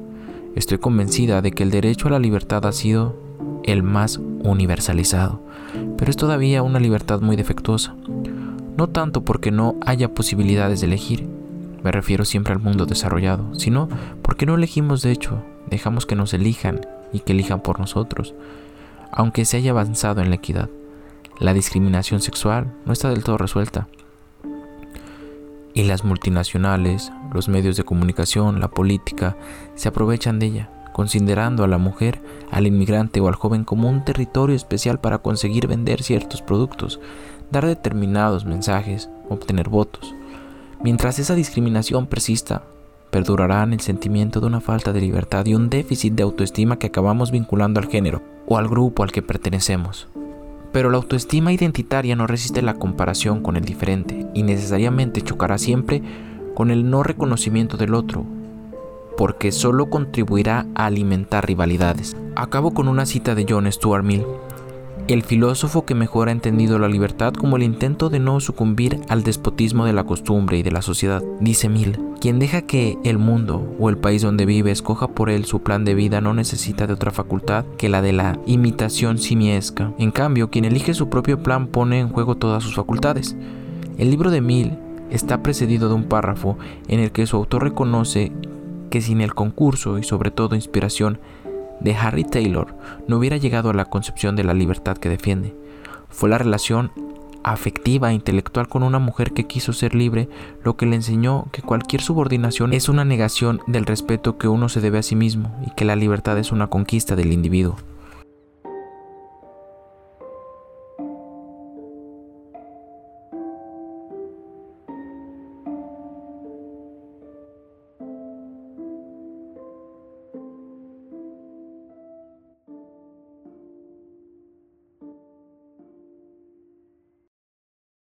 estoy 0.56 0.78
convencida 0.78 1.42
de 1.42 1.52
que 1.52 1.64
el 1.64 1.72
derecho 1.72 2.08
a 2.08 2.12
la 2.12 2.20
libertad 2.20 2.66
ha 2.66 2.72
sido 2.72 3.16
el 3.64 3.84
más 3.84 4.18
universalizado 4.18 5.42
pero 5.98 6.10
es 6.10 6.18
todavía 6.18 6.64
una 6.64 6.80
libertad 6.80 7.22
muy 7.22 7.36
defectuosa. 7.36 7.96
No 8.78 8.88
tanto 8.88 9.24
porque 9.24 9.52
no 9.52 9.76
haya 9.86 10.14
posibilidades 10.14 10.82
de 10.82 10.88
elegir, 10.88 11.28
me 11.84 11.92
refiero 11.92 12.26
siempre 12.26 12.54
al 12.54 12.60
mundo 12.60 12.86
desarrollado, 12.86 13.54
sino 13.56 13.90
porque 14.22 14.46
no 14.46 14.56
elegimos 14.56 15.02
de 15.02 15.12
hecho, 15.12 15.44
dejamos 15.70 16.06
que 16.06 16.16
nos 16.16 16.34
elijan 16.34 16.82
y 17.14 17.20
que 17.20 17.34
elijan 17.34 17.62
por 17.62 17.80
nosotros, 17.80 18.36
aunque 19.12 19.46
se 19.46 19.58
haya 19.58 19.72
avanzado 19.72 20.22
en 20.22 20.30
la 20.30 20.36
equidad. 20.36 20.70
La 21.40 21.54
discriminación 21.54 22.22
sexual 22.22 22.74
no 22.86 22.94
está 22.94 23.10
del 23.10 23.24
todo 23.24 23.38
resuelta. 23.38 23.88
Y 25.74 25.84
las 25.84 26.04
multinacionales, 26.04 27.12
los 27.34 27.50
medios 27.50 27.78
de 27.78 27.84
comunicación, 27.84 28.60
la 28.60 28.70
política, 28.70 29.38
se 29.76 29.88
aprovechan 29.90 30.40
de 30.40 30.46
ella 30.48 30.70
considerando 30.98 31.64
a 31.64 31.68
la 31.68 31.78
mujer, 31.78 32.20
al 32.50 32.66
inmigrante 32.66 33.20
o 33.22 33.28
al 33.28 33.36
joven 33.36 33.66
como 33.66 33.88
un 33.88 34.04
territorio 34.04 34.56
especial 34.56 35.00
para 35.00 35.20
conseguir 35.20 35.68
vender 35.68 36.02
ciertos 36.02 36.42
productos, 36.42 37.00
dar 37.52 37.68
determinados 37.68 38.46
mensajes, 38.46 39.08
obtener 39.30 39.70
votos. 39.70 40.16
Mientras 40.84 41.20
esa 41.20 41.36
discriminación 41.36 42.08
persista, 42.08 42.64
perdurarán 43.12 43.74
el 43.74 43.80
sentimiento 43.80 44.40
de 44.40 44.48
una 44.48 44.60
falta 44.60 44.92
de 44.92 45.02
libertad 45.02 45.46
y 45.46 45.54
un 45.54 45.70
déficit 45.70 46.14
de 46.14 46.24
autoestima 46.24 46.80
que 46.80 46.88
acabamos 46.88 47.30
vinculando 47.30 47.80
al 47.80 47.90
género 47.90 48.24
o 48.48 48.58
al 48.58 48.68
grupo 48.68 49.04
al 49.04 49.12
que 49.12 49.22
pertenecemos. 49.22 50.08
Pero 50.72 50.90
la 50.90 50.98
autoestima 50.98 51.54
identitaria 51.54 52.16
no 52.16 52.26
resiste 52.26 52.64
la 52.64 52.74
comparación 52.74 53.44
con 53.44 53.56
el 53.56 53.66
diferente 53.66 54.26
y 54.34 54.42
necesariamente 54.42 55.22
chocará 55.22 55.60
siempre 55.60 56.02
con 56.56 56.72
el 56.72 56.90
no 56.90 57.04
reconocimiento 57.04 57.78
del 57.78 57.94
otro, 57.94 58.26
porque 59.18 59.52
solo 59.52 59.90
contribuirá 59.90 60.68
a 60.76 60.86
alimentar 60.86 61.46
rivalidades. 61.46 62.16
Acabo 62.36 62.74
con 62.74 62.88
una 62.88 63.06
cita 63.06 63.36
de 63.36 63.46
John 63.50 63.70
Stuart 63.72 64.06
Mill, 64.06 64.24
el 65.08 65.24
filósofo 65.24 65.86
que 65.86 65.96
mejor 65.96 66.28
ha 66.28 66.34
entendido 66.34 66.80
la 66.80 66.90
libertad 66.90 67.34
como 67.34 67.56
el 67.56 67.64
intento 67.64 68.10
de 68.10 68.20
no 68.20 68.40
sucumbir 68.42 69.00
al 69.08 69.24
despotismo 69.24 69.86
de 69.86 69.94
la 69.94 70.04
costumbre 70.04 70.58
y 70.58 70.64
de 70.64 70.72
la 70.72 70.82
sociedad. 70.82 71.24
Dice 71.40 71.70
Mill, 71.70 71.98
quien 72.20 72.40
deja 72.40 72.64
que 72.64 72.98
el 73.06 73.18
mundo 73.18 73.74
o 73.80 73.90
el 73.90 73.98
país 73.98 74.22
donde 74.22 74.46
vive 74.46 74.72
escoja 74.72 75.08
por 75.08 75.30
él 75.30 75.46
su 75.46 75.62
plan 75.62 75.86
de 75.86 75.96
vida 75.96 76.20
no 76.20 76.34
necesita 76.34 76.88
de 76.88 76.94
otra 76.94 77.12
facultad 77.12 77.64
que 77.78 77.88
la 77.88 78.02
de 78.02 78.12
la 78.12 78.38
imitación 78.46 79.18
simiesca. 79.18 79.94
En 79.98 80.12
cambio, 80.12 80.50
quien 80.50 80.66
elige 80.66 80.94
su 80.94 81.10
propio 81.10 81.42
plan 81.42 81.68
pone 81.68 82.00
en 82.00 82.10
juego 82.10 82.36
todas 82.36 82.64
sus 82.64 82.76
facultades. 82.76 83.38
El 83.98 84.12
libro 84.12 84.30
de 84.30 84.42
Mill 84.42 84.78
está 85.10 85.42
precedido 85.42 85.88
de 85.88 85.96
un 85.96 86.04
párrafo 86.04 86.58
en 86.90 87.00
el 87.00 87.12
que 87.12 87.26
su 87.28 87.38
autor 87.38 87.64
reconoce 87.64 88.34
que 88.90 89.02
sin 89.02 89.22
el 89.22 89.34
concurso 89.34 89.98
y 89.98 90.04
sobre 90.04 90.32
todo 90.32 90.56
inspiración 90.56 91.20
de 91.80 91.96
Harry 91.96 92.24
Taylor 92.24 92.76
no 93.08 93.18
hubiera 93.18 93.38
llegado 93.38 93.70
a 93.70 93.74
la 93.74 93.86
concepción 93.86 94.36
de 94.36 94.44
la 94.44 94.54
libertad 94.54 94.98
que 94.98 95.10
defiende. 95.10 95.56
Fue 96.10 96.30
la 96.30 96.38
relación 96.38 96.92
afectiva 97.44 98.12
e 98.12 98.14
intelectual 98.14 98.68
con 98.68 98.84
una 98.84 99.00
mujer 99.00 99.32
que 99.32 99.46
quiso 99.46 99.74
ser 99.74 99.96
libre 99.96 100.28
lo 100.64 100.76
que 100.76 100.86
le 100.86 100.96
enseñó 100.96 101.48
que 101.52 101.62
cualquier 101.62 102.02
subordinación 102.02 102.74
es 102.74 102.90
una 102.90 103.06
negación 103.06 103.62
del 103.68 103.86
respeto 103.86 104.38
que 104.38 104.48
uno 104.48 104.70
se 104.70 104.82
debe 104.82 105.00
a 105.00 105.04
sí 105.04 105.16
mismo 105.16 105.56
y 105.66 105.72
que 105.72 105.86
la 105.86 105.96
libertad 105.96 106.38
es 106.38 106.52
una 106.52 106.68
conquista 106.68 107.16
del 107.16 107.32
individuo. 107.32 107.78